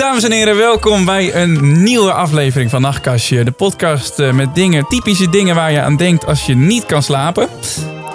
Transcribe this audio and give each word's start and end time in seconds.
Dames 0.00 0.24
en 0.24 0.32
heren, 0.32 0.56
welkom 0.56 1.04
bij 1.04 1.34
een 1.34 1.82
nieuwe 1.82 2.12
aflevering 2.12 2.70
van 2.70 2.80
Nachtkastje. 2.80 3.44
De 3.44 3.50
podcast 3.50 4.18
eh, 4.18 4.32
met 4.32 4.54
dingen, 4.54 4.86
typische 4.88 5.30
dingen 5.30 5.54
waar 5.54 5.72
je 5.72 5.80
aan 5.80 5.96
denkt 5.96 6.26
als 6.26 6.46
je 6.46 6.54
niet 6.54 6.86
kan 6.86 7.02
slapen. 7.02 7.48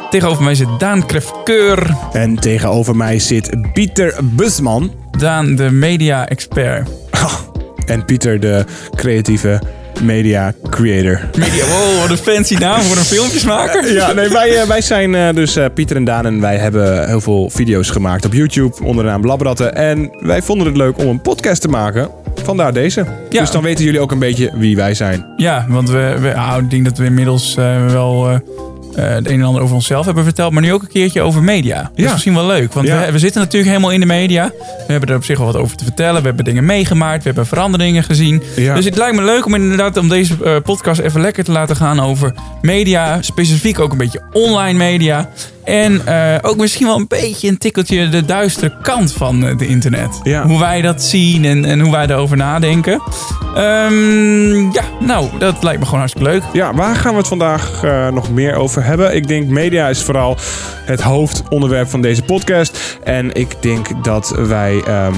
Tegenover 0.09 0.43
mij 0.43 0.55
zit 0.55 0.67
Daan 0.79 1.05
Krefkeur. 1.05 1.95
En 2.11 2.35
tegenover 2.35 2.95
mij 2.95 3.19
zit 3.19 3.73
Pieter 3.73 4.15
Busman. 4.23 4.91
Daan, 5.17 5.55
de 5.55 5.71
media-expert. 5.71 6.89
En 7.85 8.05
Pieter, 8.05 8.39
de 8.39 8.65
creatieve 8.95 9.61
media 10.03 10.53
creator. 10.69 11.21
Media, 11.37 11.65
wow, 11.65 12.01
wat 12.01 12.09
een 12.09 12.17
fancy 12.17 12.55
naam 12.55 12.81
voor 12.81 12.97
een 12.97 13.03
filmpjesmaker. 13.03 13.93
Ja, 13.93 14.11
nee, 14.11 14.29
wij, 14.29 14.61
eh, 14.61 14.67
wij 14.67 14.81
zijn 14.81 15.15
eh, 15.15 15.33
dus 15.33 15.55
eh, 15.55 15.65
Pieter 15.73 15.95
en 15.95 16.03
Daan 16.03 16.25
en 16.25 16.41
wij 16.41 16.57
hebben 16.57 17.07
heel 17.07 17.21
veel 17.21 17.49
video's 17.49 17.89
gemaakt 17.89 18.25
op 18.25 18.33
YouTube 18.33 18.83
onder 18.83 19.03
de 19.03 19.09
naam 19.09 19.25
Labratten. 19.25 19.75
En 19.75 20.17
wij 20.19 20.41
vonden 20.41 20.67
het 20.67 20.77
leuk 20.77 20.97
om 20.97 21.07
een 21.07 21.21
podcast 21.21 21.61
te 21.61 21.67
maken. 21.67 22.09
Vandaar 22.43 22.73
deze. 22.73 23.05
Ja. 23.29 23.39
Dus 23.39 23.51
dan 23.51 23.63
weten 23.63 23.85
jullie 23.85 23.99
ook 23.99 24.11
een 24.11 24.19
beetje 24.19 24.51
wie 24.55 24.75
wij 24.75 24.93
zijn. 24.93 25.25
Ja, 25.37 25.65
want 25.69 25.89
we, 25.89 26.17
we, 26.21 26.35
ah, 26.35 26.57
ik 26.57 26.69
denk 26.69 26.85
dat 26.85 26.97
we 26.97 27.05
inmiddels 27.05 27.55
wel 27.91 28.41
eh, 28.95 29.07
het 29.09 29.27
een 29.29 29.39
en 29.39 29.45
ander 29.45 29.61
over 29.61 29.75
onszelf 29.75 30.05
hebben 30.05 30.23
verteld. 30.23 30.51
Maar 30.51 30.61
nu 30.61 30.73
ook 30.73 30.81
een 30.81 30.87
keertje 30.87 31.21
over 31.21 31.43
media. 31.43 31.81
Dat 31.81 32.05
is 32.05 32.11
misschien 32.11 32.33
wel 32.33 32.45
leuk. 32.45 32.73
Want 32.73 32.87
Ja. 32.87 33.05
we, 33.05 33.11
we 33.11 33.19
zitten 33.19 33.41
natuurlijk 33.41 33.69
helemaal 33.71 33.91
in 33.91 33.99
de 33.99 34.05
media. 34.05 34.51
We 34.59 34.91
hebben 34.91 35.09
er 35.09 35.15
op 35.15 35.23
zich 35.23 35.37
wel 35.37 35.45
wat 35.47 35.55
over 35.55 35.77
te 35.77 35.83
vertellen. 35.83 36.21
We 36.21 36.27
hebben 36.27 36.45
dingen 36.45 36.65
meegemaakt. 36.65 37.17
We 37.17 37.25
hebben 37.25 37.45
veranderingen 37.47 38.03
gezien. 38.03 38.43
Ja. 38.55 38.75
Dus 38.75 38.85
het 38.85 38.97
lijkt 38.97 39.15
me 39.15 39.21
leuk 39.23 39.45
om 39.45 39.55
inderdaad 39.55 39.97
om 39.97 40.09
deze 40.09 40.35
eh, 40.43 40.55
podcast 40.63 40.99
even 41.01 41.21
lekker 41.21 41.43
te 41.43 41.51
laten 41.51 41.75
gaan 41.75 41.99
over 41.99 42.33
media. 42.61 43.21
Specifiek 43.21 43.79
ook 43.79 43.91
een 43.91 43.97
beetje 43.97 44.21
online 44.33 44.77
media. 44.77 45.29
En 45.65 46.07
eh, 46.07 46.37
ook 46.41 46.57
misschien 46.57 46.85
wel 46.85 46.95
een 46.95 47.07
beetje 47.07 47.47
een 47.47 47.57
tikkeltje 47.57 48.09
de 48.09 48.25
duistere 48.25 48.73
kant 48.81 49.13
van 49.13 49.41
het 49.41 49.61
internet. 49.61 50.19
Ja. 50.23 50.47
Hoe 50.47 50.59
wij 50.59 50.81
dat 50.81 51.03
zien 51.03 51.45
en, 51.45 51.65
en 51.65 51.79
hoe 51.79 51.91
wij 51.91 52.07
erover 52.07 52.37
nadenken. 52.37 53.01
Ehm, 53.55 54.71
ja, 54.71 54.83
nou, 54.99 55.29
dat 55.39 55.63
lijkt 55.63 55.79
me 55.79 55.85
gewoon 55.85 55.99
hartstikke 55.99 56.29
leuk. 56.29 56.43
Ja, 56.53 56.73
waar 56.73 56.95
gaan 56.95 57.11
we 57.11 57.17
het 57.17 57.27
vandaag 57.27 57.83
eh, 57.83 58.07
nog 58.07 58.31
meer 58.31 58.55
over 58.55 58.83
hebben? 58.83 59.15
Ik 59.15 59.27
denk 59.27 59.47
media 59.47 59.89
is 59.89 60.01
vooral 60.01 60.37
het 60.85 61.01
hoofdonderwerp 61.01 61.89
van 61.89 62.01
deze 62.01 62.23
podcast. 62.23 62.99
En 63.03 63.33
ik 63.33 63.55
denk 63.61 64.03
dat 64.03 64.35
wij 64.37 64.81
ehm, 64.87 65.13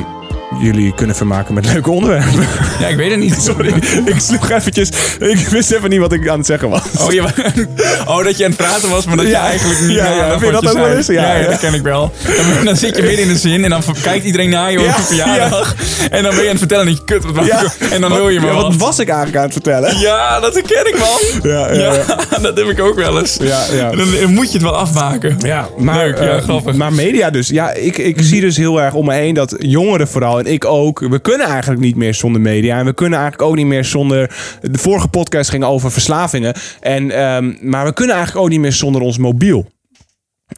jullie 0.61 0.93
kunnen 0.95 1.15
vermaken 1.15 1.53
met 1.53 1.65
leuke 1.73 1.91
onderwerpen. 1.91 2.47
Ja, 2.79 2.87
ik 2.87 2.95
weet 2.95 3.09
het 3.11 3.19
niet. 3.19 3.35
Sorry, 3.47 3.73
ik 4.05 4.15
sloeg 4.19 4.49
eventjes. 4.49 4.89
Ik 5.19 5.47
wist 5.47 5.71
even 5.71 5.89
niet 5.89 5.99
wat 5.99 6.13
ik 6.13 6.27
aan 6.29 6.37
het 6.37 6.45
zeggen 6.45 6.69
was. 6.69 6.81
Oh, 6.99 7.11
je, 7.11 7.21
oh, 8.07 8.23
dat 8.23 8.37
je 8.37 8.43
aan 8.43 8.49
het 8.51 8.59
praten 8.59 8.89
was, 8.89 9.05
maar 9.05 9.15
dat 9.15 9.25
je 9.25 9.31
Ja. 9.31 9.41
eigenlijk 9.47 9.79
niet 9.81 9.89
Ja, 9.91 10.11
ja, 10.11 10.29
vind 10.39 10.41
je 10.55 10.61
dat 10.61 10.67
ook 10.67 10.77
wel 10.77 10.91
eens? 10.91 11.07
Ja, 11.07 11.35
Ja, 11.35 11.47
dat 11.49 11.59
ken 11.59 11.73
ik 11.73 11.81
wel. 11.81 12.13
Dan, 12.55 12.65
dan 12.65 12.75
zit 12.75 12.95
je 12.95 13.01
midden 13.01 13.21
in 13.21 13.27
de 13.27 13.37
zin 13.37 13.63
en 13.63 13.69
dan 13.69 13.81
kijkt 14.03 14.25
iedereen 14.25 14.49
naar 14.49 14.71
je 14.71 14.79
op 14.79 14.85
je 14.85 14.91
verjaardag. 14.91 15.75
En 16.09 16.23
dan 16.23 16.31
ben 16.35 16.39
je 16.43 16.45
aan 16.45 16.49
het 16.49 16.57
vertellen 16.59 16.87
en 16.87 16.93
denk 16.95 17.09
je, 17.09 17.19
kut, 17.19 17.31
wat? 17.31 17.77
En 17.91 18.01
dan 18.01 18.13
wil 18.13 18.29
je 18.29 18.39
maar 18.39 18.49
ja, 18.49 18.55
wat. 18.55 18.63
wat 18.63 18.75
was 18.75 18.99
ik 18.99 19.07
eigenlijk 19.07 19.37
aan 19.37 19.43
het 19.43 19.53
vertellen? 19.53 19.99
Ja, 19.99 20.39
dat 20.39 20.53
herken 20.53 20.87
ik, 20.87 20.97
man. 20.99 21.51
Ja, 21.51 21.73
ja, 21.73 21.79
Ja, 21.79 21.93
ja. 21.93 22.37
dat 22.47 22.57
heb 22.57 22.67
ik 22.67 22.81
ook 22.81 22.95
wel 22.95 23.19
eens. 23.19 23.37
Ja, 23.41 23.65
ja. 23.73 23.89
Dan 23.91 24.07
dan 24.21 24.33
moet 24.33 24.47
je 24.47 24.53
het 24.53 24.61
wel 24.61 24.75
afmaken. 24.77 25.37
Ja, 25.39 25.67
maar, 25.77 25.97
Leuk, 26.05 26.17
ja, 26.19 26.23
eh, 26.35 26.41
grappig. 26.43 26.75
maar 26.75 26.93
media 26.93 27.29
dus. 27.29 27.47
Ja, 27.47 27.71
ik, 27.73 27.97
ik 27.97 28.17
zie 28.21 28.41
dus 28.41 28.57
heel 28.57 28.81
erg 28.81 28.93
om 28.93 29.05
me 29.05 29.13
heen 29.13 29.33
dat 29.33 29.55
jongeren 29.59 30.07
vooral 30.07 30.36
en 30.39 30.45
ik 30.45 30.65
ook, 30.65 30.99
we 30.99 31.19
kunnen 31.19 31.47
eigenlijk 31.47 31.81
niet 31.81 31.95
meer 31.95 32.13
zonder 32.13 32.41
media. 32.41 32.79
En 32.79 32.85
we 32.85 32.93
kunnen 32.93 33.19
eigenlijk 33.19 33.49
ook 33.49 33.55
niet 33.55 33.65
meer 33.65 33.85
zonder. 33.85 34.35
De 34.61 34.77
vorige 34.77 35.07
podcast 35.07 35.49
ging 35.49 35.63
over 35.63 35.91
verslavingen. 35.91 36.53
En, 36.79 37.11
ehm, 37.11 37.53
maar 37.61 37.85
we 37.85 37.93
kunnen 37.93 38.15
eigenlijk 38.15 38.45
ook 38.45 38.51
niet 38.51 38.61
meer 38.61 38.73
zonder 38.73 39.01
ons 39.01 39.17
mobiel. 39.17 39.67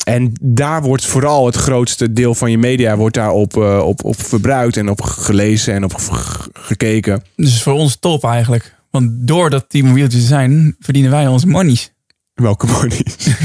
En 0.03 0.33
daar 0.41 0.81
wordt 0.81 1.05
vooral 1.05 1.45
het 1.45 1.55
grootste 1.55 2.13
deel 2.13 2.35
van 2.35 2.51
je 2.51 2.57
media 2.57 2.97
wordt 2.97 3.15
daarop 3.15 3.57
op, 3.57 3.83
op, 3.83 4.03
op 4.03 4.23
verbruikt 4.23 4.77
en 4.77 4.89
op 4.89 5.01
gelezen 5.01 5.73
en 5.73 5.83
op 5.83 5.93
gekeken. 6.53 7.23
Dus 7.35 7.63
voor 7.63 7.73
ons 7.73 7.97
top 7.99 8.23
eigenlijk. 8.23 8.75
Want 8.91 9.11
doordat 9.13 9.65
die 9.67 9.83
mobieltjes 9.83 10.27
zijn, 10.27 10.75
verdienen 10.79 11.11
wij 11.11 11.27
onze 11.27 11.47
monies. 11.47 11.93
Welke 12.33 12.65
monies? 12.67 13.15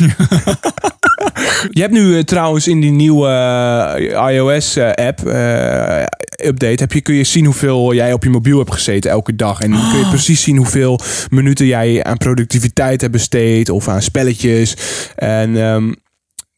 Je 1.70 1.80
hebt 1.80 1.92
nu 1.92 2.16
eh, 2.16 2.22
trouwens 2.22 2.68
in 2.68 2.80
die 2.80 2.90
nieuwe 2.90 3.28
iOS-app 4.30 5.20
update 6.44 6.82
heb 6.82 6.92
je, 6.92 7.00
kun 7.00 7.14
je 7.14 7.24
zien 7.24 7.44
hoeveel 7.44 7.94
jij 7.94 8.12
op 8.12 8.22
je 8.24 8.30
mobiel 8.30 8.58
hebt 8.58 8.72
gezeten 8.72 9.10
elke 9.10 9.36
dag. 9.36 9.60
En 9.60 9.70
kun 9.70 9.98
je 9.98 10.06
precies 10.08 10.42
zien 10.42 10.56
hoeveel 10.56 11.00
minuten 11.30 11.66
jij 11.66 12.04
aan 12.04 12.16
productiviteit 12.18 13.00
hebt 13.00 13.12
besteed 13.12 13.68
of 13.68 13.88
aan 13.88 14.02
spelletjes. 14.02 14.76
En 15.16 15.56
ehm, 15.62 15.92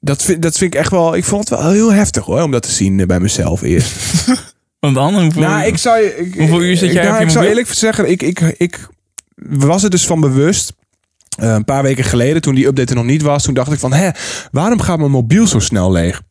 dat, 0.01 0.23
vind, 0.23 0.43
dat 0.43 0.57
vind 0.59 0.75
ik 0.75 0.81
echt 0.81 0.91
wel. 0.91 1.17
Ik 1.17 1.25
vond 1.25 1.49
het 1.49 1.59
wel 1.61 1.71
heel 1.71 1.93
heftig 1.93 2.25
hoor, 2.25 2.43
om 2.43 2.51
dat 2.51 2.63
te 2.63 2.71
zien 2.73 3.01
eh, 3.01 3.07
bij 3.07 3.21
mezelf 3.21 3.63
eerst. 3.63 3.93
Want 4.81 4.95
dan, 4.95 5.21
hoeveel, 5.23 5.43
nou, 5.43 5.67
ik 5.67 5.77
zou 5.77 5.99
je. 6.03 6.17
ik- 6.17 6.35
Hoeveel 6.39 6.63
uur 6.63 6.77
zit 6.77 6.93
jij 6.93 7.03
nou, 7.03 7.15
op 7.15 7.21
je 7.21 7.25
Ik 7.27 7.31
zou 7.33 7.47
eerlijk 7.47 7.69
zeggen, 7.73 8.11
ik, 8.11 8.23
ik, 8.23 8.41
ik 8.57 8.89
was 9.37 9.83
er 9.83 9.91
dus 9.91 10.07
van 10.07 10.21
bewust. 10.21 10.73
eh, 11.39 11.49
een 11.53 11.65
paar 11.65 11.83
weken 11.83 12.05
geleden, 12.05 12.43
toen 12.43 12.55
die 12.55 12.67
update 12.67 12.89
er 12.91 12.97
nog 12.97 13.05
niet 13.05 13.23
was, 13.23 13.43
toen 13.43 13.55
dacht 13.55 13.73
ik 13.73 13.79
van, 13.79 13.93
hè, 13.93 14.11
waarom 14.51 14.81
gaat 14.81 14.99
mijn 14.99 15.11
mobiel 15.11 15.47
zo 15.47 15.59
snel 15.59 15.93
leeg? 15.93 16.23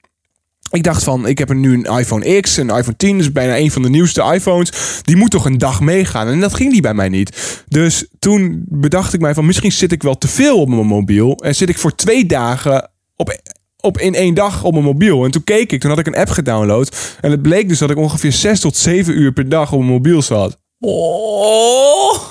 Ik 0.72 0.84
dacht 0.84 1.04
van, 1.04 1.28
ik 1.28 1.38
heb 1.38 1.54
nu 1.54 1.74
een 1.74 1.98
iPhone 1.98 2.40
X, 2.40 2.58
een 2.58 2.70
iPhone 2.70 2.98
10, 2.98 3.18
dus 3.18 3.32
bijna 3.32 3.58
een 3.58 3.72
van 3.72 3.82
de 3.82 3.90
nieuwste 3.90 4.32
iPhones. 4.34 4.72
Die 5.02 5.16
moet 5.16 5.32
toch 5.32 5.46
een 5.46 5.58
dag 5.58 5.82
meegaan? 5.82 6.28
En 6.28 6.40
dat 6.40 6.54
ging 6.54 6.72
die 6.72 6.82
bij 6.82 6.94
mij 6.94 7.10
niet. 7.10 7.64
Dus 7.68 8.08
toen 8.20 8.66
bedacht 8.68 9.14
ik 9.14 9.20
mij 9.20 9.34
van, 9.34 9.46
misschien 9.46 9.72
zit 9.72 9.92
ik 9.92 10.04
wel 10.04 10.18
te 10.18 10.28
veel 10.28 10.62
op 10.62 10.68
mijn 10.68 10.86
mobiel. 10.86 11.36
En 11.36 11.56
zit 11.56 11.70
ik 11.70 11.78
voor 11.78 11.96
twee 11.96 12.26
dagen 12.26 12.90
op, 13.16 13.40
op 13.80 13.98
in 13.98 14.14
één 14.14 14.34
dag 14.34 14.64
op 14.64 14.72
mijn 14.72 14.86
mobiel. 14.86 15.26
En 15.26 15.32
toen 15.32 15.44
keek 15.44 15.72
ik, 15.72 15.82
toen 15.82 15.90
had 15.90 16.00
ik 16.00 16.08
een 16.08 16.16
app 16.16 16.30
gedownload. 16.30 17.18
En 17.22 17.32
het 17.32 17.42
bleek 17.42 17.70
dus 17.70 17.80
dat 17.80 17.90
ik 17.90 17.98
ongeveer 17.98 18.32
6 18.32 18.60
tot 18.60 18.78
7 18.78 19.18
uur 19.18 19.32
per 19.32 19.50
dag 19.50 19.72
op 19.72 19.80
mijn 19.80 19.92
mobiel 19.92 20.22
zat. 20.22 20.58
Oh, 20.80 22.30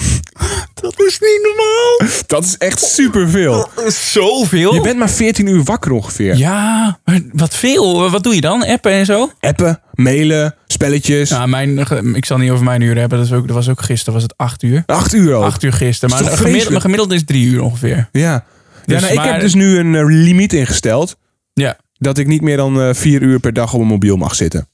is 1.21 1.29
niet 1.29 1.41
normaal. 1.43 2.25
Dat 2.27 2.45
is 2.45 2.59
echt 2.59 2.81
superveel. 2.81 3.69
Zoveel? 3.89 4.75
Je 4.75 4.81
bent 4.81 4.99
maar 4.99 5.11
14 5.11 5.47
uur 5.47 5.63
wakker 5.63 5.93
ongeveer. 5.93 6.37
Ja, 6.37 6.99
maar 7.05 7.21
wat 7.33 7.57
veel. 7.57 8.11
Wat 8.11 8.23
doe 8.23 8.35
je 8.35 8.41
dan? 8.41 8.65
Appen 8.65 8.93
en 8.93 9.07
zo? 9.07 9.31
Appen, 9.41 9.81
mailen, 9.95 10.55
spelletjes. 10.67 11.31
Nou, 11.31 11.49
mijn, 11.49 11.79
ik 12.15 12.25
zal 12.25 12.39
niet 12.39 12.51
over 12.51 12.65
mijn 12.65 12.81
uren 12.81 12.99
hebben. 12.99 13.19
Dat, 13.19 13.27
is 13.27 13.33
ook, 13.33 13.47
dat 13.47 13.57
was 13.57 13.69
ook 13.69 13.83
gisteren, 13.83 14.15
was 14.15 14.23
het 14.23 14.37
acht 14.37 14.63
uur. 14.63 14.83
8 14.87 15.13
uur 15.15 15.35
ook. 15.35 15.45
Acht 15.45 15.63
uur 15.63 15.73
gisteren. 15.73 16.15
Maar 16.15 16.43
mijn 16.43 16.81
gemiddelde 16.81 17.15
is 17.15 17.25
drie 17.25 17.47
uur 17.47 17.63
ongeveer. 17.63 18.09
Ja. 18.13 18.21
ja 18.21 18.45
Dus 18.85 19.01
nou, 19.01 19.13
ik 19.13 19.19
maar- 19.19 19.33
heb 19.33 19.41
dus 19.41 19.55
nu 19.55 19.79
een 19.79 19.95
eh, 19.95 20.05
limiet 20.07 20.53
ingesteld. 20.53 21.17
Ja. 21.53 21.77
Dat 21.99 22.19
ik 22.19 22.27
niet 22.27 22.43
meer 22.43 22.57
dan 22.57 22.81
eh, 22.81 22.95
4 22.95 23.23
uur 23.23 23.41
per 23.41 23.53
dag 23.53 23.73
op 23.73 23.79
mijn 23.79 23.91
mobiel 23.91 24.17
mag 24.17 24.35
zitten. 24.35 24.69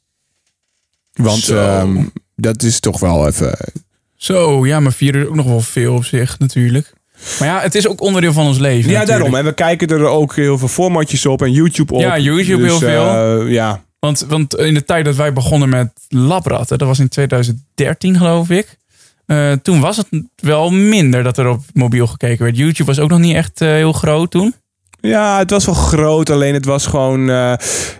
Want 1.12 1.48
ehm, 1.48 2.04
dat 2.36 2.62
is 2.62 2.80
toch 2.80 3.00
wel 3.00 3.26
even... 3.26 3.56
Zo, 4.20 4.66
ja, 4.66 4.80
maar 4.80 4.92
vier 4.92 5.14
uur 5.14 5.22
is 5.22 5.28
ook 5.28 5.34
nog 5.34 5.46
wel 5.46 5.60
veel 5.60 5.94
op 5.94 6.04
zich 6.04 6.38
natuurlijk. 6.38 6.92
Maar 7.38 7.48
ja, 7.48 7.60
het 7.60 7.74
is 7.74 7.88
ook 7.88 8.00
onderdeel 8.00 8.32
van 8.32 8.46
ons 8.46 8.58
leven. 8.58 8.90
Ja, 8.90 8.98
natuurlijk. 8.98 9.08
daarom. 9.08 9.34
En 9.34 9.44
we 9.44 9.52
kijken 9.52 9.88
er 9.88 10.04
ook 10.06 10.36
heel 10.36 10.58
veel 10.58 10.68
formatjes 10.68 11.26
op 11.26 11.42
en 11.42 11.52
YouTube 11.52 11.94
op. 11.94 12.00
Ja, 12.00 12.18
YouTube 12.18 12.62
heel 12.64 12.78
veel. 12.78 13.04
eh, 13.42 13.52
ja, 13.52 13.82
Want, 13.98 14.24
want 14.28 14.56
in 14.56 14.74
de 14.74 14.84
tijd 14.84 15.04
dat 15.04 15.16
wij 15.16 15.32
begonnen 15.32 15.68
met 15.68 15.90
labratten, 16.08 16.78
dat 16.78 16.88
was 16.88 16.98
in 16.98 17.08
2013 17.08 18.16
geloof 18.16 18.50
ik. 18.50 18.76
eh, 19.26 19.52
toen 19.52 19.80
was 19.80 19.96
het 19.96 20.06
wel 20.36 20.70
minder 20.70 21.22
dat 21.22 21.38
er 21.38 21.48
op 21.48 21.62
mobiel 21.72 22.06
gekeken 22.06 22.44
werd. 22.44 22.56
YouTube 22.56 22.84
was 22.84 22.98
ook 22.98 23.10
nog 23.10 23.18
niet 23.18 23.34
echt 23.34 23.60
eh, 23.60 23.68
heel 23.68 23.92
groot 23.92 24.30
toen. 24.30 24.54
Ja, 25.00 25.38
het 25.38 25.50
was 25.50 25.64
wel 25.64 25.74
groot, 25.74 26.30
alleen 26.30 26.54
het 26.54 26.64
was 26.64 26.86
gewoon. 26.86 27.28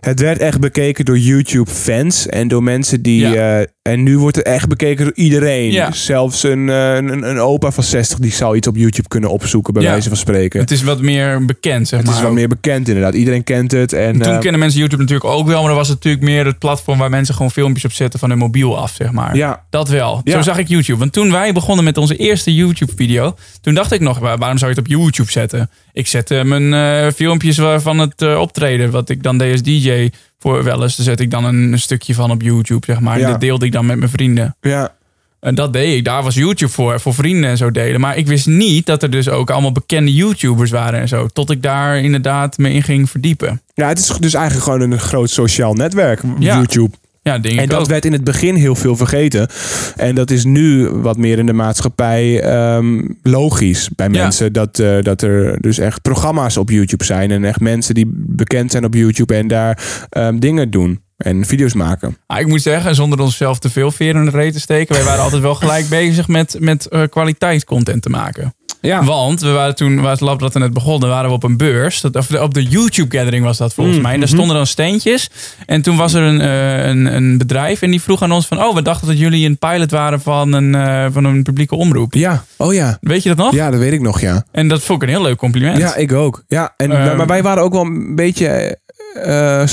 het 0.01 0.21
werd 0.21 0.39
echt 0.39 0.61
bekeken 0.61 1.05
door 1.05 1.19
YouTube-fans 1.19 2.27
en 2.27 2.49
door 2.49 2.63
mensen 2.63 3.03
die. 3.03 3.29
Ja. 3.29 3.67
En 3.91 4.03
nu 4.03 4.19
wordt 4.19 4.37
het 4.37 4.47
echt 4.47 4.69
bekeken 4.69 5.05
door 5.05 5.15
iedereen. 5.15 5.73
Ja. 5.73 5.93
Zelfs 5.93 6.43
een, 6.43 6.69
eh, 6.69 6.95
een, 6.95 7.29
een 7.31 7.39
opa 7.39 7.71
van 7.71 7.85
60 7.85 8.19
die 8.19 8.33
zou 8.33 8.57
iets 8.57 8.67
op 8.69 8.77
YouTube 8.77 9.09
kunnen 9.09 9.31
opzoeken, 9.31 9.73
bij 9.75 9.83
Ja. 9.83 9.91
wijze 9.91 10.09
van 10.09 10.17
spreken. 10.19 10.61
Het 10.61 10.71
is 10.71 10.83
wat 10.83 11.01
meer 11.01 11.45
bekend, 11.45 11.89
zeg 11.89 11.99
Het 11.99 12.09
maar. 12.09 12.17
is 12.17 12.23
wel 12.23 12.33
meer 12.33 12.49
bekend, 12.49 12.89
inderdaad. 12.89 13.15
Iedereen 13.15 13.45
kent 13.45 13.73
het. 13.73 13.93
En, 13.93 14.13
Toen 14.13 14.33
eh, 14.33 14.39
kennen 14.39 14.61
mensen 14.61 14.79
YouTube 14.81 15.03
natuurlijk 15.03 15.31
ook 15.31 15.47
wel, 15.47 15.59
maar 15.59 15.69
dan 15.69 15.77
was 15.77 15.89
het 15.89 15.97
natuurlijk 15.97 16.25
meer 16.25 16.45
het 16.47 16.59
platform 16.59 16.99
waar 16.99 17.11
mensen 17.11 17.35
gewoon 17.35 17.51
filmpjes 17.51 17.85
op 17.85 17.93
zetten 17.93 18.19
van 18.19 18.29
hun 18.29 18.39
mobiel 18.39 18.79
af, 18.79 18.93
zeg 18.95 19.13
maar. 19.13 19.37
Ja. 19.37 19.65
Dat 19.71 19.89
wel. 19.89 20.21
Ja. 20.25 20.33
Zo 20.33 20.43
zag 20.43 20.59
ik 20.59 20.69
YouTube. 20.69 20.99
Want 20.99 21.13
toen 21.13 21.31
wij 21.33 21.53
begonnen 21.53 21.85
met 21.85 21.97
onze 21.97 22.17
eerste 22.17 22.55
YouTube-video, 22.55 23.35
toen 23.61 23.75
dacht 23.75 23.93
ik 23.93 24.01
nog, 24.01 24.19
waar- 24.19 24.39
waarom 24.39 24.59
zou 24.59 24.71
je 24.71 24.77
het 24.81 24.87
op 24.89 24.93
YouTube 24.99 25.31
zetten? 25.31 25.71
Ik 25.93 26.07
zette 26.07 26.45
mijn 26.45 26.75
eh, 26.75 27.13
filmpjes 27.15 27.59
van 27.77 27.99
het 27.99 28.37
optreden, 28.37 28.91
wat 28.91 29.09
ik 29.09 29.23
dan 29.23 29.39
deed 29.39 29.53
als 29.53 29.63
DJ 29.63 30.09
voor 30.41 30.65
wel 30.65 30.83
eens. 30.83 30.97
Daar 30.97 31.05
zet 31.07 31.21
ik 31.21 31.31
dan 31.31 31.45
een, 31.45 31.73
een 31.73 31.79
stukje 31.81 32.15
van 32.15 32.31
op 32.31 32.43
YouTube, 32.43 32.87
zeg 32.87 33.01
maar. 33.01 33.15
En 33.15 33.21
Ja. 33.21 33.31
dat 33.31 33.41
deelde 33.41 33.67
ik 33.67 33.73
dan 33.73 33.87
met 33.87 33.99
mijn 33.99 34.11
vrienden. 34.11 34.57
ja. 34.61 34.99
En 35.41 35.55
dat 35.55 35.73
deed 35.73 35.97
ik. 35.97 36.05
Daar 36.05 36.23
was 36.23 36.35
YouTube 36.35 36.73
voor, 36.73 37.01
voor 37.01 37.15
vrienden 37.15 37.51
en 37.51 37.57
zo 37.57 37.71
delen. 37.71 38.01
Maar 38.01 38.17
ik 38.17 38.27
wist 38.27 38.47
niet 38.47 38.87
dat 38.87 39.03
er 39.03 39.11
dus 39.11 39.29
ook 39.29 39.51
allemaal 39.51 39.73
bekende 39.73 40.15
YouTubers 40.15 40.71
waren 40.71 41.01
en 41.01 41.09
zo. 41.09 41.27
Tot 41.27 41.51
ik 41.51 41.63
daar 41.63 41.99
inderdaad 41.99 42.59
me 42.59 42.73
in 42.73 42.83
ging 42.83 43.11
verdiepen. 43.11 43.61
ja, 43.75 43.89
het 43.89 43.99
is 43.99 44.07
dus 44.07 44.35
eigenlijk 44.35 44.65
gewoon 44.65 44.81
een 44.91 44.99
groot 44.99 45.31
sociaal 45.31 45.73
netwerk, 45.75 46.21
Ja. 46.39 46.57
YouTube. 46.57 46.91
Ja, 47.23 47.39
denk 47.39 47.57
En 47.57 47.63
ik 47.63 47.71
dat 47.71 47.81
ook. 47.81 47.87
werd 47.87 48.05
in 48.05 48.13
het 48.13 48.25
begin 48.25 48.55
heel 48.55 48.75
veel 48.75 48.97
vergeten. 48.97 49.49
En 49.97 50.15
dat 50.15 50.31
is 50.31 50.45
nu 50.45 50.89
wat 50.89 51.17
meer 51.17 51.39
in 51.39 51.47
de 51.47 51.53
maatschappij 51.53 52.41
ehm, 52.43 53.01
logisch 53.23 53.89
bij 53.97 54.09
Ja. 54.11 54.23
mensen. 54.23 54.53
Dat, 54.53 54.79
eh, 54.79 55.03
dat 55.03 55.23
er 55.23 55.61
dus 55.61 55.79
echt 55.79 56.03
programma's 56.03 56.57
op 56.57 56.71
YouTube 56.71 57.05
zijn. 57.05 57.31
En 57.31 57.45
echt 57.45 57.61
mensen 57.61 57.95
die 57.95 58.07
bekend 58.15 58.71
zijn 58.71 58.85
op 58.85 58.95
YouTube 58.95 59.35
en 59.35 59.49
daar 59.49 60.05
ehm, 60.11 60.39
dingen 60.39 60.71
doen. 60.71 61.01
En 61.17 61.45
video's 61.45 61.75
maken. 61.75 62.17
Ah, 62.27 62.41
ik 62.41 62.47
moet 62.47 62.63
zeggen, 62.63 62.95
zonder 62.95 63.21
onszelf 63.21 63.59
te 63.59 63.71
veel 63.71 63.91
veren 63.91 64.21
in 64.25 64.31
de 64.31 64.37
reet 64.37 64.53
te 64.53 64.61
steken, 64.61 64.95
wij 64.95 65.05
waren 65.05 65.23
altijd 65.23 65.43
wel 65.43 65.55
gelijk 65.55 65.89
bezig 65.89 66.29
met, 66.29 66.57
met 66.59 66.87
eh, 66.87 67.03
kwaliteitscontent 67.11 68.03
te 68.03 68.11
maken. 68.11 68.55
Ja. 68.81 69.05
Want 69.05 69.41
we 69.41 69.51
waren 69.51 69.75
toen, 69.75 70.01
waar 70.01 70.11
het 70.11 70.21
lab 70.21 70.39
dat 70.39 70.55
er 70.55 70.61
net 70.61 70.73
begon, 70.73 71.01
waren 71.01 71.29
we 71.29 71.35
op 71.37 71.43
een 71.43 71.57
beurs. 71.57 72.01
Dat, 72.01 72.17
of 72.17 72.35
op 72.35 72.55
de 72.55 72.63
YouTube 72.63 73.17
Gathering 73.17 73.45
was 73.45 73.59
dat 73.59 73.75
volgens 73.75 73.97
Mm, 73.97 74.03
mij. 74.03 74.13
En 74.13 74.19
daar 74.19 74.29
mhm. 74.29 74.37
stonden 74.37 74.57
dan 74.57 74.67
steentjes. 74.67 75.31
En 75.67 75.83
toen 75.83 75.97
was 75.97 76.13
er 76.15 76.23
een, 76.23 76.41
eh, 76.41 76.87
een, 76.87 77.15
een 77.15 77.39
bedrijf 77.39 77.83
en 77.83 77.91
die 77.91 78.03
vroeg 78.03 78.23
aan 78.23 78.33
ons 78.33 78.47
van... 78.47 78.63
Oh, 78.63 78.75
we 78.75 78.83
dachten 78.83 79.07
dat 79.09 79.19
jullie 79.19 79.47
een 79.47 79.59
pilot 79.59 79.91
waren 79.91 80.21
van 80.21 80.53
een, 80.53 80.75
eh, 80.75 81.07
van 81.13 81.25
een 81.25 81.43
publieke 81.43 81.75
omroep. 81.75 82.15
Ja. 82.15 82.45
Oh 82.57 82.75
ja. 82.75 82.99
Weet 83.01 83.23
je 83.23 83.29
dat 83.29 83.39
nog? 83.39 83.55
Ja, 83.55 83.71
dat 83.71 83.81
weet 83.81 83.93
ik 83.93 84.01
nog, 84.01 84.21
ja. 84.21 84.45
En 84.53 84.69
dat 84.69 84.83
vond 84.83 85.03
ik 85.03 85.09
een 85.09 85.15
heel 85.15 85.25
leuk 85.25 85.37
compliment. 85.37 85.79
Ja, 85.79 85.95
ik 85.95 86.13
ook. 86.13 86.45
Ja, 86.49 86.75
en, 86.77 86.91
Ehm. 86.93 87.17
maar 87.17 87.27
wij 87.27 87.43
waren 87.43 87.63
ook 87.63 87.73
wel 87.73 87.85
een 87.85 88.15
beetje 88.15 88.79
eh, 89.15 89.65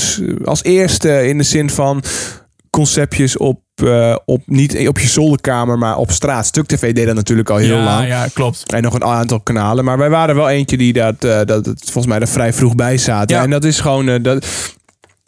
als 0.44 0.62
eerste 0.62 1.28
in 1.28 1.38
de 1.38 1.44
zin 1.44 1.70
van 1.70 2.02
conceptjes 2.70 3.36
op, 3.36 3.60
eh, 3.82 4.16
op 4.24 4.42
niet 4.46 4.88
op 4.88 4.98
je 4.98 5.06
zolderkamer, 5.06 5.78
maar 5.78 5.96
op 5.96 6.10
straat. 6.10 6.46
Stuk 6.46 6.66
TV 6.66 6.92
deed 6.94 7.06
dat 7.06 7.14
natuurlijk 7.14 7.50
al 7.50 7.56
heel 7.56 7.76
ja, 7.76 7.84
lang. 7.84 8.06
ja, 8.08 8.26
klopt. 8.34 8.72
En 8.72 8.82
nog 8.82 8.94
een 8.94 9.04
aantal 9.04 9.40
kanalen. 9.40 9.84
Maar 9.84 9.98
wij 9.98 10.10
waren 10.10 10.34
wel 10.34 10.48
eentje 10.48 10.76
die 10.76 10.92
dat, 10.92 11.24
eh, 11.24 11.40
dat 11.44 11.66
het 11.66 11.80
volgens 11.84 12.06
mij 12.06 12.18
er 12.18 12.28
vrij 12.28 12.52
vroeg 12.52 12.74
bij 12.74 12.98
zaten. 12.98 13.36
Ja. 13.36 13.42
En 13.42 13.50
dat 13.50 13.64
is 13.64 13.80
gewoon. 13.80 14.08
eh, 14.08 14.22
dat, 14.22 14.46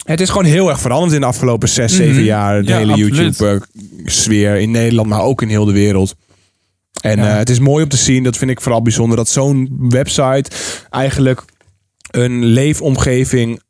het 0.05 0.21
is 0.21 0.29
gewoon 0.29 0.45
heel 0.45 0.69
erg 0.69 0.79
veranderd 0.79 1.13
in 1.13 1.19
de 1.19 1.25
afgelopen 1.25 1.69
zes, 1.69 1.91
Mhm. 1.93 2.01
zeven 2.03 2.23
jaar. 2.23 2.61
De 2.63 2.67
Ja, 2.71 2.77
hele. 2.77 2.95
YouTube-sfeer 2.95 4.55
in 4.55 4.71
Nederland, 4.71 5.07
maar 5.09 5.21
ook 5.21 5.41
in 5.41 5.49
heel 5.49 5.65
de 5.65 5.71
wereld. 5.71 6.15
En 7.01 7.17
Ja. 7.17 7.25
het 7.25 7.49
is 7.49 7.59
mooi 7.59 7.83
om 7.83 7.89
te 7.89 7.97
zien, 7.97 8.23
dat 8.23 8.37
vind 8.37 8.51
ik 8.51 8.61
vooral 8.61 8.81
bijzonder, 8.81 9.17
dat 9.17 9.29
zo'n 9.29 9.75
website 9.89 10.51
eigenlijk 10.89 11.43
een 12.11 12.43
leefomgeving 12.45 13.61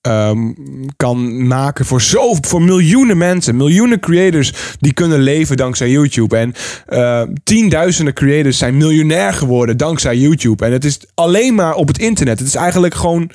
ehm, 0.00 0.52
kan 0.96 1.46
maken 1.46 1.84
voor, 1.84 2.02
zo, 2.02 2.34
voor 2.40 2.62
miljoenen 2.62 3.18
mensen. 3.18 3.56
Miljoenen 3.56 4.00
creators 4.00 4.52
die 4.78 4.92
kunnen 4.92 5.20
leven 5.20 5.56
dankzij 5.56 5.90
YouTube. 5.90 6.36
En 6.36 6.54
eh, 6.86 7.22
tienduizenden 7.44 8.14
creators 8.14 8.58
zijn 8.58 8.76
miljonair 8.76 9.32
geworden 9.32 9.76
dankzij 9.76 10.16
YouTube. 10.16 10.64
En 10.64 10.72
het 10.72 10.84
is 10.84 11.00
alleen 11.14 11.54
maar 11.54 11.74
op 11.74 11.88
het 11.88 11.98
internet. 11.98 12.38
Het 12.38 12.48
is 12.48 12.54
eigenlijk 12.54 12.94
gewoon... 12.94 13.30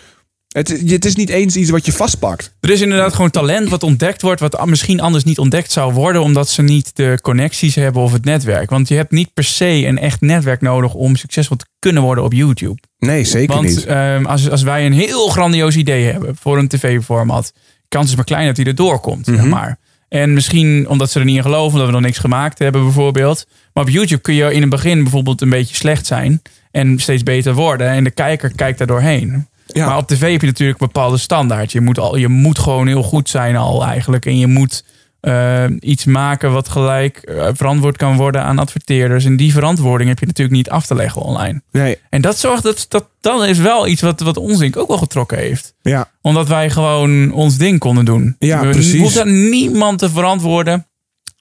Het, 0.55 0.71
is- 0.71 0.91
het 0.91 1.05
is 1.05 1.15
niet 1.15 1.29
eens 1.29 1.55
iets 1.55 1.69
wat 1.69 1.85
je 1.85 1.91
vastpakt. 1.91 2.55
Er 2.59 2.69
is 2.69 2.81
inderdaad 2.81 3.13
gewoon 3.13 3.31
talent 3.31 3.69
wat 3.69 3.83
ontdekt 3.83 4.21
wordt, 4.21 4.39
wat 4.39 4.65
misschien 4.65 4.99
anders 5.01 5.23
niet 5.23 5.37
ontdekt 5.37 5.71
zou 5.71 5.93
worden, 5.93 6.21
omdat 6.21 6.49
ze 6.49 6.61
niet 6.61 6.95
de 6.95 7.19
connecties 7.21 7.75
hebben 7.75 8.01
of 8.01 8.11
het 8.11 8.25
netwerk. 8.25 8.69
Want 8.69 8.87
je 8.87 8.95
hebt 8.95 9.11
niet 9.11 9.33
per 9.33 9.43
se 9.43 9.65
een 9.85 9.97
echt 9.99 10.21
netwerk 10.21 10.61
nodig 10.61 10.93
om 10.93 11.15
succesvol 11.15 11.57
te 11.57 11.65
kunnen 11.79 12.03
worden 12.03 12.23
op 12.23 12.33
YouTube. 12.33 12.81
Nee, 12.97 13.23
zeker 13.23 13.55
Want 13.55 13.67
niet. 13.67 13.85
ehm, 13.85 14.25
als, 14.25 14.49
als 14.49 14.61
wij 14.63 14.85
een 14.85 14.93
heel 14.93 15.27
grandioos 15.27 15.75
idee 15.75 16.03
hebben 16.11 16.35
voor 16.39 16.57
een 16.57 16.67
tv-format, 16.67 17.53
kans 17.87 18.09
is 18.09 18.15
maar 18.15 18.25
klein 18.25 18.45
dat 18.47 18.57
hij 18.57 18.65
er 18.65 18.75
doorkomt, 18.75 19.25
zeg 19.25 19.35
Mhm. 19.37 19.49
maar. 19.49 19.77
En 20.07 20.33
misschien 20.33 20.89
omdat 20.89 21.11
ze 21.11 21.19
er 21.19 21.25
niet 21.25 21.35
in 21.35 21.41
geloven, 21.41 21.71
omdat 21.71 21.85
we 21.87 21.91
nog 21.93 22.01
niks 22.01 22.17
gemaakt 22.17 22.59
hebben 22.59 22.83
bijvoorbeeld. 22.83 23.45
Maar 23.73 23.83
op 23.83 23.89
YouTube 23.89 24.21
kun 24.21 24.33
je 24.33 24.53
in 24.53 24.61
het 24.61 24.69
begin 24.69 25.01
bijvoorbeeld 25.03 25.41
een 25.41 25.49
beetje 25.49 25.75
slecht 25.75 26.05
zijn 26.05 26.41
en 26.71 26.99
steeds 26.99 27.23
beter 27.23 27.53
worden. 27.53 27.87
En 27.89 28.03
de 28.03 28.11
kijker 28.11 28.51
kijkt 28.55 28.77
daar 28.77 28.87
doorheen. 28.87 29.47
Ja. 29.75 29.85
Maar 29.87 29.97
op 29.97 30.07
tv 30.07 30.31
heb 30.31 30.41
je 30.41 30.47
natuurlijk 30.47 30.79
een 30.81 30.87
bepaalde 30.87 31.17
standaard. 31.17 31.71
Je 31.71 31.81
moet, 31.81 31.99
al, 31.99 32.15
je 32.15 32.27
moet 32.27 32.59
gewoon 32.59 32.87
heel 32.87 33.03
goed 33.03 33.29
zijn 33.29 33.55
al 33.55 33.85
eigenlijk. 33.85 34.25
En 34.25 34.37
je 34.37 34.47
moet 34.47 34.83
eh, 35.19 35.65
iets 35.79 36.05
maken 36.05 36.51
wat 36.51 36.69
gelijk 36.69 37.17
eh, 37.17 37.47
verantwoord 37.53 37.97
kan 37.97 38.15
worden 38.17 38.43
aan 38.43 38.59
adverteerders. 38.59 39.25
En 39.25 39.37
die 39.37 39.53
verantwoording 39.53 40.09
heb 40.09 40.19
je 40.19 40.25
natuurlijk 40.25 40.57
niet 40.57 40.69
af 40.69 40.85
te 40.85 40.95
leggen 40.95 41.21
online. 41.21 41.61
Nee, 41.71 41.97
En 42.09 42.21
dat 42.21 42.37
zorgt 42.37 42.63
dat, 42.63 42.85
dat, 42.89 43.07
dat 43.21 43.43
is 43.43 43.57
wel 43.57 43.87
iets 43.87 44.01
wat, 44.01 44.19
wat 44.19 44.37
ons 44.37 44.57
denk 44.59 44.75
ik 44.75 44.81
ook 44.81 44.87
wel 44.87 44.97
getrokken 44.97 45.37
heeft. 45.37 45.73
ja. 45.81 46.13
Omdat 46.21 46.47
wij 46.47 46.69
gewoon 46.69 47.31
ons 47.31 47.57
ding 47.57 47.79
konden 47.79 48.05
doen. 48.05 48.35
Ja, 48.39 48.61
we 48.61 48.69
precies. 48.69 49.01
hoefden 49.01 49.49
niemand 49.49 49.99
te 49.99 50.09
verantwoorden. 50.09 50.87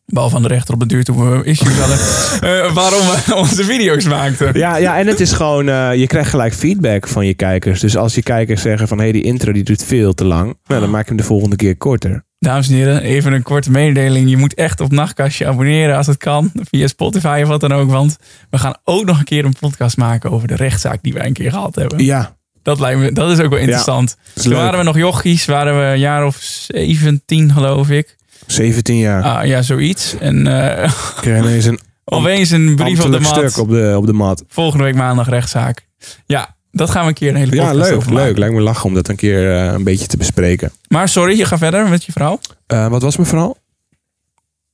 Behalve 0.07 0.37
aan 0.37 0.43
de 0.43 0.49
rechter 0.49 0.75
op 0.75 0.81
de 0.81 0.87
duur 0.87 1.05
toen 1.05 1.31
we 1.31 1.45
issues 1.45 1.79
hadden. 1.79 1.99
eh, 2.67 2.73
waarom 2.75 3.01
we 3.01 3.35
onze 3.45 3.65
video's 3.65 4.05
maakten. 4.05 4.59
Ja, 4.59 4.77
ja, 4.77 4.99
en 4.99 5.07
het 5.07 5.21
is 5.21 5.33
gewoon, 5.33 5.69
eh, 5.69 5.95
je 5.95 6.07
krijgt 6.07 6.31
gelijk 6.31 6.55
feedback 6.55 7.09
van 7.09 7.27
je 7.27 7.35
kijkers. 7.35 7.81
Dus 7.81 7.97
als 7.97 8.15
je 8.15 8.23
kijkers 8.23 8.63
zeggen 8.63 8.89
van, 8.89 8.97
hé, 8.97 9.03
hey, 9.03 9.13
die 9.13 9.23
intro 9.23 9.53
die 9.53 9.65
duurt 9.65 9.85
veel 9.85 10.15
te 10.15 10.25
lang. 10.25 10.57
Nou, 10.67 10.81
dan 10.81 10.91
maak 10.91 11.03
je 11.03 11.09
hem 11.09 11.17
de 11.17 11.23
volgende 11.23 11.57
keer 11.57 11.77
korter. 11.77 12.25
Dames 12.39 12.69
en 12.69 12.75
heren, 12.75 13.03
even 13.03 13.33
een 13.33 13.43
korte 13.43 13.71
mededeling. 13.71 14.31
Je 14.31 14.37
moet 14.37 14.55
echt 14.55 14.81
op 14.81 14.93
Nachtkastje 14.93 15.47
abonneren 15.47 15.97
als 15.97 16.07
het 16.07 16.17
kan. 16.17 16.53
Via 16.55 16.87
Spotify 16.87 17.41
of 17.43 17.49
wat 17.49 17.61
dan 17.61 17.73
ook. 17.73 17.91
Want 17.91 18.17
we 18.51 18.59
gaan 18.59 18.77
ook 18.85 19.05
nog 19.05 19.19
een 19.19 19.25
keer 19.25 19.45
een 19.45 19.57
podcast 19.61 19.97
maken 19.97 20.31
over 20.31 20.49
de 20.49 20.57
rechtszaak 20.57 21.03
die 21.03 21.13
wij 21.13 21.27
een 21.27 21.33
keer 21.33 21.51
gehad 21.51 21.75
hebben. 21.75 22.05
Ja, 22.05 22.37
Dat, 22.63 22.81
lijkt 22.81 23.01
me, 23.01 23.13
dat 23.13 23.31
is 23.31 23.41
ook 23.41 23.51
wel 23.51 23.59
interessant. 23.59 24.17
is 24.35 24.43
Toen 24.43 24.53
waren 24.53 24.79
we 24.79 24.85
nog 24.85 24.97
jochies. 24.97 25.45
Waren 25.45 25.79
we 25.79 25.85
een 25.85 25.99
jaar 25.99 26.27
of 26.27 26.37
17 26.41 27.53
geloof 27.53 27.91
ik. 27.91 28.17
17 28.47 28.97
jaar. 28.99 29.23
Ah, 29.23 29.47
ja, 29.47 29.63
zoiets. 29.63 30.15
En 30.19 30.47
eh 30.47 30.93
kreeg 31.21 31.39
ineens 31.39 31.65
een 31.65 31.81
opeens 32.05 32.51
een 32.51 32.77
brief 32.77 33.05
op 33.05 33.13
de 33.13 33.21
mat. 33.21 33.35
stuk 33.35 33.57
op 33.57 33.69
de, 33.69 33.95
op 33.97 34.07
de 34.07 34.13
mat. 34.13 34.45
Volgende 34.49 34.85
week 34.85 34.95
maandag 34.95 35.29
rechtszaak. 35.29 35.87
Ja, 36.27 36.57
dat 36.71 36.91
gaan 36.91 37.03
we 37.03 37.09
een 37.09 37.15
keer 37.15 37.29
een 37.29 37.37
hele 37.37 37.55
Ja, 37.55 37.73
leuk, 37.73 38.11
leuk. 38.11 38.39
Lijkt 38.39 38.55
me 38.55 38.61
lachen 38.61 38.85
om 38.85 38.95
dat 38.95 39.09
een 39.09 39.17
keer 39.17 39.57
eh, 39.57 39.73
een 39.73 39.85
beetje 39.85 40.07
te 40.07 40.17
bespreken. 40.17 40.73
Maar 40.89 41.09
sorry, 41.09 41.39
je 41.39 41.45
gaat 41.45 41.59
verder 41.59 41.89
met 41.89 42.05
je 42.05 42.13
vrouw. 42.13 42.39
Eh, 42.67 42.89
wat 42.89 43.03
was 43.03 43.17
mijn 43.17 43.29
verhaal? 43.29 43.57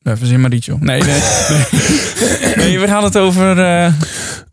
Even 0.02 0.26
zin 0.26 0.40
maar 0.40 0.50
Rietje. 0.50 0.76
Nee, 0.80 1.02
nee, 1.02 1.20
nee. 1.48 2.54
nee. 2.56 2.78
we 2.78 2.86
gaan 2.86 3.04
het 3.04 3.18
over... 3.18 3.56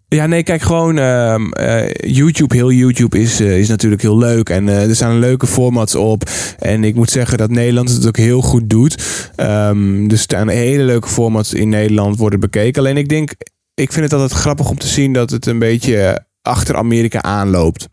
Ja, 0.10 0.26
nee, 0.26 0.44
kijk 0.44 0.62
gewoon. 0.62 0.98
ehm, 0.98 1.52
eh, 1.52 2.14
YouTube, 2.16 2.56
heel 2.56 2.72
YouTube 2.72 3.20
is, 3.20 3.40
eh, 3.40 3.60
is 3.60 3.68
natuurlijk 3.68 4.02
heel 4.02 4.18
leuk. 4.18 4.50
En 4.50 4.70
eh, 4.70 4.90
er 4.90 4.96
staan 4.96 5.20
leuke 5.20 5.48
formats 5.48 5.96
op. 5.96 6.30
En 6.60 6.84
ik 6.84 6.96
moet 6.96 7.10
zeggen 7.10 7.38
dat 7.38 7.50
Nederland 7.50 7.90
het 7.90 8.08
ook 8.08 8.18
heel 8.18 8.42
goed 8.42 8.70
doet. 8.70 9.04
Ehm, 9.36 10.10
er 10.10 10.18
staan 10.18 10.48
hele 10.48 10.84
leuke 10.84 11.08
formats 11.08 11.54
in 11.54 11.70
Nederland 11.70 12.18
worden 12.18 12.40
bekeken. 12.40 12.82
Alleen 12.82 12.98
ik 12.98 13.10
denk, 13.10 13.32
ik 13.74 13.92
vind 13.92 14.12
het 14.12 14.14
altijd 14.14 14.40
grappig 14.40 14.70
om 14.70 14.78
te 14.78 14.88
zien 14.88 15.14
dat 15.14 15.30
het 15.30 15.46
een 15.46 15.60
beetje 15.60 16.26
achter 16.42 16.76
Amerika 16.76 17.22
aanloopt. 17.22 17.88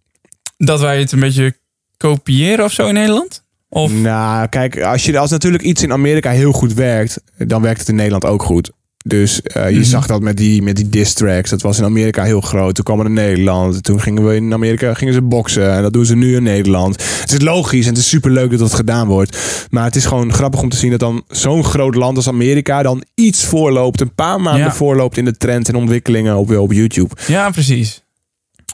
dat 0.57 0.81
wij 0.81 0.99
het 0.99 1.13
een 1.13 1.21
beetje 1.21 1.57
kopiëren 1.97 2.65
of 2.65 2.73
zo 2.73 2.87
in 2.87 2.95
Nederland? 2.95 3.43
Of 3.69 3.93
Nou, 3.93 4.47
kijk, 4.47 4.81
als, 4.81 5.05
je, 5.05 5.19
als 5.19 5.31
natuurlijk 5.31 5.63
iets 5.63 5.83
in 5.83 5.93
Amerika 5.93 6.31
heel 6.31 6.53
goed 6.53 6.75
werkt, 6.75 7.21
dan 7.37 7.63
werkt 7.63 7.79
het 7.79 7.89
in 7.89 7.95
Nederland 7.95 8.25
ook 8.25 8.43
goed. 8.43 8.73
Dus 9.07 9.43
eh, 9.43 9.71
je 9.71 9.77
Mhm. 9.77 9.85
zag 9.85 10.07
dat 10.07 10.21
met 10.23 10.37
die, 10.37 10.63
met 10.63 10.77
die 10.77 10.89
diss 10.89 11.13
tracks. 11.13 11.51
Dat 11.51 11.63
was 11.63 11.79
in 11.79 11.85
Amerika 11.85 12.23
heel 12.23 12.41
groot. 12.41 12.75
Toen 12.75 12.85
kwam 12.85 12.99
het 12.99 13.09
in 13.09 13.15
Nederland. 13.15 13.83
Toen 13.83 14.01
gingen 14.01 14.27
we 14.27 14.35
in 14.37 14.53
Amerika 14.53 14.95
gingen 14.95 15.15
ze 15.15 15.23
boksen. 15.23 15.73
En 15.73 15.83
dat 15.83 15.93
doen 15.93 16.05
ze 16.07 16.17
nu 16.17 16.37
in 16.37 16.43
Nederland. 16.43 17.03
Het 17.21 17.33
is 17.33 17.41
logisch 17.41 17.85
en 17.85 17.91
het 17.91 17.99
is 17.99 18.09
superleuk 18.09 18.51
dat 18.51 18.59
dat 18.59 18.75
gedaan 18.75 19.07
wordt. 19.07 19.39
Maar 19.71 19.85
het 19.85 19.97
is 19.97 20.05
gewoon 20.07 20.33
grappig 20.33 20.63
om 20.63 20.69
te 20.69 20.77
zien 20.77 20.91
dat 20.91 21.01
dan 21.01 21.23
zo'n 21.29 21.65
groot 21.65 21.95
land 21.95 22.17
als 22.17 22.29
Amerika 22.29 22.83
dan 22.83 23.05
iets 23.15 23.45
voorloopt. 23.45 24.01
Een 24.01 24.15
paar 24.15 24.41
maanden 24.41 24.65
Ja. 24.65 24.73
voorloopt 24.73 25.17
in 25.17 25.25
de 25.25 25.37
trend 25.37 25.69
en 25.69 25.75
ontwikkelingen 25.75 26.37
op, 26.37 26.57
op 26.57 26.73
YouTube. 26.73 27.15
Ja, 27.27 27.51
precies. 27.51 28.03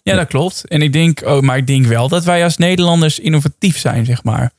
Ja, 0.02 0.16
dat 0.16 0.26
klopt. 0.28 0.68
En 0.68 0.82
ik 0.82 0.92
denk, 0.92 1.22
oh, 1.24 1.40
maar 1.40 1.56
ik 1.56 1.66
denk 1.66 1.86
wel 1.86 2.08
dat 2.08 2.24
wij 2.24 2.44
als 2.44 2.56
Nederlanders 2.56 3.18
innovatief 3.18 3.78
zijn, 3.78 4.04
zeg 4.04 4.24
maar. 4.24 4.50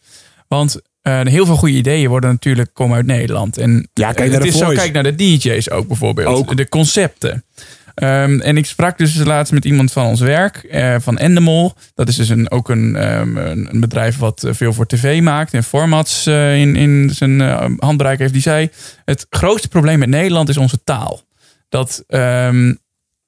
Want 0.48 0.82
eh, 1.02 1.22
heel 1.22 1.46
veel 1.46 1.56
goede 1.56 1.76
ideeën 1.76 2.10
worden 2.10 2.30
natuurlijk 2.30 2.70
komen 2.74 2.96
uit 2.96 3.06
Nederland. 3.06 3.58
En 3.58 3.90
Ja, 3.94 4.12
kijk 4.12 4.18
eh, 4.18 4.24
naar 4.26 4.34
het 4.34 4.42
de 4.42 4.48
is 4.48 4.58
zo, 4.58 4.72
kijk 4.72 4.94
naar 4.94 5.04
de 5.04 5.16
DJ's 5.16 5.70
ook 5.70 5.88
bijvoorbeeld. 5.88 6.36
Ook. 6.36 6.58
De 6.58 6.70
concepten. 6.70 7.46
Ehm, 7.94 8.40
en 8.40 8.58
ik 8.58 8.66
sprak 8.66 8.98
dus 8.98 9.16
laatst 9.16 9.54
met 9.54 9.66
iemand 9.66 9.92
van 9.92 10.06
ons 10.06 10.20
werk, 10.20 10.56
eh, 10.56 10.96
van 11.00 11.18
Endemol. 11.18 11.74
Dat 11.96 12.08
is 12.08 12.16
dus 12.16 12.30
een, 12.30 12.52
ook 12.52 12.70
een, 12.70 12.96
ehm, 12.96 13.38
een 13.38 13.80
bedrijf 13.80 14.18
wat 14.18 14.48
veel 14.50 14.74
voor 14.74 14.86
tv 14.86 15.22
maakt 15.22 15.54
en 15.54 15.64
formats 15.64 16.28
in, 16.28 16.76
in 16.76 17.10
zijn 17.14 17.42
eh, 17.42 17.66
handbereik 17.78 18.20
heeft. 18.20 18.34
Die 18.34 18.42
zei, 18.42 18.70
het 19.06 19.26
grootste 19.30 19.68
probleem 19.68 20.00
met 20.00 20.10
Nederland 20.10 20.50
is 20.50 20.58
onze 20.58 20.84
taal. 20.84 21.22
Dat 21.70 22.04
ehm, 22.08 22.74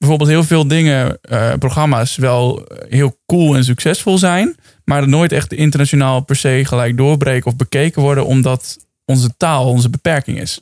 bijvoorbeeld 0.03 0.29
heel 0.29 0.43
veel 0.43 0.67
dingen, 0.67 1.17
eh, 1.21 1.53
programma's, 1.59 2.15
wel 2.15 2.67
heel 2.89 3.17
cool 3.25 3.55
en 3.55 3.63
succesvol 3.63 4.17
zijn. 4.17 4.55
Maar 4.85 4.99
dat 4.99 5.09
nooit 5.09 5.31
echt 5.31 5.53
internationaal 5.53 6.21
per 6.21 6.35
se 6.35 6.61
gelijk 6.65 6.97
doorbreken 6.97 7.51
of 7.51 7.55
bekeken 7.55 8.01
worden. 8.01 8.25
Omdat 8.25 8.77
onze 9.05 9.29
taal 9.37 9.67
onze 9.67 9.89
beperking 9.89 10.41
is. 10.41 10.59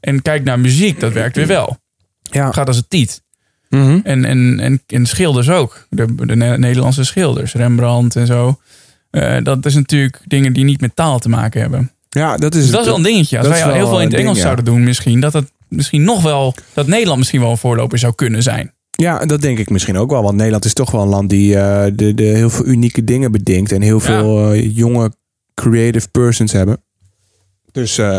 En 0.00 0.22
kijk 0.22 0.44
naar 0.44 0.60
muziek, 0.60 1.00
dat 1.00 1.12
werkt 1.12 1.36
weer 1.36 1.46
wel. 1.46 1.78
Ja. 2.22 2.52
Gaat 2.52 2.66
als 2.66 2.76
het 2.76 2.90
tiet. 2.90 3.22
Mhm. 3.68 3.98
En, 4.02 4.24
en, 4.24 4.60
en, 4.60 4.82
en 4.86 5.06
schilders 5.06 5.48
ook. 5.48 5.86
De, 5.90 6.14
de 6.14 6.36
Ne- 6.36 6.58
Nederlandse 6.58 7.04
schilders, 7.04 7.52
Rembrandt 7.52 8.16
en 8.16 8.26
zo. 8.26 8.60
Eh, 9.10 9.36
dat 9.42 9.66
is 9.66 9.74
natuurlijk 9.74 10.20
dingen 10.24 10.52
die 10.52 10.64
niet 10.64 10.80
met 10.80 10.96
taal 10.96 11.18
te 11.18 11.28
maken 11.28 11.60
hebben. 11.60 11.90
Ja, 12.08 12.36
dat 12.36 12.54
is 12.54 12.62
Dus 12.62 12.70
dat 12.70 12.80
is 12.80 12.86
wel 12.86 12.96
een 12.96 13.02
dingetje. 13.02 13.38
Als 13.38 13.48
wij 13.48 13.72
heel 13.72 13.88
veel 13.88 14.00
in 14.00 14.06
het 14.06 14.14
Engels 14.14 14.24
ding, 14.24 14.36
ja. 14.36 14.42
zouden 14.42 14.64
doen, 14.64 14.84
misschien 14.84 15.20
dat 15.20 15.32
het 15.32 15.52
misschien 15.68 16.02
nog 16.02 16.22
wel 16.22 16.54
dat 16.72 16.86
Nederland 16.86 17.18
misschien 17.18 17.40
wel 17.40 17.50
een 17.50 17.58
voorloper 17.58 17.98
zou 17.98 18.14
kunnen 18.14 18.42
zijn. 18.42 18.74
Ja, 18.90 19.26
dat 19.26 19.40
denk 19.40 19.58
ik 19.58 19.70
misschien 19.70 19.96
ook 19.96 20.10
wel. 20.10 20.22
Want 20.22 20.36
Nederland 20.36 20.64
is 20.64 20.72
toch 20.72 20.90
wel 20.90 21.02
een 21.02 21.08
land 21.08 21.30
die 21.30 21.56
eh, 21.56 21.92
de, 21.94 22.14
de 22.14 22.22
heel 22.22 22.50
veel 22.50 22.66
unieke 22.66 23.04
dingen 23.04 23.32
bedenkt. 23.32 23.72
En 23.72 23.82
heel 23.82 24.00
veel 24.00 24.52
eh, 24.52 24.76
jonge 24.76 25.12
creative 25.54 26.08
persons 26.08 26.52
hebben. 26.52 26.82
Dus 27.72 27.98
eh, 27.98 28.18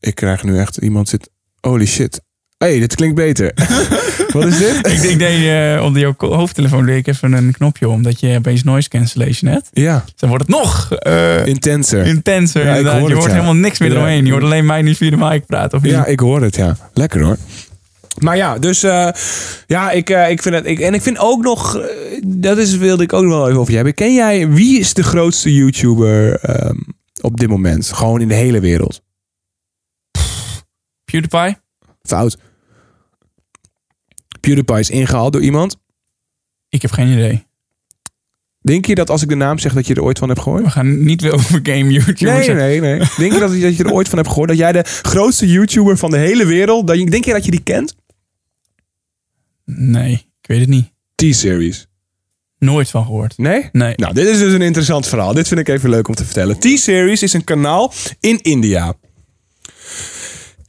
ik 0.00 0.14
krijg 0.14 0.42
nu 0.42 0.58
echt 0.58 0.76
iemand 0.76 1.08
zit. 1.08 1.30
Holy 1.60 1.86
shit. 1.86 2.20
Hey, 2.64 2.78
dit 2.78 2.94
klinkt 2.94 3.14
beter. 3.14 3.52
Wat 4.32 4.44
is 4.44 4.58
dit? 4.58 4.86
ik, 4.86 5.02
ik 5.02 5.18
deed 5.18 5.46
eh, 5.76 5.84
onder 5.84 6.14
hoofdtelefoon 6.18 6.86
deed 6.86 6.96
ik 6.96 7.06
even 7.06 7.32
een 7.32 7.52
knopje 7.52 7.88
om. 7.88 8.02
Dat 8.02 8.20
je 8.20 8.36
opeens 8.36 8.62
noise 8.62 8.88
cancellation 8.88 9.50
hebt. 9.50 9.68
Ja, 9.72 10.04
Dan 10.16 10.28
wordt 10.28 10.46
het 10.46 10.56
nog 10.56 10.92
eh, 10.92 11.46
intenser. 11.46 12.06
intenser. 12.06 12.64
Ja, 12.64 12.72
hoor 12.72 12.82
je 12.82 12.88
het, 12.90 13.12
hoort 13.12 13.24
ja. 13.24 13.30
helemaal 13.32 13.54
niks 13.54 13.78
meer 13.78 13.90
eromheen. 13.90 14.24
Je 14.24 14.30
hoort 14.30 14.42
alleen 14.42 14.66
mij 14.66 14.82
niet 14.82 14.96
via 14.96 15.10
de 15.10 15.16
mic 15.16 15.46
praten. 15.46 15.78
Of 15.78 15.84
niet? 15.84 15.92
Ja, 15.92 16.06
ik 16.06 16.20
hoor 16.20 16.42
het, 16.42 16.56
ja. 16.56 16.76
Lekker 16.94 17.22
hoor. 17.22 17.36
Maar 18.18 18.36
ja, 18.36 18.58
dus 18.58 18.82
eh, 18.82 19.08
ja, 19.66 19.90
ik, 19.90 20.10
ik 20.10 20.42
vind 20.42 20.54
het. 20.54 20.66
Ik, 20.66 20.80
en 20.80 20.94
ik 20.94 21.02
vind 21.02 21.18
ook 21.18 21.42
nog. 21.42 21.80
dat 22.26 22.58
is, 22.58 22.76
wilde 22.76 23.02
ik 23.02 23.12
ook 23.12 23.22
nog 23.22 23.32
wel 23.32 23.46
even 23.46 23.58
over 23.58 23.70
je 23.70 23.76
hebben. 23.76 23.94
Ken 23.94 24.14
jij. 24.14 24.48
Wie 24.48 24.78
is 24.78 24.94
de 24.94 25.02
grootste 25.02 25.54
YouTuber 25.54 26.40
ehm, 26.40 26.76
op 27.20 27.36
dit 27.40 27.48
moment? 27.48 27.92
Gewoon 27.92 28.20
in 28.20 28.28
de 28.28 28.34
hele 28.34 28.60
wereld. 28.60 29.02
PewDiePie? 31.04 31.56
Fout. 32.02 32.36
PewDiePie 34.40 34.78
is 34.78 34.90
ingehaald 34.90 35.32
door 35.32 35.42
iemand. 35.42 35.76
Ik 36.68 36.82
heb 36.82 36.90
geen 36.90 37.12
idee. 37.12 37.48
Denk 38.60 38.86
je 38.86 38.94
dat 38.94 39.10
als 39.10 39.22
ik 39.22 39.28
de 39.28 39.34
naam 39.34 39.58
zeg 39.58 39.72
dat 39.72 39.86
je 39.86 39.94
er 39.94 40.02
ooit 40.02 40.18
van 40.18 40.28
hebt 40.28 40.40
gehoord? 40.40 40.62
We 40.62 40.70
gaan 40.70 41.04
niet 41.04 41.20
weer 41.20 41.32
over 41.38 41.60
game 41.62 41.92
YouTubers. 41.92 42.46
Nee, 42.46 42.56
nee, 42.56 42.80
nee. 42.80 42.98
Denk 43.18 43.32
je 43.32 43.38
dat, 43.38 43.60
dat 43.60 43.76
je 43.76 43.84
er 43.84 43.92
ooit 43.92 44.08
van 44.08 44.18
hebt 44.18 44.30
gehoord? 44.30 44.48
Dat 44.48 44.58
jij 44.58 44.72
de 44.72 44.84
grootste 44.84 45.48
YouTuber 45.48 45.96
van 45.96 46.10
de 46.10 46.16
hele 46.16 46.46
wereld. 46.46 46.86
Dat 46.86 46.98
je, 46.98 47.10
denk 47.10 47.24
je 47.24 47.32
dat 47.32 47.44
je 47.44 47.50
die 47.50 47.62
kent? 47.62 47.94
Nee, 49.64 50.12
ik 50.12 50.48
weet 50.48 50.60
het 50.60 50.68
niet. 50.68 50.92
T-Series. 51.14 51.88
Nooit 52.58 52.90
van 52.90 53.04
gehoord. 53.04 53.38
Nee? 53.38 53.68
Nee. 53.72 53.92
Nou, 53.96 54.14
dit 54.14 54.26
is 54.26 54.38
dus 54.38 54.52
een 54.52 54.62
interessant 54.62 55.06
verhaal. 55.06 55.34
Dit 55.34 55.48
vind 55.48 55.60
ik 55.60 55.68
even 55.68 55.90
leuk 55.90 56.08
om 56.08 56.14
te 56.14 56.24
vertellen. 56.24 56.58
T-Series 56.58 57.22
is 57.22 57.32
een 57.32 57.44
kanaal 57.44 57.92
in 58.20 58.42
India. 58.42 58.94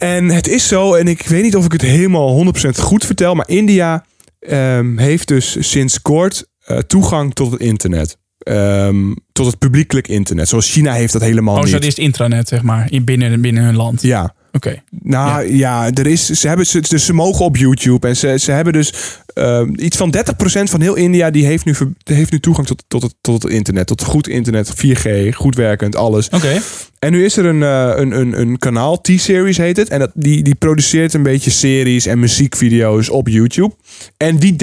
En 0.01 0.29
het 0.29 0.47
is 0.47 0.67
zo, 0.67 0.93
en 0.93 1.07
ik 1.07 1.21
weet 1.27 1.43
niet 1.43 1.55
of 1.55 1.65
ik 1.65 1.71
het 1.71 1.81
helemaal 1.81 2.45
100% 2.45 2.69
goed 2.79 3.05
vertel, 3.05 3.35
maar 3.35 3.47
India 3.49 4.05
ehm, 4.39 4.97
heeft 4.97 5.27
dus 5.27 5.55
sinds 5.59 6.01
kort 6.01 6.45
eh, 6.65 6.77
toegang 6.77 7.33
tot 7.33 7.51
het 7.51 7.61
internet. 7.61 8.17
Ehm, 8.37 9.13
tot 9.31 9.45
het 9.45 9.57
publiekelijk 9.57 10.07
internet. 10.07 10.49
Zoals 10.49 10.71
China 10.71 10.93
heeft 10.93 11.13
dat 11.13 11.21
helemaal 11.21 11.55
Oh, 11.55 11.61
niet. 11.61 11.69
zo 11.69 11.75
dit 11.77 11.87
is 11.87 11.95
het 11.95 12.05
intranet, 12.05 12.47
zeg 12.47 12.61
maar. 12.61 12.91
in- 12.91 13.03
Binnen, 13.05 13.41
binnen 13.41 13.63
hun 13.63 13.75
land. 13.75 14.01
Ja, 14.01 14.35
Oké. 14.51 14.83
nou 14.89 15.55
ja, 15.55 15.91
er 15.93 16.07
is, 16.07 16.25
ze, 16.25 16.47
hebben, 16.47 16.65
ze, 16.65 16.79
dus 16.79 17.05
ze 17.05 17.13
mogen 17.13 17.45
op 17.45 17.57
YouTube. 17.57 18.07
En 18.07 18.17
ze, 18.17 18.39
ze 18.39 18.51
hebben 18.51 18.73
dus 18.73 18.93
ehm, 19.33 19.73
iets 19.75 19.97
van 19.97 20.15
30% 20.17 20.19
van 20.63 20.81
heel 20.81 20.95
India 20.95 21.29
die 21.29 21.45
heeft 21.45 21.65
nu, 21.65 21.75
heeft 22.03 22.31
nu 22.31 22.39
toegang 22.39 22.67
tot, 22.67 22.83
tot, 22.87 23.01
het, 23.01 23.15
tot 23.21 23.43
het 23.43 23.51
internet. 23.51 23.87
Tot 23.87 24.03
goed 24.03 24.27
internet, 24.27 24.73
4G, 24.85 25.29
goed 25.35 25.55
werkend, 25.55 25.95
alles. 25.95 26.29
Oké. 26.29 26.61
En 26.99 27.11
nu 27.11 27.25
is 27.25 27.37
er 27.37 27.45
een, 27.45 27.63
eh, 27.63 27.91
een, 27.95 28.19
een, 28.19 28.39
een 28.39 28.57
kanaal, 28.57 29.01
T-Series 29.01 29.57
heet 29.57 29.77
het. 29.77 29.89
En 29.89 29.99
dat, 29.99 30.11
die, 30.13 30.43
die 30.43 30.55
produceert 30.55 31.13
een 31.13 31.23
beetje 31.23 31.51
series 31.51 32.05
en 32.05 32.19
muziekvideo's 32.19 33.09
op 33.09 33.27
YouTube. 33.27 33.75
En 34.17 34.37
die 34.37 34.55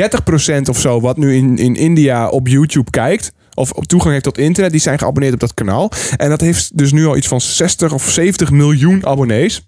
30% 0.58 0.60
of 0.68 0.80
zo, 0.80 1.00
wat 1.00 1.16
nu 1.16 1.34
in, 1.34 1.58
in 1.58 1.76
India 1.76 2.28
op 2.28 2.48
YouTube 2.48 2.90
kijkt, 2.90 3.32
of 3.58 3.70
op 3.72 3.86
toegang 3.86 4.12
heeft 4.12 4.24
tot 4.24 4.38
internet, 4.38 4.72
die 4.72 4.80
zijn 4.80 4.98
geabonneerd 4.98 5.34
op 5.34 5.40
dat 5.40 5.54
kanaal. 5.54 5.90
En 6.16 6.28
dat 6.28 6.40
heeft 6.40 6.78
dus 6.78 6.92
nu 6.92 7.06
al 7.06 7.16
iets 7.16 7.28
van 7.28 7.40
60 7.40 7.92
of 7.92 8.10
70 8.10 8.50
miljoen 8.50 9.06
abonnees. 9.06 9.66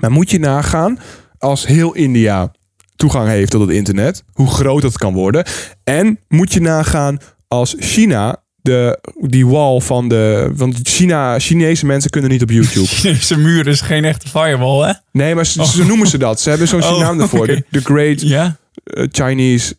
Maar 0.00 0.12
moet 0.12 0.30
je 0.30 0.38
nagaan, 0.38 0.98
als 1.38 1.66
heel 1.66 1.94
India 1.94 2.52
toegang 2.96 3.28
heeft 3.28 3.50
tot 3.50 3.60
het 3.60 3.70
internet, 3.70 4.22
hoe 4.32 4.50
groot 4.50 4.82
dat 4.82 4.98
kan 4.98 5.14
worden. 5.14 5.44
En 5.84 6.18
moet 6.28 6.52
je 6.52 6.60
nagaan 6.60 7.18
als 7.48 7.74
China 7.78 8.42
de, 8.62 8.98
die 9.20 9.46
wall 9.46 9.80
van 9.80 10.08
de. 10.08 10.50
Want 10.54 10.78
China, 10.82 11.38
Chinese 11.38 11.86
mensen 11.86 12.10
kunnen 12.10 12.30
niet 12.30 12.42
op 12.42 12.50
YouTube. 12.50 12.86
Chinese 13.00 13.36
muur 13.36 13.66
is 13.66 13.80
geen 13.80 14.04
echte 14.04 14.28
firewall, 14.28 14.86
hè? 14.88 14.92
Nee, 15.12 15.34
maar 15.34 15.46
ze, 15.46 15.66
zo 15.66 15.84
noemen 15.84 16.06
ze 16.06 16.18
dat. 16.18 16.40
Ze 16.40 16.48
hebben 16.48 16.68
zo'n 16.68 16.82
Oh, 16.92 17.00
naam 17.00 17.20
ervoor. 17.20 17.46
De, 17.46 17.64
de 17.70 17.80
Great 17.80 18.20
eh, 18.20 19.04
Chinese 19.10 19.76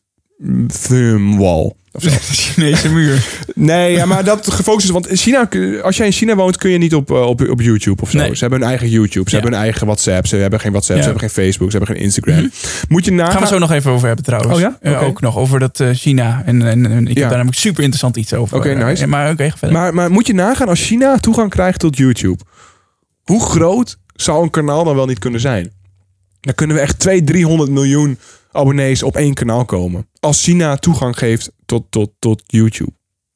Thumb 0.87 1.39
Wall. 1.39 1.73
Of 1.91 2.03
zo. 2.03 2.09
De 2.09 2.15
Chinese 2.19 2.89
muur. 2.89 3.25
Nee, 3.55 3.91
ja, 3.91 4.05
maar 4.05 4.23
dat 4.23 4.51
gefocust 4.51 4.85
is. 4.85 4.91
Want 4.91 5.07
in 5.07 5.15
China, 5.17 5.49
als 5.81 5.97
jij 5.97 6.05
in 6.05 6.11
China 6.11 6.35
woont, 6.35 6.57
kun 6.57 6.69
je 6.69 6.77
niet 6.77 6.95
op, 6.95 7.11
eh, 7.11 7.21
op, 7.21 7.49
op 7.49 7.61
YouTube 7.61 8.01
of 8.01 8.09
zo. 8.09 8.17
Nee. 8.17 8.33
Ze 8.35 8.39
hebben 8.39 8.59
hun 8.59 8.69
eigen 8.69 8.89
YouTube. 8.89 9.29
Ze 9.29 9.35
Ja. 9.35 9.41
hebben 9.41 9.51
hun 9.51 9.61
eigen 9.61 9.85
WhatsApp. 9.85 10.27
Ze 10.27 10.35
hebben 10.35 10.59
geen 10.59 10.71
WhatsApp. 10.71 10.97
Ja. 10.97 11.03
Ze 11.05 11.09
hebben 11.11 11.29
geen 11.29 11.43
Facebook. 11.43 11.71
Ze 11.71 11.77
hebben 11.77 11.95
geen 11.95 12.03
Instagram. 12.05 12.51
Moet 12.87 13.05
je 13.05 13.11
nagaan. 13.11 13.31
Gaan 13.31 13.41
we 13.41 13.47
zo 13.47 13.57
nog 13.57 13.71
even 13.71 13.91
over 13.91 14.07
hebben 14.07 14.25
trouwens. 14.25 14.53
Oh 14.53 14.59
ja? 14.59 14.77
Eh, 14.81 15.03
ook 15.03 15.21
nog 15.21 15.37
over 15.37 15.59
dat 15.59 15.79
eh, 15.79 15.89
China. 15.93 16.41
En, 16.45 16.61
en, 16.67 16.85
en 16.91 17.01
ik 17.07 17.07
heb 17.07 17.23
daar 17.23 17.31
namelijk 17.31 17.57
super 17.57 17.79
interessant 17.79 18.17
iets 18.17 18.33
over. 18.33 18.57
Oké, 18.57 18.73
nice. 18.73 19.07
maar 19.07 19.31
oké. 19.31 19.51
Maar, 19.71 19.93
maar 19.93 20.11
moet 20.11 20.27
je 20.27 20.33
nagaan 20.33 20.67
als 20.67 20.81
China 20.85 21.17
toegang 21.17 21.49
krijgt 21.49 21.79
tot 21.79 21.97
YouTube. 21.97 22.37
Hoe 23.23 23.41
groot 23.41 23.97
zou 24.13 24.43
een 24.43 24.49
kanaal 24.49 24.83
dan 24.83 24.95
wel 24.95 25.05
niet 25.05 25.19
kunnen 25.19 25.39
zijn? 25.39 25.71
Dan 26.41 26.53
kunnen 26.55 26.75
we 26.75 26.81
echt 26.81 26.99
200, 26.99 27.31
300 27.33 27.71
miljoen 27.71 28.19
abonnees 28.51 29.03
op 29.03 29.15
één 29.15 29.33
kanaal 29.33 29.65
komen. 29.65 30.07
Als 30.19 30.43
China 30.43 30.75
toegang 30.75 31.17
geeft 31.17 31.51
tot, 31.65 31.83
tot, 31.89 32.11
tot 32.19 32.43
YouTube. 32.45 32.91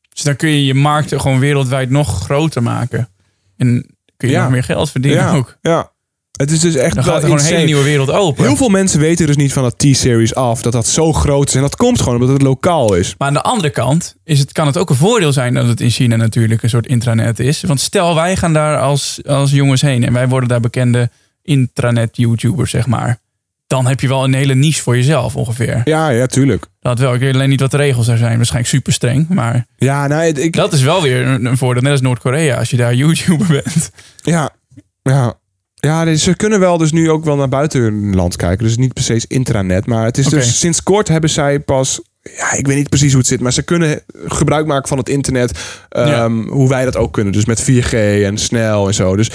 Dus 0.09 0.23
dan 0.23 0.35
kun 0.35 0.49
je 0.49 0.65
je 0.65 0.73
markt 0.73 1.09
gewoon 1.21 1.39
wereldwijd 1.39 1.89
nog 1.89 2.23
groter 2.23 2.63
maken. 2.63 3.09
En 3.57 3.95
kun 4.17 4.27
je 4.27 4.33
Ja. 4.33 4.41
nog 4.41 4.51
meer 4.51 4.63
geld 4.63 4.91
verdienen 4.91 5.19
ja, 5.23 5.35
ook. 5.35 5.57
ja. 5.61 5.91
Het 6.33 6.51
is 6.51 6.59
dus 6.59 6.75
echt 6.75 6.95
Dan 6.95 7.03
gaat 7.03 7.15
er 7.15 7.21
gewoon 7.21 7.39
een 7.39 7.45
hele 7.45 7.65
nieuwe 7.65 7.83
wereld 7.83 8.11
open. 8.11 8.43
Heel 8.45 8.55
veel 8.55 8.69
mensen 8.69 8.99
weten 8.99 9.27
dus 9.27 9.35
niet 9.35 9.53
van 9.53 9.63
dat 9.63 9.77
T-Series 9.77 10.35
af. 10.35 10.61
Dat 10.61 10.71
dat 10.73 10.87
zo 10.87 11.13
groot 11.13 11.47
is. 11.47 11.55
En 11.55 11.61
dat 11.61 11.75
komt 11.75 11.99
gewoon 11.99 12.13
omdat 12.19 12.33
het 12.33 12.41
lokaal 12.41 12.93
is. 12.95 13.15
Maar 13.17 13.27
aan 13.27 13.33
de 13.33 13.41
andere 13.41 13.69
kant 13.69 14.15
is 14.23 14.39
het, 14.39 14.51
kan 14.51 14.67
het 14.67 14.77
ook 14.77 14.89
een 14.89 14.95
voordeel 14.95 15.33
zijn 15.33 15.53
dat 15.53 15.67
het 15.67 15.81
in 15.81 15.89
China 15.89 16.15
natuurlijk 16.15 16.63
een 16.63 16.69
soort 16.69 16.87
intranet 16.87 17.39
is. 17.39 17.61
Want 17.61 17.79
stel 17.79 18.15
wij 18.15 18.35
gaan 18.35 18.53
daar 18.53 18.79
als, 18.79 19.19
als 19.25 19.51
jongens 19.51 19.81
heen 19.81 20.03
en 20.03 20.13
wij 20.13 20.27
worden 20.27 20.49
daar 20.49 20.59
bekende 20.59 21.09
intranet-YouTubers, 21.43 22.71
zeg 22.71 22.87
maar. 22.87 23.21
Dan 23.67 23.87
heb 23.87 23.99
je 23.99 24.07
wel 24.07 24.23
een 24.23 24.33
hele 24.33 24.55
niche 24.55 24.81
voor 24.81 24.95
jezelf 24.95 25.35
ongeveer. 25.35 25.81
Ja, 25.83 26.09
ja, 26.09 26.25
tuurlijk. 26.25 26.65
Dat 26.79 26.99
wel. 26.99 27.13
Ik 27.13 27.19
weet 27.19 27.33
alleen 27.33 27.49
niet 27.49 27.59
wat 27.59 27.71
de 27.71 27.77
regels 27.77 28.05
daar 28.07 28.17
zijn. 28.17 28.35
Waarschijnlijk 28.35 28.73
super 28.73 28.93
streng. 28.93 29.27
Maar 29.29 29.65
Ja, 29.75 30.07
nou, 30.07 30.23
ik, 30.25 30.53
dat 30.55 30.73
is 30.73 30.81
wel 30.81 31.01
weer 31.01 31.25
een, 31.27 31.45
een 31.45 31.57
voordeel. 31.57 31.81
Net 31.81 31.91
als 31.91 32.01
Noord-Korea 32.01 32.57
als 32.57 32.69
je 32.69 32.77
daar 32.77 32.93
YouTuber 32.93 33.47
bent. 33.63 33.91
Ja, 34.21 34.49
ja. 35.01 35.33
Ja, 35.75 36.15
ze 36.15 36.35
kunnen 36.35 36.59
wel 36.59 36.77
dus 36.77 36.91
nu 36.91 37.09
ook 37.09 37.23
wel 37.25 37.35
naar 37.35 37.49
buitenland 37.49 38.35
kijken. 38.35 38.65
Dus 38.65 38.77
niet 38.77 38.93
precies 38.93 39.25
intranet. 39.25 39.85
Maar 39.85 40.05
het 40.05 40.17
is 40.17 40.25
dus 40.25 40.59
sinds 40.59 40.83
kort 40.83 41.07
hebben 41.07 41.29
zij 41.29 41.59
pas... 41.59 42.01
Ja, 42.37 42.53
ik 42.53 42.67
weet 42.67 42.75
niet 42.77 42.89
precies 42.89 43.09
hoe 43.11 43.19
het 43.19 43.27
zit. 43.29 43.39
Maar 43.41 43.53
ze 43.53 43.61
kunnen 43.63 44.01
gebruik 44.25 44.65
maken 44.65 44.87
van 44.87 44.97
het 44.97 45.09
internet. 45.09 45.59
ehm, 45.89 46.47
Hoe 46.47 46.69
wij 46.69 46.85
dat 46.85 46.95
ook 46.97 47.13
kunnen. 47.13 47.33
Dus 47.33 47.45
met 47.45 47.61
4G 47.71 47.93
en 48.23 48.37
snel 48.37 48.87
en 48.87 48.93
zo. 48.93 49.15
Dus, 49.15 49.31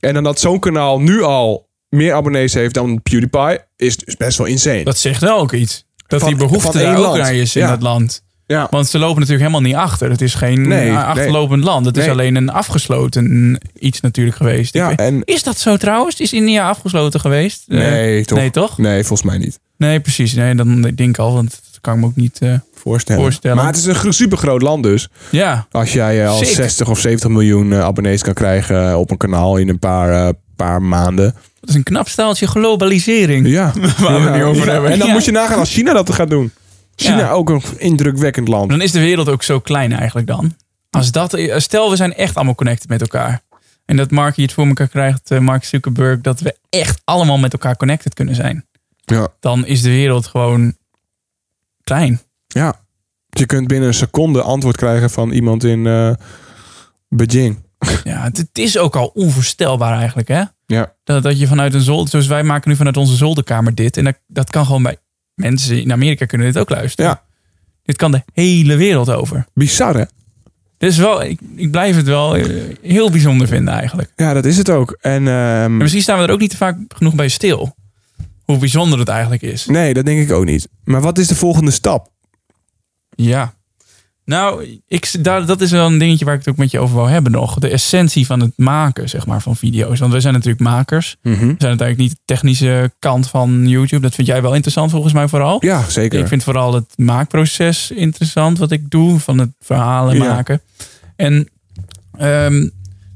en 0.00 0.14
dan 0.14 0.24
dat 0.24 0.40
zo'n 0.40 0.58
kanaal 0.58 1.00
nu 1.00 1.22
al 1.22 1.68
meer 1.88 2.12
abonnees 2.14 2.54
heeft 2.54 2.74
dan 2.74 3.02
PewDiePie... 3.02 3.58
is 3.76 3.96
dus 3.96 4.16
best 4.16 4.38
wel 4.38 4.46
insane. 4.46 4.84
Dat 4.84 4.98
zegt 4.98 5.20
wel 5.20 5.38
ook 5.38 5.52
iets. 5.52 5.84
Dat 6.06 6.20
Van- 6.20 6.28
die 6.28 6.38
behoefte 6.38 6.78
daar 6.78 6.94
één 6.96 7.06
ook 7.06 7.16
naar 7.16 7.34
is 7.34 7.56
in 7.56 7.62
Ja. 7.62 7.70
het 7.70 7.82
land. 7.82 8.22
ja. 8.46 8.66
Want 8.70 8.86
ze 8.88 8.98
lopen 8.98 9.20
natuurlijk 9.20 9.48
helemaal 9.48 9.68
niet 9.70 9.74
achter. 9.80 10.10
Het 10.10 10.20
is 10.20 10.34
geen 10.34 10.68
Nee, 10.68 10.88
eh, 10.88 11.06
achterlopend 11.08 11.64
land. 11.64 11.86
Het 11.86 11.96
is 11.96 12.08
alleen 12.08 12.34
een 12.36 12.48
afgesloten 12.50 13.58
iets 13.78 14.00
natuurlijk 14.00 14.36
geweest. 14.36 14.74
Ja, 14.74 14.96
en... 14.96 15.22
Is 15.24 15.42
dat 15.42 15.58
zo 15.58 15.76
trouwens? 15.76 16.20
Is 16.20 16.32
India 16.32 16.68
afgesloten 16.68 17.20
geweest? 17.20 17.64
Eh, 17.68 17.78
Nee, 17.78 18.24
toch? 18.24 18.38
Nee, 18.38 18.50
toch? 18.50 18.78
Nee, 18.78 19.04
volgens 19.04 19.28
mij 19.28 19.38
niet. 19.38 19.58
Nee, 19.76 20.00
precies. 20.00 20.32
Nee, 20.34 20.54
dan 20.54 20.80
denk 20.80 20.98
ik 20.98 21.18
al, 21.18 21.32
want 21.32 21.50
dat 21.50 21.80
kan 21.80 21.94
ik 21.94 22.00
me 22.00 22.06
ook 22.06 22.16
niet... 22.16 22.38
eh, 22.38 22.54
Voorstellen. 22.86 23.22
Voorstellen. 23.22 23.56
Maar 23.56 23.66
het 23.66 23.76
is 23.76 23.86
een 23.86 24.12
super 24.12 24.38
groot 24.38 24.62
land 24.62 24.82
dus. 24.82 25.08
ja, 25.30 25.66
Als 25.70 25.92
jij 25.92 26.22
eh, 26.22 26.30
al 26.30 26.36
Sick. 26.36 26.54
60 26.54 26.88
of 26.88 26.98
70 26.98 27.30
miljoen 27.30 27.72
eh, 27.72 27.80
abonnees 27.80 28.22
kan 28.22 28.34
krijgen 28.34 28.90
eh, 28.90 28.98
op 28.98 29.10
een 29.10 29.16
kanaal 29.16 29.56
in 29.56 29.68
een 29.68 29.78
paar, 29.78 30.32
paar 30.56 30.82
maanden. 30.82 31.34
dat 31.60 31.68
is 31.68 31.74
een 31.74 31.82
knap 31.82 32.08
staaltje 32.08 32.46
globalisering. 32.46 33.46
Ja. 33.46 33.72
Waar 33.98 34.20
we 34.20 34.26
het 34.26 34.34
nu 34.34 34.44
over 34.44 34.70
hebben. 34.70 34.90
En 34.90 34.98
dan 34.98 35.10
moet 35.10 35.24
je 35.24 35.30
nagaan 35.30 35.58
als 35.58 35.72
China 35.72 35.92
dat 35.92 36.12
gaat 36.12 36.30
doen. 36.30 36.52
China 36.96 37.30
ook 37.30 37.48
een 37.48 37.62
indrukwekkend 37.76 38.48
land. 38.48 38.70
Dan 38.70 38.80
is 38.80 38.92
de 38.92 39.00
wereld 39.00 39.28
ook 39.28 39.42
zo 39.42 39.60
klein 39.60 39.92
eigenlijk 39.92 40.26
dan. 40.26 40.56
Als 40.90 41.10
dat, 41.10 41.38
stel, 41.56 41.90
we 41.90 41.96
zijn 41.96 42.14
echt 42.14 42.34
allemaal 42.34 42.54
connected 42.54 42.88
met 42.88 43.00
elkaar. 43.00 43.40
En 43.84 43.96
dat 43.96 44.10
Mark 44.10 44.36
hier 44.36 44.44
het 44.44 44.54
voor 44.54 44.66
elkaar 44.66 44.88
krijgt, 44.88 45.40
Mark 45.40 45.64
Zuckerberg, 45.64 46.20
dat 46.20 46.40
we 46.40 46.56
echt 46.68 47.00
allemaal 47.04 47.38
met 47.38 47.52
elkaar 47.52 47.76
connected 47.76 48.14
kunnen 48.14 48.34
zijn. 48.34 48.66
Ja. 49.04 49.28
Dan 49.40 49.66
is 49.66 49.82
de 49.82 49.90
wereld 49.90 50.26
gewoon 50.26 50.76
klein. 51.82 52.20
Ja. 52.56 52.74
Je 53.28 53.46
kunt 53.46 53.66
binnen 53.66 53.88
een 53.88 53.94
seconde 53.94 54.42
antwoord 54.42 54.76
krijgen 54.76 55.10
van 55.10 55.30
iemand 55.30 55.64
in 55.64 55.86
eh, 55.86 56.12
Beijing. 57.08 57.64
Ja, 58.04 58.22
het, 58.22 58.48
is 58.52 58.78
ook 58.78 58.96
al 58.96 59.06
onvoorstelbaar 59.06 59.98
eigenlijk, 59.98 60.28
hè? 60.28 60.42
Ja. 60.66 60.94
Dat, 61.04 61.22
dat 61.22 61.38
je 61.38 61.46
vanuit 61.46 61.74
een 61.74 61.80
zolder, 61.80 62.08
zoals 62.08 62.26
wij 62.26 62.42
maken 62.42 62.70
nu 62.70 62.76
vanuit 62.76 62.96
onze 62.96 63.16
zolderkamer 63.16 63.74
dit. 63.74 63.96
En 63.96 64.04
dat, 64.04 64.18
dat 64.26 64.50
kan 64.50 64.66
gewoon 64.66 64.82
bij 64.82 64.96
mensen 65.34 65.82
in 65.82 65.92
Amerika 65.92 66.24
kunnen 66.24 66.46
dit 66.46 66.58
ook 66.58 66.70
luisteren. 66.70 67.10
Ja. 67.10 67.22
Dit 67.82 67.96
kan 67.96 68.10
de 68.10 68.22
hele 68.32 68.76
wereld 68.76 69.10
over. 69.10 69.46
Bizar 69.54 69.96
hè? 69.96 70.04
Dus 70.78 70.96
wel, 70.96 71.22
ik, 71.22 71.40
ik 71.56 71.70
blijf 71.70 71.96
het 71.96 72.06
wel 72.06 72.36
eh, 72.36 72.62
heel 72.82 73.10
bijzonder 73.10 73.48
vinden 73.48 73.74
eigenlijk. 73.74 74.12
Ja, 74.16 74.32
dat 74.32 74.44
is 74.44 74.56
het 74.56 74.70
ook. 74.70 74.96
En 75.00 75.28
ehm, 75.28 75.64
En 75.64 75.76
misschien 75.76 76.02
staan 76.02 76.18
we 76.18 76.26
er 76.26 76.32
ook 76.32 76.40
niet 76.40 76.50
te 76.50 76.56
vaak 76.56 76.78
genoeg 76.88 77.14
bij 77.14 77.28
stil. 77.28 77.74
Hoe 78.44 78.58
bijzonder 78.58 78.98
het 78.98 79.08
eigenlijk 79.08 79.42
is. 79.42 79.66
nee, 79.66 79.94
dat 79.94 80.04
denk 80.06 80.20
ik 80.20 80.32
ook 80.32 80.44
niet. 80.44 80.68
Maar 80.84 81.00
wat 81.00 81.18
is 81.18 81.28
de 81.28 81.34
volgende 81.34 81.70
stap? 81.70 82.10
Ja. 83.16 83.54
Nou, 84.24 84.80
ik, 84.88 85.24
daar, 85.24 85.46
dat 85.46 85.60
is 85.60 85.70
wel 85.70 85.86
een 85.86 85.98
dingetje 85.98 86.24
waar 86.24 86.34
ik 86.34 86.40
het 86.40 86.48
ook 86.48 86.56
met 86.56 86.70
je 86.70 86.78
over 86.78 86.96
wil 86.96 87.06
hebben 87.06 87.32
nog. 87.32 87.58
De 87.58 87.68
essentie 87.68 88.26
van 88.26 88.40
het 88.40 88.52
maken, 88.56 89.08
zeg 89.08 89.26
maar, 89.26 89.42
van 89.42 89.56
video's. 89.56 89.98
Want 89.98 90.12
wij 90.12 90.20
zijn 90.20 90.34
natuurlijk 90.34 90.62
makers. 90.62 91.16
Mhm. 91.22 91.32
We 91.34 91.38
zijn 91.38 91.48
uiteindelijk 91.58 91.98
niet 91.98 92.10
de 92.10 92.18
technische 92.24 92.92
kant 92.98 93.28
van 93.28 93.68
YouTube. 93.68 94.02
Dat 94.02 94.14
vind 94.14 94.26
jij 94.26 94.42
wel 94.42 94.54
interessant 94.54 94.90
volgens 94.90 95.12
mij 95.12 95.28
vooral. 95.28 95.56
Ja, 95.64 95.88
zeker. 95.88 96.18
Ik 96.18 96.26
vind 96.26 96.42
vooral 96.44 96.74
het 96.74 96.92
maakproces 96.96 97.90
interessant 97.90 98.58
wat 98.58 98.70
ik 98.70 98.90
doe. 98.90 99.18
Van 99.20 99.38
het 99.38 99.50
verhalen 99.60 100.16
Ja. 100.16 100.34
maken. 100.34 100.60
En 101.16 101.48
ehm, 102.18 102.68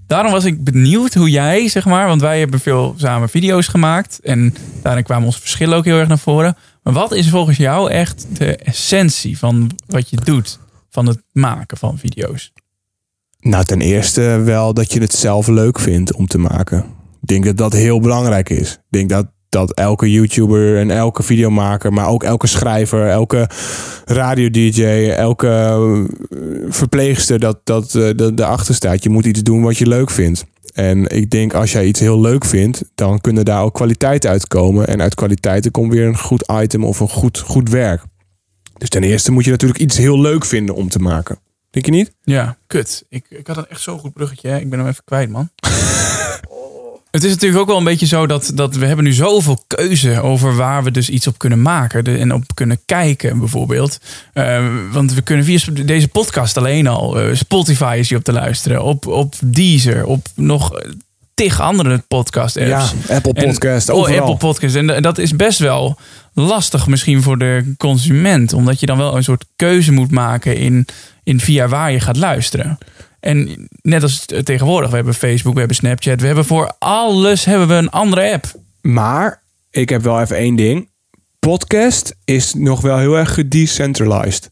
daarom 0.06 0.32
was 0.32 0.44
ik 0.44 0.64
benieuwd 0.64 1.14
hoe 1.14 1.30
jij, 1.30 1.68
zeg 1.68 1.84
maar... 1.84 2.06
Want 2.06 2.20
wij 2.20 2.38
hebben 2.38 2.60
veel 2.60 2.94
samen 2.96 3.28
video's 3.28 3.66
gemaakt. 3.66 4.20
En 4.22 4.54
daarin 4.82 5.04
kwamen 5.04 5.26
onze 5.26 5.40
verschillen 5.40 5.76
ook 5.76 5.84
heel 5.84 5.98
erg 5.98 6.08
naar 6.08 6.18
voren. 6.18 6.56
Wat 6.92 7.12
is 7.12 7.30
volgens 7.30 7.56
jou 7.56 7.90
echt 7.90 8.26
de 8.32 8.56
essentie 8.56 9.38
van 9.38 9.70
wat 9.86 10.10
je 10.10 10.16
doet? 10.16 10.58
Van 10.90 11.06
het 11.06 11.22
maken 11.32 11.76
van 11.76 11.98
video's? 11.98 12.52
Nou, 13.40 13.64
ten 13.64 13.80
eerste 13.80 14.20
wel 14.44 14.74
dat 14.74 14.92
je 14.92 15.00
het 15.00 15.12
zelf 15.12 15.46
leuk 15.46 15.78
vindt 15.78 16.14
om 16.14 16.26
te 16.26 16.38
maken. 16.38 16.78
Ik 17.22 17.28
denk 17.28 17.44
dat 17.44 17.56
dat 17.56 17.72
heel 17.72 18.00
belangrijk 18.00 18.50
is. 18.50 18.72
Ik 18.72 18.80
denk 18.88 19.08
dat, 19.08 19.26
dat 19.48 19.72
elke 19.72 20.10
YouTuber 20.10 20.78
en 20.78 20.90
elke 20.90 21.22
videomaker, 21.22 21.92
maar 21.92 22.08
ook 22.08 22.22
elke 22.22 22.46
schrijver, 22.46 23.08
elke 23.08 23.48
radio-dj, 24.04 25.08
elke 25.08 25.48
eh, 25.48 26.04
verpleegster 26.68 27.38
dat, 27.38 27.60
dat, 27.64 27.94
eh, 27.94 28.10
dat 28.16 28.38
erachter 28.38 28.74
staat. 28.74 29.02
Je 29.02 29.10
moet 29.10 29.26
iets 29.26 29.42
doen 29.42 29.62
wat 29.62 29.78
je 29.78 29.86
leuk 29.86 30.10
vindt. 30.10 30.44
En 30.80 31.06
ik 31.06 31.30
denk 31.30 31.54
als 31.54 31.72
jij 31.72 31.86
iets 31.86 32.00
heel 32.00 32.20
leuk 32.20 32.44
vindt, 32.44 32.84
dan 32.94 33.20
kunnen 33.20 33.44
daar 33.44 33.62
ook 33.62 33.74
kwaliteiten 33.74 34.30
uitkomen. 34.30 34.86
En 34.86 35.00
uit 35.00 35.14
kwaliteiten 35.14 35.70
komt 35.70 35.92
weer 35.92 36.06
een 36.06 36.18
goed 36.18 36.52
item 36.52 36.84
of 36.84 37.00
een 37.00 37.08
goed, 37.08 37.38
goed 37.38 37.68
werk. 37.68 38.02
Dus 38.78 38.88
ten 38.88 39.02
eerste 39.02 39.32
moet 39.32 39.44
je 39.44 39.50
natuurlijk 39.50 39.80
iets 39.80 39.96
heel 39.96 40.20
leuk 40.20 40.44
vinden 40.44 40.74
om 40.74 40.88
te 40.88 40.98
maken. 40.98 41.38
Denk 41.70 41.84
je 41.84 41.90
niet? 41.90 42.12
Ja, 42.22 42.58
kut. 42.66 43.04
Ik, 43.08 43.26
ik 43.28 43.46
had 43.46 43.56
een 43.56 43.66
echt 43.66 43.80
zo'n 43.80 43.98
goed 43.98 44.12
bruggetje. 44.12 44.48
Hè? 44.48 44.58
Ik 44.58 44.70
ben 44.70 44.78
hem 44.78 44.88
even 44.88 45.04
kwijt, 45.04 45.30
man. 45.30 45.50
Het 47.10 47.24
is 47.24 47.30
natuurlijk 47.30 47.60
ook 47.60 47.66
wel 47.68 47.76
een 47.76 47.84
beetje 47.84 48.06
zo 48.06 48.26
dat, 48.26 48.50
dat 48.54 48.74
we 48.74 48.86
hebben 48.86 49.04
nu 49.04 49.12
zoveel 49.12 49.64
keuze 49.66 50.20
over 50.22 50.56
waar 50.56 50.84
we 50.84 50.90
dus 50.90 51.08
iets 51.10 51.26
op 51.26 51.38
kunnen 51.38 51.62
maken 51.62 52.04
de- 52.04 52.16
en 52.18 52.34
op 52.34 52.44
kunnen 52.54 52.80
kijken 52.86 53.38
bijvoorbeeld. 53.38 53.98
Eh, 54.32 54.66
want 54.92 55.14
we 55.14 55.22
kunnen 55.22 55.44
via 55.44 55.58
deze 55.84 56.08
podcast 56.08 56.56
alleen 56.56 56.86
al, 56.86 57.20
eh, 57.20 57.34
Spotify 57.36 57.96
is 57.98 58.08
hier 58.08 58.18
op 58.18 58.24
te 58.24 58.32
luisteren, 58.32 58.82
op, 58.82 59.06
op 59.06 59.34
Deezer, 59.44 60.04
op 60.06 60.26
nog 60.34 60.74
eh, 60.78 60.90
tig 61.34 61.60
andere 61.60 62.02
podcast 62.08 62.56
apps. 62.56 62.68
Ja, 63.08 63.14
Apple 63.14 63.32
En- 63.32 63.46
Podcast, 63.50 63.88
oh, 63.90 63.96
overal. 63.98 64.20
Apple 64.20 64.36
Podcast. 64.36 64.74
En 64.74 65.02
dat 65.02 65.18
is 65.18 65.36
best 65.36 65.58
wel 65.58 65.98
lastig 66.34 66.86
misschien 66.86 67.22
voor 67.22 67.38
de 67.38 67.74
consument. 67.76 68.52
Omdat 68.52 68.80
je 68.80 68.86
dan 68.86 68.98
wel 68.98 69.16
een 69.16 69.24
soort 69.24 69.44
keuze 69.56 69.92
moet 69.92 70.10
maken 70.10 70.56
in, 70.56 70.86
in 71.24 71.40
via 71.40 71.68
waar 71.68 71.92
je 71.92 72.00
gaat 72.00 72.16
luisteren. 72.16 72.78
En 73.20 73.68
net 73.82 74.02
als 74.02 74.24
tegenwoordig, 74.42 74.90
we 74.90 74.96
hebben 74.96 75.14
Facebook, 75.14 75.52
we 75.52 75.58
hebben 75.58 75.76
Snapchat. 75.76 76.20
We 76.20 76.26
hebben 76.26 76.44
voor 76.44 76.74
alles 76.78 77.44
hebben 77.44 77.68
we 77.68 77.74
een 77.74 77.90
andere 77.90 78.32
app. 78.32 78.44
Maar 78.80 79.42
ik 79.70 79.88
heb 79.88 80.02
wel 80.02 80.20
even 80.20 80.36
één 80.36 80.56
ding. 80.56 80.88
Podcast 81.38 82.16
is 82.24 82.54
nog 82.54 82.80
wel 82.80 82.98
heel 82.98 83.18
erg 83.18 83.34
gedecentralized. 83.34 84.50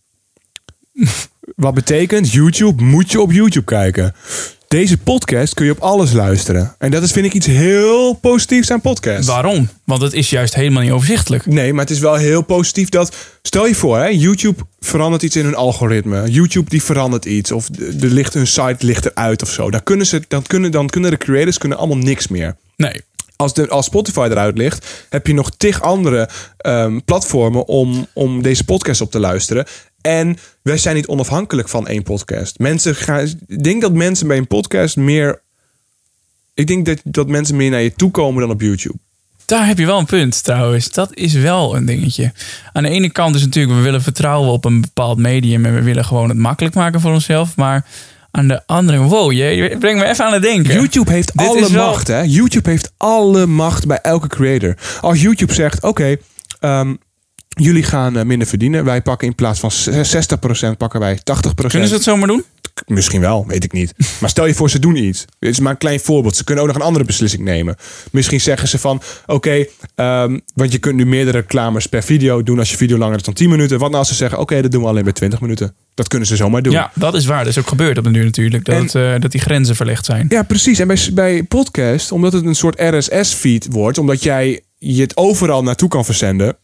Wat 1.56 1.74
betekent, 1.74 2.32
YouTube 2.32 2.82
moet 2.82 3.10
je 3.10 3.20
op 3.20 3.32
YouTube 3.32 3.64
kijken. 3.64 4.14
Deze 4.68 4.98
podcast 4.98 5.54
kun 5.54 5.64
je 5.64 5.72
op 5.72 5.78
alles 5.78 6.12
luisteren. 6.12 6.74
En 6.78 6.90
dat 6.90 7.02
is, 7.02 7.12
vind 7.12 7.26
ik, 7.26 7.34
iets 7.34 7.46
heel 7.46 8.12
positiefs 8.12 8.70
aan 8.70 8.80
podcast. 8.80 9.28
Waarom? 9.28 9.68
Want 9.84 10.02
het 10.02 10.12
is 10.12 10.30
juist 10.30 10.54
helemaal 10.54 10.82
niet 10.82 10.90
overzichtelijk. 10.90 11.46
Nee, 11.46 11.72
maar 11.72 11.84
het 11.84 11.94
is 11.94 11.98
wel 11.98 12.14
heel 12.14 12.42
positief 12.42 12.88
dat... 12.88 13.16
Stel 13.42 13.66
je 13.66 13.74
voor, 13.74 13.98
hè, 13.98 14.06
YouTube 14.06 14.62
verandert 14.80 15.22
iets 15.22 15.36
in 15.36 15.44
hun 15.44 15.54
algoritme. 15.54 16.30
YouTube 16.30 16.70
die 16.70 16.82
verandert 16.82 17.24
iets. 17.24 17.52
Of 17.52 17.66
de, 17.66 17.96
de 17.96 18.06
ligt, 18.06 18.34
hun 18.34 18.46
site 18.46 18.86
ligt 18.86 19.06
eruit 19.06 19.42
of 19.42 19.50
zo. 19.50 19.70
Dan 19.70 19.82
kunnen, 19.82 20.06
ze, 20.06 20.22
dan, 20.28 20.42
kunnen, 20.42 20.70
dan 20.70 20.88
kunnen 20.88 21.10
de 21.10 21.16
creators 21.16 21.58
kunnen 21.58 21.78
allemaal 21.78 21.96
niks 21.96 22.28
meer. 22.28 22.56
Nee. 22.76 23.02
Als, 23.36 23.54
de, 23.54 23.68
als 23.68 23.86
Spotify 23.86 24.28
eruit 24.30 24.58
ligt, 24.58 25.06
heb 25.08 25.26
je 25.26 25.34
nog 25.34 25.50
tig 25.56 25.82
andere 25.82 26.28
ehm, 26.56 26.98
platformen 27.04 27.66
om, 27.66 28.06
om 28.12 28.42
deze 28.42 28.64
podcast 28.64 29.00
op 29.00 29.10
te 29.10 29.20
luisteren. 29.20 29.66
En 30.00 30.38
wij 30.62 30.78
zijn 30.78 30.94
niet 30.96 31.06
onafhankelijk 31.06 31.68
van 31.68 31.86
één 31.86 32.02
podcast. 32.02 32.58
Mensen 32.58 32.94
gaan, 32.94 33.26
ik 33.46 33.62
denk 33.64 33.82
dat 33.82 33.92
mensen 33.92 34.26
bij 34.26 34.36
een 34.36 34.46
podcast 34.46 34.96
meer. 34.96 35.40
Ik 36.54 36.66
denk 36.66 36.86
dat, 36.86 37.00
dat 37.04 37.28
mensen 37.28 37.56
meer 37.56 37.70
naar 37.70 37.82
je 37.82 37.94
toe 37.94 38.10
komen 38.10 38.40
dan 38.40 38.50
op 38.50 38.60
YouTube. 38.60 38.98
Daar 39.44 39.66
heb 39.66 39.78
je 39.78 39.86
wel 39.86 39.98
een 39.98 40.06
punt 40.06 40.44
trouwens. 40.44 40.90
Dat 40.90 41.14
is 41.14 41.32
wel 41.32 41.76
een 41.76 41.84
dingetje. 41.84 42.32
Aan 42.72 42.82
de 42.82 42.88
ene 42.88 43.10
kant 43.10 43.34
is 43.34 43.42
natuurlijk, 43.44 43.76
we 43.76 43.82
willen 43.82 44.02
vertrouwen 44.02 44.50
op 44.52 44.64
een 44.64 44.80
bepaald 44.80 45.18
medium. 45.18 45.64
En 45.64 45.74
we 45.74 45.82
willen 45.82 46.04
gewoon 46.04 46.28
het 46.28 46.38
makkelijk 46.38 46.74
maken 46.74 47.00
voor 47.00 47.12
onszelf. 47.12 47.56
Maar 47.56 47.86
aan 48.30 48.48
de 48.48 48.62
andere, 48.66 48.98
wow, 48.98 49.32
je, 49.32 49.76
brengt 49.78 50.00
me 50.02 50.08
even 50.08 50.24
aan 50.24 50.32
het 50.32 50.42
denken. 50.42 50.74
YouTube 50.74 51.12
heeft 51.12 51.38
Dit 51.38 51.46
alle 51.46 51.72
wel- 51.72 51.86
macht, 51.86 52.06
hè? 52.06 52.20
YouTube 52.20 52.70
heeft 52.70 52.92
alle 52.96 53.46
macht 53.46 53.86
bij 53.86 54.00
elke 54.00 54.26
creator. 54.28 54.76
Als 55.00 55.20
YouTube 55.22 55.54
zegt: 55.54 55.82
Oké, 55.82 56.16
ehm, 56.60 56.94
jullie 57.60 57.82
gaan 57.82 58.16
eh, 58.16 58.24
minder 58.24 58.46
verdienen. 58.48 58.84
Wij 58.84 59.02
pakken 59.02 59.28
in 59.28 59.34
plaats 59.34 59.60
van 59.60 59.70
60% 59.72 60.76
pakken 60.76 61.00
wij 61.00 61.16
80%. 61.18 61.20
Kunnen 61.66 61.88
ze 61.88 61.94
het 61.94 62.02
zomaar 62.02 62.26
doen? 62.28 62.44
Misschien 62.86 63.20
wel, 63.20 63.44
weet 63.46 63.64
ik 63.64 63.72
niet. 63.72 63.94
Maar 64.20 64.30
stel 64.30 64.46
je 64.46 64.54
voor, 64.54 64.70
ze 64.70 64.78
doen 64.78 64.96
iets. 64.96 65.24
Dit 65.38 65.50
is 65.50 65.60
maar 65.60 65.72
een 65.72 65.78
klein 65.78 66.00
voorbeeld. 66.00 66.36
Ze 66.36 66.44
kunnen 66.44 66.64
ook 66.64 66.70
nog 66.70 66.78
een 66.80 66.86
andere 66.86 67.04
beslissing 67.04 67.42
nemen. 67.42 67.76
Misschien 68.10 68.40
zeggen 68.40 68.68
ze 68.68 68.78
van, 68.78 69.02
oké, 69.26 69.64
ehm, 69.94 70.38
want 70.54 70.72
je 70.72 70.78
kunt 70.78 70.96
nu 70.96 71.06
meerdere 71.06 71.38
reclames 71.38 71.86
per 71.86 72.02
video 72.02 72.42
doen 72.42 72.58
als 72.58 72.70
je 72.70 72.76
video 72.76 72.98
langer 72.98 73.16
is 73.16 73.22
dan 73.22 73.34
10 73.34 73.48
minuten. 73.50 73.78
Wat 73.78 73.88
nou 73.88 73.98
als 73.98 74.08
ze 74.08 74.14
zeggen, 74.14 74.38
oké, 74.38 74.62
dat 74.62 74.70
doen 74.70 74.82
we 74.82 74.88
alleen 74.88 75.04
bij 75.04 75.12
20 75.12 75.40
minuten. 75.40 75.74
Dat 75.94 76.08
kunnen 76.08 76.28
ze 76.28 76.36
zomaar 76.36 76.62
doen. 76.62 76.72
Ja, 76.72 76.90
dat 76.94 77.14
is 77.14 77.26
waar. 77.26 77.38
Dat 77.44 77.48
is 77.52 77.58
ook 77.58 77.68
gebeurd 77.68 77.98
op 77.98 78.04
de 78.04 78.10
duur 78.10 78.24
natuurlijk. 78.24 78.64
Dat, 78.64 78.94
En- 78.94 79.14
eh, 79.14 79.20
dat 79.20 79.30
die 79.30 79.40
grenzen 79.40 79.76
verlegd 79.76 80.04
zijn. 80.04 80.26
Ja, 80.28 80.42
precies. 80.42 80.78
En 80.78 80.86
bij, 80.86 81.10
bij 81.12 81.42
podcast, 81.42 82.12
omdat 82.12 82.32
het 82.32 82.44
een 82.44 82.54
soort 82.54 82.80
RSS-feed 82.80 83.66
wordt, 83.70 83.98
omdat 83.98 84.22
jij 84.22 84.60
je 84.78 85.00
het 85.02 85.16
overal 85.16 85.62
naartoe 85.62 85.88
kan 85.88 86.04
verzenden, 86.04 86.56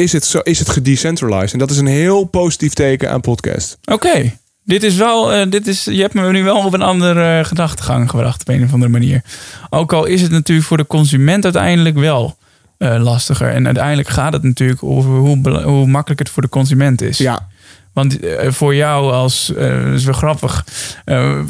is 0.00 0.12
het, 0.12 0.24
zo, 0.24 0.38
is 0.38 0.58
het 0.58 0.68
gedecentralized. 0.68 1.52
En 1.52 1.58
dat 1.58 1.70
is 1.70 1.76
een 1.76 1.86
heel 1.86 2.24
positief 2.24 2.72
teken 2.72 3.10
aan 3.10 3.20
podcast. 3.20 3.78
Oké. 3.84 4.38
Dit 4.64 4.82
is 4.82 4.96
wel, 4.96 5.32
eh, 5.32 5.50
dit 5.50 5.66
is, 5.66 5.84
je 5.84 6.00
hebt 6.00 6.14
me 6.14 6.30
nu 6.30 6.44
wel 6.44 6.64
op 6.64 6.72
een 6.72 6.82
andere 6.82 7.38
eh, 7.38 7.44
gedachtegang 7.44 8.10
gebracht 8.10 8.40
op 8.40 8.48
een 8.48 8.64
of 8.64 8.72
andere 8.72 8.90
manier. 8.90 9.22
Ook 9.70 9.92
al 9.92 10.04
is 10.04 10.22
het 10.22 10.30
natuurlijk 10.30 10.66
voor 10.66 10.76
de 10.76 10.86
consument 10.86 11.44
uiteindelijk 11.44 11.96
wel 11.96 12.36
eh, 12.78 13.02
lastiger. 13.02 13.50
En 13.50 13.66
uiteindelijk 13.66 14.08
gaat 14.08 14.32
het 14.32 14.42
natuurlijk 14.42 14.82
over 14.82 15.10
hoe, 15.10 15.62
hoe 15.62 15.86
makkelijk 15.86 16.20
het 16.20 16.30
voor 16.30 16.42
de 16.42 16.48
consument 16.48 17.02
is. 17.02 17.18
Ja, 17.18 17.48
Want 17.92 18.18
voor 18.46 18.74
jou 18.74 19.12
als, 19.12 19.52
dat 19.56 19.94
is 19.94 20.04
wel 20.04 20.14
grappig, 20.14 20.64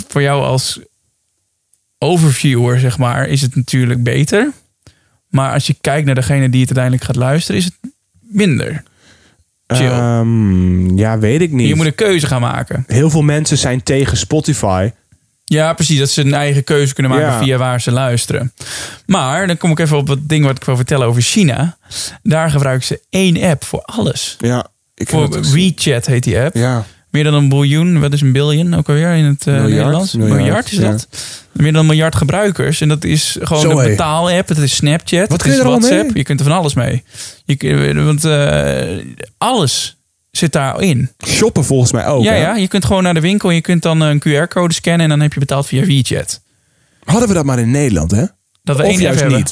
voor 0.09 0.23
jou 0.23 0.45
als 0.45 0.81
overviewer, 1.99 2.79
zeg 2.79 2.99
maar, 2.99 3.29
is 3.29 3.41
het 3.41 3.57
natuurlijk 3.57 4.03
beter. 4.03 4.53
Maar 5.31 5.53
als 5.53 5.67
je 5.67 5.77
kijkt 5.81 6.07
naar 6.07 6.15
degene 6.15 6.51
die 6.51 6.61
het 6.61 6.77
uiteindelijk 6.77 7.05
gaat 7.05 7.17
luisteren, 7.17 7.61
is 7.61 7.65
het 7.65 7.75
minder. 8.31 8.83
Ehm, 9.67 10.97
ja 10.99 11.19
weet 11.19 11.41
ik 11.41 11.51
niet. 11.53 11.69
Je 11.69 11.75
moet 11.75 11.87
een 11.87 11.95
keuze 11.95 12.27
gaan 12.27 12.41
maken. 12.41 12.85
Heel 12.87 13.11
veel 13.11 13.23
mensen 13.23 13.59
zijn 13.59 13.83
tegen 13.83 14.17
Spotify. 14.17 14.91
Ja, 15.45 15.73
precies. 15.73 15.99
Dat 15.99 16.11
ze 16.11 16.21
een 16.21 16.35
eigen 16.35 16.65
keuze 16.65 16.95
kunnen 16.95 17.13
maken 17.13 17.27
Ja. 17.29 17.39
via 17.39 17.57
waar 17.59 17.81
ze 17.81 17.91
luisteren. 17.91 18.53
Maar 19.07 19.47
dan 19.47 19.57
kom 19.57 19.71
ik 19.71 19.79
even 19.79 19.97
op 19.97 20.09
het 20.09 20.29
ding 20.29 20.45
wat 20.45 20.57
ik 20.57 20.65
wil 20.65 20.77
vertellen 20.77 21.07
over 21.07 21.23
China. 21.23 21.77
Daar 22.23 22.51
gebruiken 22.51 22.87
ze 22.87 23.01
één 23.11 23.43
app 23.43 23.65
voor 23.65 23.83
alles. 23.83 24.37
Ja, 24.41 24.67
ik 24.95 25.09
Voor 25.09 25.23
het- 25.35 25.51
WeChat 25.53 26.07
heet 26.07 26.23
die 26.25 26.39
app. 26.41 26.55
Ja, 26.55 26.85
Meer 27.11 27.25
dan 27.25 27.35
een 27.35 27.49
biljoen. 27.49 28.01
Wat 28.01 28.13
is 28.13 28.21
een 28.21 28.33
biljoen 28.33 28.75
ook 28.75 28.89
alweer 28.89 29.15
in 29.15 29.25
het 29.25 29.47
eh, 29.47 29.55
Miljard? 29.55 29.71
Nederlands? 29.71 30.15
Miljard, 30.15 30.39
Miljard, 30.41 30.73
is 30.73 30.79
ja. 30.79 30.91
dat? 30.91 31.09
Meer 31.53 31.73
dan 31.73 31.81
een 31.81 31.87
miljard 31.87 32.15
gebruikers. 32.15 32.81
En 32.81 32.89
dat 32.89 33.05
is 33.05 33.37
gewoon 33.41 33.63
Zo, 33.63 33.71
een 33.79 33.89
betaal-app. 33.89 34.49
Het 34.49 34.59
is 34.59 34.75
Snapchat. 34.75 35.21
Wat 35.21 35.31
het 35.31 35.43
kun 35.43 35.51
je 35.51 35.57
is 35.57 35.63
WhatsApp. 35.65 36.03
mee? 36.03 36.11
Je 36.15 36.23
kunt 36.23 36.41
er 36.41 36.47
van 36.47 36.55
alles 36.57 36.75
mee. 36.75 37.05
Je, 37.45 37.57
kun- 37.57 38.05
want 38.05 38.25
eh, 38.25 39.05
alles 39.39 39.97
zit 40.31 40.53
daarin. 40.53 41.11
shoppen 41.27 41.65
volgens 41.65 41.93
mij 41.93 42.07
ook. 42.07 42.23
ja, 42.25 42.33
hè? 42.33 42.39
ja, 42.39 42.57
je 42.57 42.69
kunt 42.69 42.85
gewoon 42.85 43.03
naar 43.03 43.15
de 43.15 43.21
winkel 43.21 43.49
en 43.49 43.55
je 43.55 43.61
kunt 43.61 43.83
dan 43.83 44.01
een 44.01 44.23
QR-code 44.29 44.75
scannen 44.75 45.01
en 45.03 45.09
dan 45.09 45.21
heb 45.21 45.33
je 45.33 45.41
betaald 45.41 45.67
via 45.67 45.85
WeChat. 45.87 46.41
Hadden 47.05 47.29
we 47.29 47.35
dat 47.35 47.45
maar 47.45 47.59
in 47.59 47.71
Nederland, 47.71 48.11
hè? 48.11 48.25
Dat 48.63 48.77
we 48.77 48.83
Of 48.83 48.89
één 48.89 49.01
juist 49.01 49.21
hebben. 49.21 49.45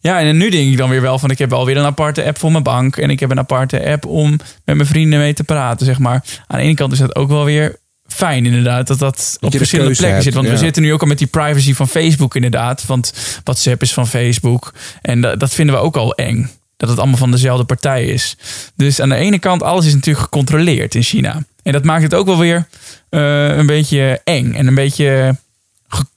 Ja, 0.00 0.20
en 0.20 0.36
nu 0.36 0.50
denk 0.50 0.70
ik 0.70 0.76
dan 0.76 0.90
weer 0.90 1.00
wel 1.00 1.18
van 1.18 1.30
ik 1.30 1.38
heb 1.38 1.52
alweer 1.52 1.76
een 1.76 1.84
aparte 1.84 2.24
app 2.24 2.38
voor 2.38 2.50
mijn 2.50 2.62
bank 2.62 2.96
en 2.96 3.10
ik 3.10 3.20
heb 3.20 3.30
een 3.30 3.38
aparte 3.38 3.86
app 3.86 4.06
om 4.06 4.30
met 4.64 4.76
mijn 4.76 4.86
vrienden 4.86 5.18
mee 5.18 5.34
te 5.34 5.44
praten, 5.44 5.86
zeg 5.86 5.98
maar. 5.98 6.24
Aan 6.46 6.58
de 6.58 6.64
ene 6.64 6.74
kant 6.74 6.92
is 6.92 6.98
dat 6.98 7.16
ook 7.16 7.28
wel 7.28 7.44
weer 7.44 7.76
fijn 8.06 8.46
inderdaad 8.46 8.86
dat 8.86 8.98
dat 8.98 9.38
op 9.40 9.50
de 9.50 9.58
verschillende 9.58 9.94
plekken 9.94 10.12
hebt, 10.12 10.24
zit. 10.24 10.34
Want 10.34 10.48
we 10.48 10.56
zitten 10.56 10.82
nu 10.82 10.92
ook 10.92 11.00
al 11.00 11.06
met 11.06 11.18
die 11.18 11.26
privacy 11.26 11.74
van 11.74 11.88
Facebook 11.88 12.34
inderdaad, 12.34 12.86
want 12.86 13.12
WhatsApp 13.44 13.82
is 13.82 13.92
van 13.92 14.06
Facebook 14.06 14.74
en 15.02 15.20
dat, 15.20 15.40
dat 15.40 15.54
vinden 15.54 15.74
we 15.74 15.80
ook 15.80 15.96
al 15.96 16.14
eng. 16.14 16.50
Dat 16.76 16.88
het 16.88 16.98
allemaal 16.98 17.16
van 17.16 17.30
dezelfde 17.30 17.64
partij 17.64 18.04
is. 18.04 18.36
Dus 18.74 19.00
aan 19.00 19.08
de 19.08 19.14
ene 19.14 19.38
kant, 19.38 19.62
alles 19.62 19.86
is 19.86 19.94
natuurlijk 19.94 20.24
gecontroleerd 20.24 20.94
in 20.94 21.02
China. 21.02 21.42
En 21.62 21.72
dat 21.72 21.84
maakt 21.84 22.02
het 22.02 22.14
ook 22.14 22.26
wel 22.26 22.38
weer 22.38 22.68
eh, 23.08 23.56
een 23.56 23.66
beetje 23.66 24.20
eng. 24.24 24.52
En 24.52 24.66
een 24.66 24.74
beetje... 24.74 25.36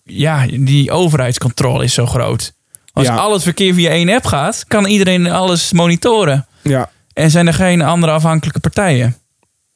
Ja, 0.03 0.45
die 0.47 0.91
overheidscontrole 0.91 1.83
is 1.83 1.93
zo 1.93 2.05
groot. 2.05 2.53
Als 2.99 3.07
Ja. 3.07 3.15
al 3.15 3.33
het 3.33 3.43
verkeer 3.43 3.73
via 3.73 3.89
één 3.89 4.09
app 4.09 4.25
gaat, 4.25 4.63
kan 4.67 4.85
iedereen 4.85 5.31
alles 5.31 5.71
monitoren. 5.71 6.47
Ja. 6.61 6.89
En 7.13 7.31
zijn 7.31 7.47
er 7.47 7.53
geen 7.53 7.81
andere 7.81 8.11
afhankelijke 8.11 8.59
partijen. 8.59 9.15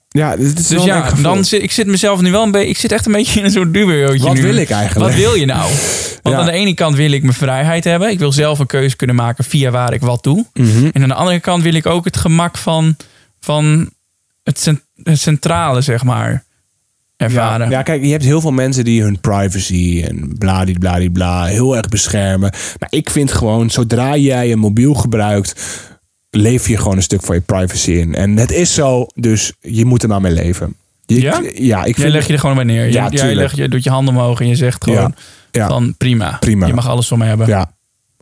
Ja, 0.10 0.36
dit 0.36 0.46
is 0.46 0.54
Dus 0.54 0.68
wel 0.70 0.84
een 0.96 1.04
eng 1.04 1.16
ja, 1.16 1.22
dan 1.22 1.46
zit 1.46 1.64
ik 1.64 1.72
zit 1.72 1.88
mezelf 1.88 2.22
nu 2.22 2.32
wel 2.32 2.44
een 2.44 2.52
beetje. 2.52 2.70
Ik 2.70 2.78
zit 2.78 2.92
echt 2.92 3.06
een 3.06 3.12
beetje 3.12 3.40
in 3.40 3.46
een 3.46 3.52
soort 3.52 3.74
dubiootje 3.74 4.28
Wat 4.28 4.34
nu. 4.36 4.42
wil 4.42 4.56
ik 4.56 4.70
eigenlijk? 4.70 5.12
Wat 5.12 5.20
wil 5.20 5.34
je 5.36 5.46
nou? 5.46 5.72
Want 6.22 6.36
Ja. 6.36 6.42
aan 6.42 6.46
de 6.46 6.52
ene 6.52 6.74
kant 6.74 6.96
wil 6.96 7.12
ik 7.12 7.22
mijn 7.24 7.34
vrijheid 7.36 7.84
hebben. 7.84 8.10
Ik 8.10 8.20
wil 8.20 8.32
zelf 8.32 8.60
een 8.60 8.66
keuze 8.68 8.96
kunnen 8.96 9.16
maken 9.16 9.44
via 9.44 9.72
waar 9.72 9.94
ik 9.94 10.02
wat 10.02 10.24
doe. 10.24 10.46
Mhm. 10.54 10.90
En 10.94 11.02
aan 11.02 11.08
de 11.08 11.14
andere 11.16 11.40
kant 11.40 11.64
wil 11.64 11.74
ik 11.74 11.86
ook 11.86 12.06
het 12.06 12.18
gemak 12.18 12.58
van, 12.58 12.96
van 13.40 13.90
het, 14.44 14.60
cent- 14.60 14.84
het 15.04 15.20
centrale, 15.20 15.82
zeg 15.82 16.04
maar, 16.04 16.44
ervaren. 17.24 17.70
Ja, 17.70 17.78
ja, 17.78 17.82
kijk, 17.84 18.04
je 18.04 18.12
hebt 18.12 18.24
heel 18.24 18.42
veel 18.42 18.52
mensen 18.52 18.84
die 18.84 19.02
hun 19.02 19.20
privacy 19.20 20.04
en 20.08 20.36
bladibladibla 20.38 21.44
heel 21.46 21.78
erg 21.78 21.90
beschermen. 21.90 22.52
Maar 22.80 22.90
ik 22.90 23.10
vind 23.10 23.32
gewoon, 23.32 23.70
zodra 23.70 24.16
jij 24.16 24.52
een 24.52 24.60
mobiel 24.60 24.94
gebruikt, 24.94 25.62
leef 26.30 26.68
je 26.68 26.78
gewoon 26.78 26.96
een 26.98 27.04
stuk 27.04 27.22
van 27.24 27.36
je 27.36 27.42
privacy 27.42 27.92
in. 27.92 28.16
En 28.16 28.38
het 28.38 28.52
is 28.52 28.74
zo, 28.74 29.06
dus 29.16 29.54
je 29.62 29.86
moet 29.86 30.04
er 30.04 30.10
maar 30.10 30.22
mee 30.22 30.34
leven. 30.34 30.76
Je- 31.06 31.22
Ja? 31.22 31.42
Ja, 31.54 31.80
ik 31.80 31.86
Jij 31.86 31.94
vind... 31.94 32.12
leg 32.12 32.28
je 32.28 32.34
er 32.34 32.40
gewoon 32.40 32.56
bij 32.56 32.66
neer. 32.66 32.92
Ja, 32.92 33.10
jij, 33.10 33.36
legt, 33.36 33.58
je 33.58 33.70
doet 33.70 33.84
je 33.84 33.90
handen 33.90 34.16
omhoog 34.16 34.40
en 34.40 34.48
je 34.48 34.56
zegt 34.56 34.84
gewoon 34.84 35.16
ja. 35.52 35.68
van 35.68 35.96
prima. 35.98 36.38
Prima. 36.40 36.68
Je 36.68 36.74
mag 36.74 36.88
alles 36.90 37.08
van 37.08 37.18
me 37.18 37.26
hebben. 37.26 37.48
Ja. 37.48 37.72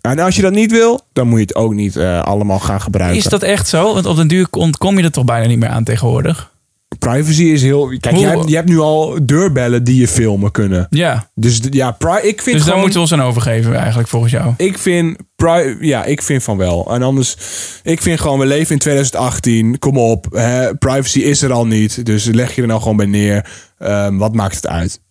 En 0.02 0.20
als 0.20 0.36
je 0.36 0.42
dat 0.42 0.54
niet 0.54 0.72
wil, 0.72 1.02
dan 1.14 1.28
moet 1.28 1.40
je 1.40 1.46
het 1.46 1.56
ook 1.56 1.74
niet 1.74 1.96
eh, 1.96 2.22
allemaal 2.22 2.60
gaan 2.60 2.82
gebruiken. 2.82 3.18
Is 3.18 3.24
dat 3.24 3.44
echt 3.44 3.68
zo? 3.68 3.94
Want 3.94 4.06
op 4.06 4.16
den 4.16 4.28
duur 4.28 4.48
ontkom 4.52 4.98
je 4.98 5.04
er 5.04 5.12
toch 5.12 5.26
bijna 5.26 5.48
niet 5.48 5.60
meer 5.60 5.70
aan 5.70 5.84
tegenwoordig. 5.84 6.51
Privacy 7.00 7.44
is 7.44 7.62
heel... 7.62 7.88
Kijk, 8.00 8.16
jij, 8.16 8.30
hebt- 8.30 8.50
je 8.50 8.56
hebt 8.56 8.68
nu 8.70 8.80
al 8.80 9.18
deurbellen 9.26 9.84
die 9.84 10.00
je 10.00 10.08
filmen 10.08 10.52
kunnen. 10.52 10.88
Ja. 10.90 11.30
Dus 11.36 11.60
ja, 11.70 11.92
pri- 11.92 12.10
ik 12.28 12.42
vind 12.42 12.46
Dus 12.46 12.54
daar 12.54 12.62
gewoon... 12.62 12.80
moeten 12.80 12.94
we 12.96 13.00
ons 13.00 13.14
aan 13.14 13.22
overgeven 13.22 13.76
eigenlijk 13.76 14.08
volgens 14.10 14.32
jou. 14.32 14.54
Ik 14.58 14.78
vind, 14.78 15.18
pri- 15.36 15.78
ja, 15.80 16.04
ik 16.06 16.22
vind 16.22 16.44
van 16.44 16.58
wel. 16.58 16.94
En 16.94 17.02
anders, 17.02 17.38
ik 17.84 18.02
vind 18.02 18.20
gewoon, 18.20 18.40
we 18.40 18.46
leven 18.46 18.72
in 18.74 18.80
2018. 18.80 19.80
Kom 19.80 19.98
op, 19.98 20.26
hè, 20.32 20.76
privacy 20.78 21.20
is 21.20 21.42
er 21.42 21.52
al 21.52 21.68
niet. 21.68 22.06
Dus 22.06 22.26
leg 22.26 22.56
je 22.56 22.62
er 22.62 22.68
nou 22.68 22.82
gewoon 22.82 22.98
bij 22.98 23.06
neer. 23.06 23.50
Ehm, 23.78 24.18
wat 24.18 24.36
maakt 24.36 24.56
het 24.56 24.68
uit? 24.68 25.02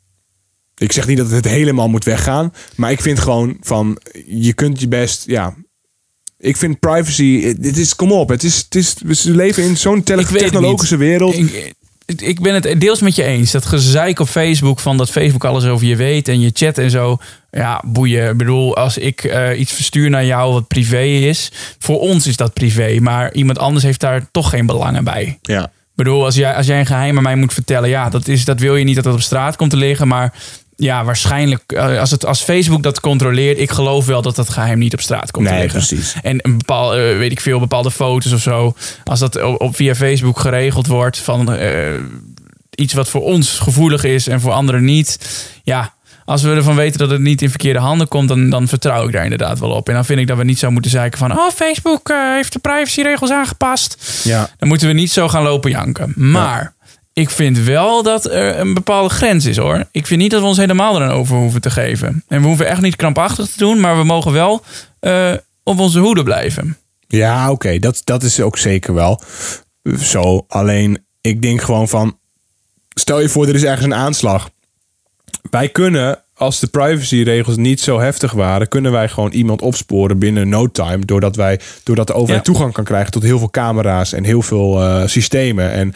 Ik 0.76 0.92
zeg 0.92 1.06
niet 1.06 1.16
dat 1.16 1.30
het 1.30 1.48
helemaal 1.48 1.88
moet 1.88 2.04
weggaan. 2.04 2.52
Maar 2.76 2.90
ik 2.90 3.00
vind 3.00 3.18
gewoon 3.18 3.56
van, 3.60 3.98
je 4.26 4.52
kunt 4.52 4.80
je 4.80 4.88
best, 4.88 5.22
ja... 5.26 5.54
Ik 6.40 6.56
vind 6.56 6.80
privacy, 6.80 7.54
dit 7.58 7.76
is, 7.76 7.96
kom 7.96 8.12
op, 8.12 8.28
het 8.28 8.44
is, 8.44 8.56
het 8.56 8.74
is, 8.74 8.94
we 9.02 9.34
leven 9.34 9.62
in 9.62 9.76
zo'n 9.76 10.02
technologische 10.02 10.96
wereld. 10.96 11.36
Ik, 11.36 12.20
ik 12.20 12.40
ben 12.40 12.54
het 12.54 12.80
deels 12.80 13.00
met 13.00 13.14
je 13.14 13.22
eens. 13.22 13.50
Dat 13.50 13.66
gezeik 13.66 14.18
op 14.18 14.28
Facebook 14.28 14.80
van 14.80 14.96
dat 14.96 15.10
Facebook 15.10 15.44
alles 15.44 15.64
over 15.64 15.86
je 15.86 15.96
weet 15.96 16.28
en 16.28 16.40
je 16.40 16.50
chat 16.54 16.78
en 16.78 16.90
zo. 16.90 17.18
Ja, 17.50 17.82
boeien. 17.86 18.30
Ik 18.30 18.36
bedoel, 18.36 18.76
als 18.76 18.98
ik 18.98 19.24
eh, 19.24 19.60
iets 19.60 19.72
verstuur 19.72 20.10
naar 20.10 20.24
jou 20.24 20.52
wat 20.52 20.68
privé 20.68 21.02
is, 21.02 21.52
voor 21.78 22.00
ons 22.00 22.26
is 22.26 22.36
dat 22.36 22.52
privé. 22.52 23.00
Maar 23.00 23.34
iemand 23.34 23.58
anders 23.58 23.84
heeft 23.84 24.00
daar 24.00 24.26
toch 24.30 24.50
geen 24.50 24.66
belangen 24.66 25.04
bij. 25.04 25.38
Ja. 25.42 25.64
Ik 25.64 26.06
bedoel, 26.06 26.24
als 26.24 26.34
jij, 26.34 26.54
als 26.54 26.66
jij 26.66 26.78
een 26.78 26.86
geheim 26.86 27.16
aan 27.16 27.22
mij 27.22 27.36
moet 27.36 27.52
vertellen, 27.52 27.88
ja, 27.88 28.08
dat, 28.08 28.28
is, 28.28 28.44
dat 28.44 28.60
wil 28.60 28.76
je 28.76 28.84
niet 28.84 28.94
dat 28.94 29.04
dat 29.04 29.14
op 29.14 29.20
straat 29.20 29.56
komt 29.56 29.70
te 29.70 29.76
liggen. 29.76 30.08
Maar 30.08 30.34
ja, 30.80 31.04
waarschijnlijk, 31.04 31.72
eh, 31.72 32.00
als, 32.00 32.10
het, 32.10 32.26
als 32.26 32.42
Facebook 32.42 32.82
dat 32.82 33.00
controleert, 33.00 33.58
ik 33.58 33.70
geloof 33.70 34.06
wel 34.06 34.22
dat 34.22 34.36
dat 34.36 34.48
geheim 34.48 34.78
niet 34.78 34.92
op 34.92 35.00
straat 35.00 35.30
komt 35.30 35.46
te 35.46 35.52
Nee, 35.52 35.62
liggen. 35.62 35.78
precies. 35.86 36.14
En 36.22 36.38
een 36.42 36.58
bepaalde, 36.58 37.10
eh, 37.10 37.16
weet 37.18 37.32
ik 37.32 37.40
veel, 37.40 37.58
bepaalde 37.58 37.90
foto's 37.90 38.32
of 38.32 38.40
zo. 38.40 38.74
Als 39.04 39.20
dat 39.20 39.42
op, 39.58 39.76
via 39.76 39.94
Facebook 39.94 40.38
geregeld 40.40 40.86
wordt 40.86 41.18
van 41.18 41.52
eh, 41.54 41.94
iets 42.74 42.92
wat 42.94 43.08
voor 43.08 43.22
ons 43.22 43.58
gevoelig 43.58 44.04
is 44.04 44.26
en 44.28 44.40
voor 44.40 44.52
anderen 44.52 44.84
niet. 44.84 45.18
Ja, 45.62 45.94
als 46.24 46.42
we 46.42 46.50
ervan 46.54 46.76
weten 46.76 46.98
dat 46.98 47.10
het 47.10 47.20
niet 47.20 47.42
in 47.42 47.48
verkeerde 47.50 47.78
handen 47.78 48.08
komt, 48.08 48.28
dan, 48.28 48.50
dan 48.50 48.68
vertrouw 48.68 49.06
ik 49.06 49.12
daar 49.12 49.22
inderdaad 49.22 49.58
wel 49.58 49.70
op. 49.70 49.88
En 49.88 49.94
dan 49.94 50.04
vind 50.04 50.20
ik 50.20 50.26
dat 50.26 50.36
we 50.36 50.44
niet 50.44 50.58
zo 50.58 50.70
moeten 50.70 50.90
zeiken 50.90 51.18
van, 51.18 51.32
oh, 51.32 51.50
Facebook 51.54 52.12
heeft 52.34 52.52
de 52.52 52.58
privacyregels 52.58 53.30
aangepast. 53.30 54.20
Ja. 54.24 54.48
Dan 54.58 54.68
moeten 54.68 54.86
we 54.88 54.94
niet 54.94 55.10
zo 55.10 55.28
gaan 55.28 55.42
lopen 55.42 55.70
janken. 55.70 56.12
Maar 56.16 56.74
ik 57.20 57.30
vind 57.30 57.58
wel 57.58 58.02
dat 58.02 58.24
er 58.24 58.58
een 58.58 58.74
bepaalde 58.74 59.08
grens 59.08 59.46
is 59.46 59.56
hoor. 59.56 59.84
Ik 59.90 60.06
vind 60.06 60.20
niet 60.20 60.30
dat 60.30 60.40
we 60.40 60.46
ons 60.46 60.56
helemaal 60.56 60.96
eraan 60.96 61.10
over 61.10 61.36
hoeven 61.36 61.60
te 61.60 61.70
geven. 61.70 62.24
En 62.28 62.40
we 62.40 62.46
hoeven 62.46 62.66
echt 62.66 62.80
niet 62.80 62.96
krampachtig 62.96 63.46
te 63.48 63.58
doen, 63.58 63.80
maar 63.80 63.96
we 63.96 64.04
mogen 64.04 64.32
wel 64.32 64.62
eh, 65.00 65.32
op 65.62 65.78
onze 65.78 65.98
hoede 65.98 66.22
blijven. 66.22 66.76
Ja, 67.06 67.50
oké, 67.50 67.78
dat, 67.78 68.00
dat 68.04 68.22
is 68.22 68.40
ook 68.40 68.58
zeker 68.58 68.94
wel 68.94 69.22
zo. 69.98 70.44
Alleen, 70.48 71.04
ik 71.20 71.42
denk 71.42 71.62
gewoon 71.62 71.88
van, 71.88 72.18
stel 72.88 73.20
je 73.20 73.28
voor, 73.28 73.48
er 73.48 73.54
is 73.54 73.64
ergens 73.64 73.84
een 73.84 73.94
aanslag. 73.94 74.50
Wij 75.50 75.68
kunnen, 75.68 76.22
als 76.40 76.60
de 76.60 76.66
privacyregels 76.66 77.56
niet 77.56 77.80
zo 77.80 78.00
heftig 78.00 78.32
waren, 78.32 78.68
kunnen 78.68 78.92
wij 78.92 79.08
gewoon 79.08 79.30
iemand 79.32 79.62
opsporen 79.62 80.18
binnen 80.18 80.48
no 80.48 80.70
time. 80.70 81.04
Doordat, 81.04 81.36
wij, 81.36 81.60
doordat 81.82 82.06
de 82.06 82.12
overheid 82.12 82.46
Ja. 82.46 82.52
toegang 82.52 82.72
kan 82.72 82.84
krijgen 82.84 83.10
tot 83.12 83.22
heel 83.22 83.38
veel 83.38 83.50
camera's 83.50 84.12
en 84.12 84.24
heel 84.24 84.42
veel 84.42 84.82
eh, 84.82 85.06
systemen. 85.06 85.72
En 85.72 85.94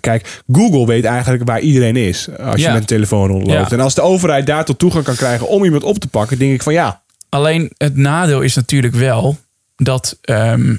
kijk, 0.00 0.42
Google 0.52 0.86
weet 0.86 1.04
eigenlijk 1.04 1.44
waar 1.44 1.60
iedereen 1.60 1.96
is 1.96 2.28
als 2.38 2.60
je 2.60 2.68
met 2.68 2.76
een 2.76 2.84
telefoon 2.84 3.28
rondloopt. 3.28 3.70
Ja. 3.70 3.76
En 3.76 3.80
als 3.80 3.94
de 3.94 4.00
overheid 4.00 4.46
daar 4.46 4.64
tot 4.64 4.78
toegang 4.78 5.04
kan 5.04 5.16
krijgen 5.16 5.48
om 5.48 5.64
iemand 5.64 5.82
op 5.82 5.98
te 5.98 6.08
pakken, 6.08 6.38
denk 6.38 6.52
ik 6.52 6.62
van 6.62 6.72
ja, 6.72 7.00
Alleen 7.28 7.70
het 7.76 7.96
nadeel 7.96 8.40
is 8.40 8.54
natuurlijk 8.54 8.94
wel 8.94 9.36
dat 9.76 10.18
ehm, 10.20 10.74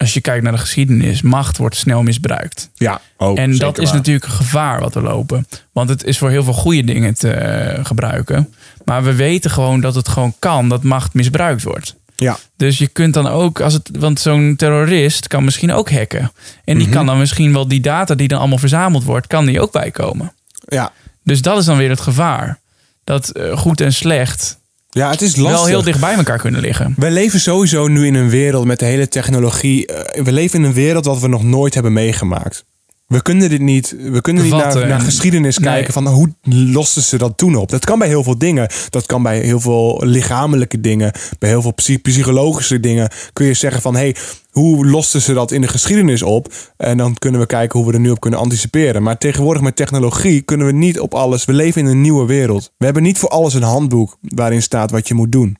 als 0.00 0.14
je 0.14 0.20
kijkt 0.20 0.42
naar 0.42 0.52
de 0.52 0.58
geschiedenis, 0.58 1.22
macht 1.22 1.56
wordt 1.56 1.76
snel 1.76 2.02
misbruikt. 2.02 2.70
ja, 2.74 3.00
oh, 3.16 3.38
en 3.38 3.56
dat 3.56 3.78
is 3.78 3.84
waar. 3.86 3.94
natuurlijk 3.96 4.24
een 4.24 4.30
gevaar 4.30 4.80
wat 4.80 4.94
we 4.94 5.00
lopen. 5.02 5.46
Want 5.72 5.88
het 5.88 6.04
is 6.04 6.18
voor 6.18 6.30
heel 6.30 6.44
veel 6.44 6.52
goede 6.52 6.84
dingen 6.84 7.14
te 7.14 7.30
eh, 7.30 7.84
gebruiken. 7.84 8.54
Maar 8.84 9.02
we 9.02 9.14
weten 9.14 9.50
gewoon 9.50 9.80
dat 9.80 9.94
het 9.94 10.08
gewoon 10.08 10.34
kan 10.38 10.68
dat 10.68 10.82
macht 10.82 11.14
misbruikt 11.14 11.62
wordt. 11.62 11.96
Ja, 12.16 12.36
Dus 12.56 12.78
je 12.78 12.88
kunt 12.88 13.14
dan 13.14 13.26
ook, 13.26 13.60
als 13.60 13.72
het, 13.72 13.90
want 13.98 14.20
zo'n 14.20 14.54
terrorist 14.56 15.26
kan 15.26 15.44
misschien 15.44 15.72
ook 15.72 15.90
hacken. 15.90 16.32
En 16.64 16.76
Mhm. 16.76 16.84
die 16.84 16.88
kan 16.94 17.06
dan 17.06 17.18
misschien 17.18 17.52
wel 17.52 17.68
die 17.68 17.80
data 17.80 18.14
die 18.14 18.28
dan 18.28 18.38
allemaal 18.38 18.58
verzameld 18.58 19.04
wordt, 19.04 19.26
kan 19.26 19.46
die 19.46 19.60
ook 19.60 19.72
bijkomen. 19.72 20.32
ja. 20.68 20.92
Dus 21.24 21.42
dat 21.42 21.58
is 21.58 21.64
dan 21.64 21.76
weer 21.76 21.90
het 21.90 22.00
gevaar. 22.00 22.58
Dat 23.04 23.28
eh, 23.30 23.58
goed 23.58 23.80
en 23.80 23.92
slecht 23.92 24.58
ja, 24.90 25.10
het 25.10 25.20
is 25.22 25.36
lastig. 25.36 25.58
wel 25.58 25.66
heel 25.66 25.82
dicht 25.82 26.00
bij 26.00 26.14
elkaar 26.14 26.38
kunnen 26.38 26.60
liggen. 26.60 26.94
We 26.96 27.10
leven 27.10 27.40
sowieso 27.40 27.86
nu 27.88 28.06
in 28.06 28.14
een 28.14 28.30
wereld 28.30 28.64
met 28.64 28.78
de 28.78 28.84
hele 28.84 29.08
technologie. 29.08 29.86
eh, 29.86 30.22
We 30.24 30.32
leven 30.32 30.58
in 30.58 30.64
een 30.64 30.72
wereld 30.72 31.04
wat 31.04 31.20
we 31.20 31.28
nog 31.28 31.42
nooit 31.42 31.74
hebben 31.74 31.92
meegemaakt. 31.92 32.64
We 33.10 33.22
kunnen 33.22 33.48
dit 33.48 33.60
niet. 33.60 33.96
We 34.10 34.20
kunnen 34.20 34.42
niet 34.42 34.52
naar, 34.52 34.86
naar 34.86 35.00
geschiedenis 35.00 35.58
nee. 35.58 35.72
kijken 35.72 35.92
van 35.92 36.06
hoe 36.06 36.32
losten 36.44 37.02
ze 37.02 37.18
dat 37.18 37.36
toen 37.36 37.54
op. 37.56 37.70
Dat 37.70 37.84
kan 37.84 37.98
bij 37.98 38.08
heel 38.08 38.22
veel 38.22 38.38
dingen. 38.38 38.68
Dat 38.90 39.06
kan 39.06 39.22
bij 39.22 39.40
heel 39.40 39.60
veel 39.60 40.00
lichamelijke 40.04 40.80
dingen. 40.80 41.12
Bij 41.38 41.48
heel 41.48 41.62
veel 41.62 41.74
psy- 41.74 41.98
psychologische 41.98 42.80
dingen. 42.80 43.10
Kun 43.32 43.46
je 43.46 43.54
zeggen 43.54 43.82
van 43.82 43.94
hey, 43.94 44.16
hoe 44.50 44.86
losten 44.86 45.22
ze 45.22 45.32
dat 45.32 45.50
in 45.50 45.60
de 45.60 45.68
geschiedenis 45.68 46.22
op? 46.22 46.52
En 46.76 46.96
dan 46.96 47.14
kunnen 47.18 47.40
we 47.40 47.46
kijken 47.46 47.78
hoe 47.78 47.88
we 47.88 47.94
er 47.94 48.00
nu 48.00 48.10
op 48.10 48.20
kunnen 48.20 48.38
anticiperen. 48.38 49.02
Maar 49.02 49.18
tegenwoordig 49.18 49.62
met 49.62 49.76
technologie 49.76 50.40
kunnen 50.40 50.66
we 50.66 50.72
niet 50.72 51.00
op 51.00 51.14
alles. 51.14 51.44
We 51.44 51.52
leven 51.52 51.80
in 51.80 51.86
een 51.86 52.00
nieuwe 52.00 52.26
wereld. 52.26 52.72
We 52.76 52.84
hebben 52.84 53.02
niet 53.02 53.18
voor 53.18 53.28
alles 53.28 53.54
een 53.54 53.62
handboek 53.62 54.16
waarin 54.20 54.62
staat 54.62 54.90
wat 54.90 55.08
je 55.08 55.14
moet 55.14 55.32
doen. 55.32 55.56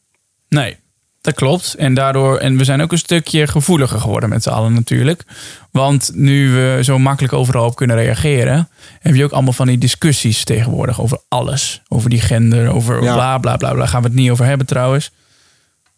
Nee, 0.48 0.76
dat 1.20 1.34
klopt. 1.34 1.74
En 1.74 1.94
daardoor, 1.94 2.38
en 2.38 2.56
we 2.56 2.64
zijn 2.64 2.80
ook 2.82 2.92
een 2.92 2.98
stukje 2.98 3.46
gevoeliger 3.46 4.00
geworden 4.00 4.28
met 4.28 4.42
z'n 4.42 4.48
allen 4.48 4.72
natuurlijk. 4.74 5.24
Want 5.70 6.10
nu 6.14 6.50
we 6.50 6.78
zo 6.84 6.98
makkelijk 6.98 7.32
overal 7.32 7.66
op 7.66 7.76
kunnen 7.76 7.96
reageren, 7.96 8.68
heb 9.00 9.14
je 9.14 9.24
ook 9.24 9.32
allemaal 9.32 9.52
van 9.52 9.66
die 9.66 9.78
discussies 9.78 10.44
tegenwoordig 10.44 11.00
over 11.00 11.18
alles. 11.28 11.82
Over 11.88 12.10
die 12.10 12.20
gender, 12.20 12.68
over 12.72 13.02
Ja. 13.02 13.14
bla 13.14 13.38
bla 13.38 13.56
bla 13.56 13.72
bla. 13.72 13.86
Gaan 13.86 14.02
we 14.02 14.08
het 14.08 14.16
niet 14.16 14.30
over 14.30 14.44
hebben 14.44 14.66
trouwens. 14.66 15.10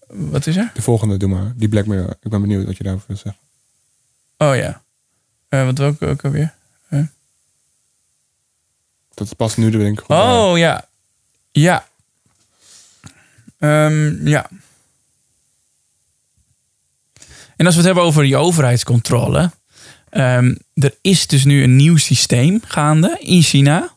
Wat 0.09 0.47
is 0.47 0.57
er? 0.57 0.71
De 0.75 0.83
volgende, 0.83 1.17
doe 1.17 1.29
maar. 1.29 1.53
Die 1.57 1.69
Black 1.69 1.87
Mirror. 1.87 2.17
Ik 2.23 2.31
ben 2.31 2.41
benieuwd 2.41 2.67
wat 2.67 2.77
je 2.77 2.83
daarover 2.83 3.07
wil 3.09 3.17
zeggen. 3.17 3.41
Oh 4.39 4.57
ja. 4.57 4.83
Eh, 5.49 5.65
wat 5.65 5.79
ik 5.81 6.03
ook 6.03 6.25
alweer? 6.25 6.55
Dat 9.15 9.37
past 9.37 9.57
nu 9.57 9.71
de 9.71 9.79
denk 9.79 9.93
ik. 9.93 9.99
goed 9.99 10.09
bij. 10.09 10.19
Oh 10.19 10.59
ja. 10.59 10.85
Ja. 11.51 11.87
Ehm, 13.59 14.27
ja. 14.29 14.49
En 17.57 17.67
als 17.67 17.75
we 17.75 17.81
het 17.81 17.85
hebben 17.91 18.05
over 18.05 18.23
die 18.23 18.37
overheidscontrole. 18.37 19.51
ehm, 20.11 20.55
er 20.75 20.95
is 21.01 21.27
dus 21.27 21.45
nu 21.45 21.63
een 21.63 21.77
nieuw 21.77 21.97
systeem 21.97 22.61
gaande 22.67 23.17
in 23.21 23.43
China. 23.43 23.89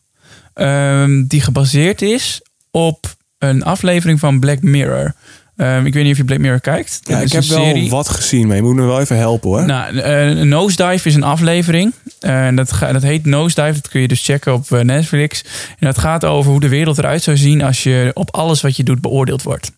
ehm, 0.54 1.24
die 1.28 1.41
gebaseerd 1.41 2.02
is 2.02 2.41
op 2.72 3.15
een 3.39 3.63
aflevering 3.63 4.20
van 4.20 4.39
Black 4.39 4.62
Mirror. 4.62 5.13
Ehm, 5.56 5.86
ik 5.86 5.94
weet 5.94 6.04
niet 6.04 6.12
of 6.12 6.18
je 6.18 6.24
Black 6.26 6.39
Mirror 6.39 6.60
kijkt. 6.60 7.00
Ja, 7.04 7.20
ik 7.20 7.32
heb 7.32 7.44
wel 7.44 7.74
wat 7.89 8.10
gezien, 8.10 8.48
maar 8.48 8.56
je 8.56 8.62
moet 8.62 8.76
me 8.76 8.82
wel 8.86 9.00
even 9.00 9.18
helpen 9.18 9.50
hoor. 9.50 9.65
Nou, 9.65 9.98
eh, 9.98 10.41
Nosedive 10.44 11.08
is 11.08 11.15
een 11.15 11.24
aflevering. 11.24 11.94
En 12.20 12.56
dat, 12.56 12.72
ga- 12.72 12.91
dat 12.91 13.02
heet 13.02 13.26
Nosedive. 13.26 13.74
Dat 13.74 13.89
kun 13.89 14.02
je 14.02 14.08
dus 14.08 14.26
checken 14.26 14.54
op 14.54 14.72
eh, 14.72 14.80
Netflix. 14.80 15.44
En 15.80 15.86
dat 15.88 15.98
gaat 15.98 16.26
over 16.26 16.52
hoe 16.52 16.60
de 16.60 16.70
wereld 16.70 16.98
eruit 16.98 17.24
zou 17.24 17.38
zien 17.38 17.62
als 17.63 17.84
je 17.84 18.12
op 18.13 18.36
alles 18.36 18.62
wat 18.62 18.76
je 18.76 18.84
doet 18.84 19.02
beoordeeld 19.02 19.44
wordt. 19.44 19.72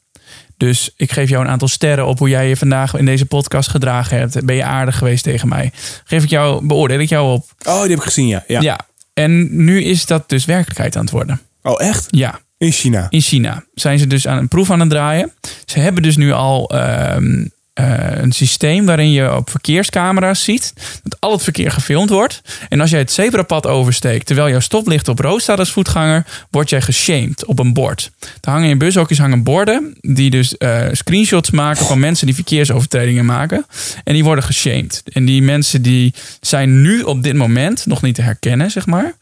Dus 0.58 0.93
ik 0.96 1.12
geef 1.12 1.30
jou 1.30 1.43
een 1.43 1.52
aantal 1.52 1.67
sterren 1.67 2.08
op 2.08 2.20
hoe 2.20 2.30
jij 2.30 2.50
je 2.50 2.58
vandaag 2.58 2.93
in 2.93 3.06
deze 3.06 3.26
podcast 3.26 3.70
gedragen 3.70 4.17
hebt. 4.17 4.46
Ben 4.46 4.56
je 4.56 4.63
aardig 4.63 4.98
geweest 4.98 5.24
tegen 5.24 5.48
mij? 5.48 5.72
Geef 6.04 6.24
ik 6.24 6.30
jou, 6.30 6.65
beoordeel 6.65 7.00
ik 7.00 7.10
jou 7.10 7.34
op? 7.34 7.46
oh, 7.65 7.82
die 7.82 7.89
heb 7.89 8.00
ik 8.00 8.04
gezien, 8.04 8.28
ja. 8.28 8.43
ja. 8.48 8.62
Ja. 8.62 8.80
En 9.13 9.63
nu 9.65 9.84
is 9.84 10.06
dat 10.06 10.30
dus 10.30 10.46
werkelijkheid 10.46 10.96
aan 10.96 11.02
het 11.02 11.12
worden. 11.12 11.41
Oh, 11.62 11.82
echt? 11.82 12.08
Ja. 12.10 12.39
In 12.58 12.72
China. 12.72 13.08
In 13.10 13.22
China 13.22 13.63
zijn 13.74 14.00
ze 14.00 14.08
dus 14.08 14.28
aan 14.28 14.38
een 14.38 14.48
proef 14.48 14.72
aan 14.72 14.80
het 14.80 14.89
draaien. 14.89 15.34
Ze 15.65 15.80
hebben 15.80 16.04
dus 16.04 16.17
nu 16.17 16.32
al 16.32 16.70
ehm, 16.70 17.39
eh, 17.41 17.46
een 17.78 18.32
systeem 18.32 18.86
waarin 18.86 19.12
je 19.12 19.36
op 19.36 19.50
verkeerscamera's 19.50 20.44
ziet 20.44 20.74
dat 21.04 21.18
al 21.20 21.32
het 21.32 21.44
verkeer 21.44 21.72
gefilmd 21.72 22.10
wordt. 22.10 22.42
En 22.70 22.82
als 22.82 22.90
jij 22.90 23.00
het 23.00 23.12
zebrapad 23.12 23.66
oversteekt 23.68 24.26
terwijl 24.26 24.50
jouw 24.50 24.60
stoplicht 24.60 25.08
op 25.08 25.20
rood 25.20 25.42
staat 25.42 25.60
als 25.60 25.72
voetganger, 25.72 26.26
word 26.50 26.70
jij 26.70 26.82
geshamed 26.82 27.46
op 27.46 27.60
een 27.60 27.74
bord. 27.74 28.12
Er 28.42 28.52
hangen 28.52 28.70
in 28.70 28.78
bushokjes 28.78 29.18
hangen 29.18 29.44
borden 29.44 29.96
die 30.02 30.30
dus 30.30 30.58
eh, 30.58 30.86
screenshots 30.92 31.52
maken 31.52 31.86
van 31.86 32.00
mensen 32.00 32.26
die 32.26 32.36
verkeersovertredingen 32.36 33.26
maken. 33.26 33.66
En 34.04 34.13
die 34.13 34.24
worden 34.24 34.44
geshamed. 34.44 35.04
En 35.06 35.26
die 35.26 35.42
mensen 35.42 35.82
die 35.82 36.13
zijn 36.42 36.82
nu 36.82 37.02
op 37.02 37.24
dit 37.24 37.36
moment 37.36 37.86
nog 37.86 38.02
niet 38.02 38.16
te 38.16 38.22
herkennen, 38.22 38.72
zeg 38.72 38.86
maar. 38.86 39.13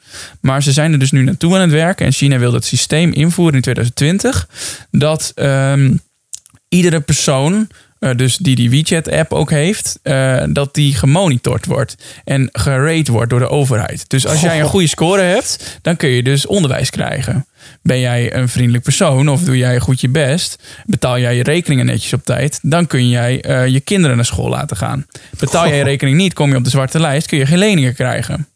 Maar 0.42 0.64
ze 0.64 0.72
zijn 0.72 0.92
er 0.92 1.00
dus 1.00 1.12
nu 1.12 1.24
naartoe 1.24 1.56
aan 1.56 1.62
het 1.62 1.72
werken. 1.72 2.06
En 2.06 2.12
China 2.12 2.38
wil 2.38 2.52
dat 2.52 2.66
systeem 2.66 3.12
invoeren 3.12 3.56
in 3.56 3.62
2020. 3.62 4.48
Dat 4.92 5.32
ehm, 5.36 5.94
iedere 6.70 7.00
persoon 7.00 7.54
eh, 7.54 7.78
dus 8.00 8.38
die 8.38 8.56
die 8.56 8.70
WeChat-app 8.70 9.34
ook 9.34 9.50
heeft, 9.50 10.00
eh, 10.04 10.44
dat 10.50 10.74
die 10.74 10.96
gemonitord 10.96 11.66
wordt 11.66 11.96
en 12.24 12.50
gerate 12.52 13.12
wordt 13.12 13.30
door 13.30 13.40
de 13.40 13.50
overheid. 13.50 14.10
Dus 14.10 14.28
als 14.28 14.42
jij 14.42 14.60
een 14.60 14.66
goede 14.68 14.88
score 14.88 15.22
hebt, 15.22 15.80
dan 15.82 15.96
kun 15.96 16.10
je 16.10 16.24
dus 16.24 16.46
onderwijs 16.46 16.90
krijgen. 16.90 17.48
Ben 17.82 18.00
jij 18.00 18.34
een 18.36 18.50
vriendelijk 18.50 18.84
persoon 18.84 19.30
of 19.30 19.42
doe 19.44 19.58
jij 19.58 19.80
goed 19.80 20.02
je 20.02 20.10
best, 20.10 20.64
betaal 20.86 21.20
jij 21.20 21.36
je 21.36 21.44
rekeningen 21.44 21.86
netjes 21.86 22.14
op 22.14 22.26
tijd, 22.26 22.60
dan 22.62 22.88
kun 22.88 23.10
jij 23.10 23.42
eh, 23.42 23.68
je 23.68 23.80
kinderen 23.80 24.16
naar 24.16 24.26
school 24.26 24.50
laten 24.50 24.78
gaan. 24.78 25.06
Betaal 25.40 25.68
jij 25.68 25.78
je 25.78 25.84
rekening 25.84 26.18
niet, 26.18 26.34
kom 26.34 26.50
je 26.50 26.56
op 26.56 26.64
de 26.64 26.70
zwarte 26.70 27.00
lijst, 27.00 27.28
kun 27.28 27.38
je 27.38 27.46
geen 27.46 27.58
leningen 27.58 27.94
krijgen. 27.94 28.48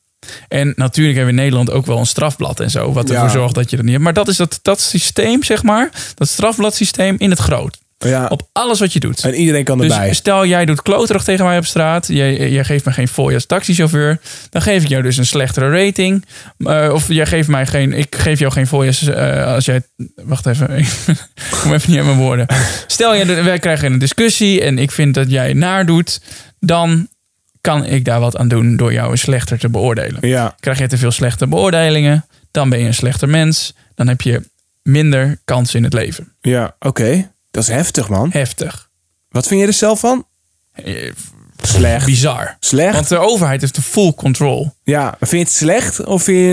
En 0.47 0.73
natuurlijk 0.75 1.17
hebben 1.17 1.35
we 1.35 1.41
in 1.41 1.45
Nederland 1.47 1.71
ook 1.71 1.85
wel 1.85 1.97
een 1.97 2.05
strafblad 2.05 2.59
en 2.59 2.69
zo, 2.69 2.91
wat 2.93 3.09
ervoor 3.09 3.25
Ja. 3.25 3.31
zorgt 3.31 3.55
dat 3.55 3.69
je 3.69 3.75
dat 3.75 3.85
niet 3.85 3.93
hebt. 3.93 4.03
Maar 4.03 4.13
dat 4.13 4.27
is 4.27 4.37
dat, 4.37 4.59
dat 4.61 4.81
systeem, 4.81 5.43
zeg 5.43 5.63
maar, 5.63 5.89
dat 6.15 6.27
strafbladsysteem 6.27 7.15
in 7.17 7.29
het 7.29 7.39
groot. 7.39 7.77
Ja. 8.07 8.27
Op 8.27 8.49
alles 8.51 8.79
wat 8.79 8.93
je 8.93 8.99
doet. 8.99 9.23
En 9.23 9.33
iedereen 9.33 9.63
kan 9.63 9.77
Dus 9.77 9.91
erbij. 9.91 10.13
stel, 10.13 10.45
jij 10.45 10.65
doet 10.65 10.81
kloterig 10.81 11.23
tegen 11.23 11.45
mij 11.45 11.57
op 11.57 11.65
straat. 11.65 12.07
Jij, 12.07 12.49
jij 12.51 12.63
geeft 12.63 12.85
me 12.85 12.91
geen 12.91 13.07
fooi 13.07 13.35
als 13.35 13.45
taxichauffeur. 13.45 14.19
Dan 14.49 14.61
geef 14.61 14.83
ik 14.83 14.89
jou 14.89 15.03
dus 15.03 15.17
een 15.17 15.25
slechtere 15.25 15.85
rating. 15.85 16.25
Eh, 16.57 16.89
of 16.93 17.07
jij 17.07 17.25
geeft 17.25 17.47
mij 17.47 17.65
geen... 17.65 17.93
Ik 17.93 18.15
geef 18.15 18.39
jou 18.39 18.51
geen 18.51 18.67
fooi 18.67 18.87
als, 18.87 19.01
eh, 19.07 19.45
als 19.45 19.65
jij... 19.65 19.81
Wacht 20.15 20.45
even. 20.45 20.77
Ik 20.79 20.87
kom 21.61 21.73
even 21.73 21.91
niet 21.91 21.99
aan 21.99 22.05
mijn 22.05 22.17
woorden. 22.17 22.45
Stel, 22.87 23.15
jij, 23.15 23.43
wij 23.43 23.59
krijgen 23.59 23.93
een 23.93 23.99
discussie 23.99 24.61
en 24.61 24.77
ik 24.77 24.91
vind 24.91 25.13
dat 25.13 25.29
jij 25.29 25.53
naar 25.53 25.85
doet. 25.85 26.21
Dan 26.59 27.07
kan 27.61 27.85
ik 27.85 28.05
daar 28.05 28.19
wat 28.19 28.37
aan 28.37 28.47
doen 28.47 28.77
door 28.77 28.93
jou 28.93 29.17
slechter 29.17 29.59
te 29.59 29.69
beoordelen. 29.69 30.27
Ja. 30.27 30.55
Krijg 30.59 30.77
je 30.79 30.87
te 30.87 30.97
veel 30.97 31.11
slechte 31.11 31.47
beoordelingen, 31.47 32.25
dan 32.51 32.69
ben 32.69 32.79
je 32.79 32.85
een 32.85 32.93
slechter 32.93 33.29
mens. 33.29 33.73
Dan 33.95 34.07
heb 34.07 34.21
je 34.21 34.41
minder 34.83 35.37
kansen 35.45 35.77
in 35.77 35.83
het 35.83 35.93
leven. 35.93 36.33
Ja, 36.41 36.75
oké. 36.79 37.31
Dat 37.51 37.63
is 37.63 37.69
heftig, 37.69 38.09
man. 38.09 38.29
Heftig. 38.31 38.89
Wat 39.29 39.47
vind 39.47 39.61
je 39.61 39.67
er 39.67 39.73
zelf 39.73 39.99
van? 39.99 40.25
Eh, 40.73 41.11
Slecht. 41.61 42.05
Bizar. 42.05 42.57
Slecht? 42.59 42.93
Want 42.93 43.07
de 43.07 43.17
overheid 43.17 43.61
heeft 43.61 43.75
de 43.75 43.81
full 43.81 44.13
control. 44.13 44.73
Ja, 44.83 45.03
maar 45.03 45.29
vind 45.29 45.31
je 45.31 45.37
het 45.37 45.49
slecht 45.49 46.05
of 46.05 46.23
vind 46.23 46.37
je 46.37 46.43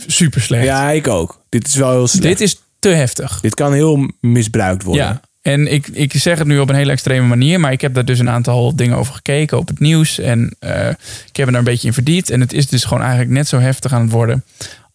het... 0.00 0.12
Super 0.12 0.40
slecht. 0.40 0.64
Ja, 0.64 0.90
ik 0.90 1.08
ook. 1.08 1.42
Dit 1.48 1.66
is 1.66 1.74
wel 1.74 1.90
heel 1.90 2.06
slecht. 2.06 2.22
Dit 2.38 2.40
is 2.40 2.62
te 2.78 2.88
heftig. 2.88 3.40
Dit 3.40 3.54
kan 3.54 3.72
heel 3.72 4.10
misbruikt 4.20 4.82
worden. 4.82 5.04
Ja. 5.04 5.20
En 5.42 5.72
ik, 5.72 5.88
ik 5.88 6.12
zeg 6.12 6.38
het 6.38 6.46
nu 6.46 6.58
op 6.58 6.68
een 6.68 6.74
hele 6.74 6.90
extreme 6.90 7.26
manier, 7.26 7.60
maar 7.60 7.72
ik 7.72 7.80
heb 7.80 7.94
daar 7.94 8.04
dus 8.04 8.18
een 8.18 8.30
aantal 8.30 8.76
dingen 8.76 8.96
over 8.96 9.14
gekeken 9.14 9.58
op 9.58 9.68
het 9.68 9.78
nieuws. 9.78 10.18
En 10.18 10.56
eh, 10.58 10.88
ik 11.28 11.36
heb 11.36 11.48
er 11.48 11.54
een 11.54 11.64
beetje 11.64 11.86
in 11.86 11.94
verdiept. 11.94 12.30
En 12.30 12.40
het 12.40 12.52
is 12.52 12.68
dus 12.68 12.84
gewoon 12.84 13.02
eigenlijk 13.02 13.30
net 13.30 13.48
zo 13.48 13.58
heftig 13.58 13.92
aan 13.92 14.02
het 14.02 14.10
worden 14.10 14.44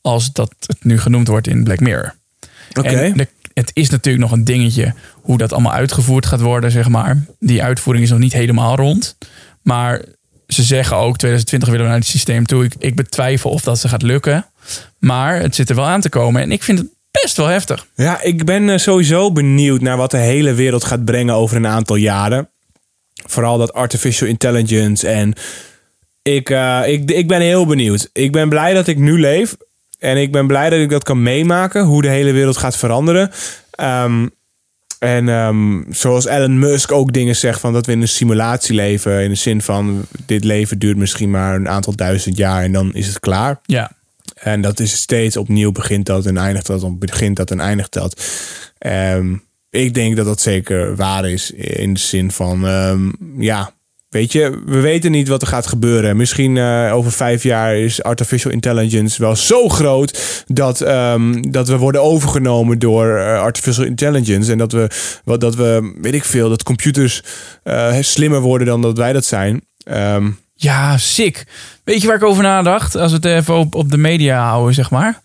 als 0.01 0.31
dat 0.31 0.53
het 0.65 0.83
nu 0.83 0.99
genoemd 0.99 1.27
wordt 1.27 1.47
in 1.47 1.63
Black 1.63 1.79
Mirror. 1.79 2.15
Oké. 2.73 3.13
Het 3.53 3.71
is 3.73 3.89
natuurlijk 3.89 4.23
nog 4.23 4.31
een 4.31 4.43
dingetje 4.43 4.93
hoe 5.13 5.37
dat 5.37 5.53
allemaal 5.53 5.73
uitgevoerd 5.73 6.25
gaat 6.25 6.41
worden, 6.41 6.71
zeg 6.71 6.89
maar. 6.89 7.25
Die 7.39 7.63
uitvoering 7.63 8.05
is 8.05 8.11
nog 8.11 8.19
niet 8.19 8.33
helemaal 8.33 8.75
rond. 8.75 9.17
Maar 9.61 10.01
ze 10.47 10.63
zeggen 10.63 10.97
ook, 10.97 11.17
2020 11.17 11.69
willen 11.69 11.85
we 11.85 11.91
naar 11.91 12.01
het 12.01 12.09
systeem 12.09 12.45
toe. 12.45 12.63
Ik, 12.63 12.73
ik 12.79 12.95
betwijfel 12.95 13.49
of 13.49 13.61
dat 13.61 13.79
ze 13.79 13.87
gaat 13.87 14.01
lukken. 14.01 14.45
Maar 14.99 15.39
het 15.41 15.55
zit 15.55 15.69
er 15.69 15.75
wel 15.75 15.85
aan 15.85 16.01
te 16.01 16.09
komen. 16.09 16.41
En 16.41 16.51
ik 16.51 16.63
vind 16.63 16.77
het 16.77 16.87
best 17.11 17.37
wel 17.37 17.47
heftig. 17.47 17.87
Ja, 17.95 18.21
ik 18.21 18.45
ben 18.45 18.69
eh, 18.69 18.77
sowieso 18.77 19.31
benieuwd 19.31 19.81
naar 19.81 19.97
wat 19.97 20.11
de 20.11 20.17
hele 20.17 20.53
wereld 20.53 20.83
gaat 20.83 21.05
brengen 21.05 21.35
over 21.35 21.57
een 21.57 21.67
aantal 21.67 21.95
jaren. 21.95 22.49
Vooral 23.13 23.57
dat 23.57 23.73
artificial 23.73 24.29
intelligence. 24.29 25.07
En 25.07 25.33
ik, 26.21 26.49
eh, 26.49 26.81
ik, 26.85 27.11
ik 27.11 27.27
ben 27.27 27.41
heel 27.41 27.65
benieuwd. 27.65 28.09
Ik 28.13 28.31
ben 28.31 28.49
blij 28.49 28.73
dat 28.73 28.87
ik 28.87 28.97
nu 28.97 29.19
leef. 29.19 29.55
En 30.01 30.17
ik 30.17 30.31
ben 30.31 30.47
blij 30.47 30.69
dat 30.69 30.79
ik 30.79 30.89
dat 30.89 31.03
kan 31.03 31.23
meemaken. 31.23 31.83
Hoe 31.83 32.01
de 32.01 32.09
hele 32.09 32.31
wereld 32.31 32.57
gaat 32.57 32.77
veranderen. 32.77 33.31
Ehm, 33.71 34.27
en 34.99 35.29
ehm, 35.29 35.81
zoals 35.89 36.25
Elon 36.25 36.59
Musk 36.59 36.91
ook 36.91 37.13
dingen 37.13 37.35
zegt 37.35 37.59
van 37.59 37.73
dat 37.73 37.85
we 37.85 37.91
in 37.91 38.01
een 38.01 38.07
simulatie 38.07 38.75
leven. 38.75 39.23
In 39.23 39.29
de 39.29 39.35
zin 39.35 39.61
van 39.61 40.05
dit 40.25 40.43
leven 40.43 40.79
duurt 40.79 40.97
misschien 40.97 41.29
maar 41.29 41.55
een 41.55 41.69
aantal 41.69 41.95
duizend 41.95 42.37
jaar 42.37 42.63
en 42.63 42.71
dan 42.71 42.93
is 42.93 43.07
het 43.07 43.19
klaar. 43.19 43.59
Ja, 43.63 43.91
En 44.33 44.61
dat 44.61 44.79
is 44.79 44.95
steeds 44.95 45.37
opnieuw 45.37 45.71
begint 45.71 46.05
dat 46.05 46.25
en 46.25 46.37
eindigt 46.37 46.65
dat, 46.65 46.81
dan 46.81 46.97
begint 46.97 47.35
dat 47.35 47.51
en 47.51 47.59
eindigt 47.59 47.93
dat. 47.93 48.23
Ehm, 48.77 49.35
ik 49.69 49.93
denk 49.93 50.15
dat 50.15 50.25
dat 50.25 50.41
zeker 50.41 50.95
waar 50.95 51.29
is 51.29 51.51
in 51.51 51.93
de 51.93 51.99
zin 51.99 52.31
van, 52.31 52.65
ja, 53.37 53.73
weet 54.11 54.31
je, 54.31 54.61
we 54.65 54.79
weten 54.79 55.11
niet 55.11 55.27
wat 55.27 55.41
er 55.41 55.47
gaat 55.47 55.67
gebeuren. 55.67 56.17
Misschien 56.17 56.57
eh, 56.57 56.91
over 56.93 57.11
vijf 57.11 57.43
jaar 57.43 57.75
is 57.75 58.03
artificial 58.03 58.51
intelligence 58.51 59.21
wel 59.21 59.35
zo 59.35 59.69
groot 59.69 60.43
dat, 60.47 60.81
ehm, 60.81 61.41
dat 61.51 61.67
we 61.67 61.77
worden 61.77 62.01
overgenomen 62.01 62.79
door 62.79 63.17
eh, 63.17 63.39
artificial 63.39 63.85
intelligence 63.85 64.51
en 64.51 64.57
dat 64.57 64.71
we, 64.71 64.89
wat, 65.23 65.41
dat 65.41 65.55
we, 65.55 65.97
weet 66.01 66.13
ik 66.13 66.25
veel, 66.25 66.49
dat 66.49 66.63
computers 66.63 67.23
eh, 67.63 67.95
slimmer 67.99 68.41
worden 68.41 68.67
dan 68.67 68.81
dat 68.81 68.97
wij 68.97 69.13
dat 69.13 69.25
zijn. 69.25 69.61
Ehm, 69.83 70.29
ja, 70.55 70.97
sick. 70.97 71.45
Weet 71.83 72.01
je 72.01 72.07
waar 72.07 72.15
ik 72.15 72.23
over 72.23 72.43
nadacht? 72.43 72.95
Als 72.95 73.11
we 73.11 73.17
het 73.17 73.25
even 73.25 73.55
op, 73.55 73.75
op 73.75 73.91
de 73.91 73.97
media 73.97 74.47
houden, 74.47 74.73
zeg 74.73 74.91
maar. 74.91 75.21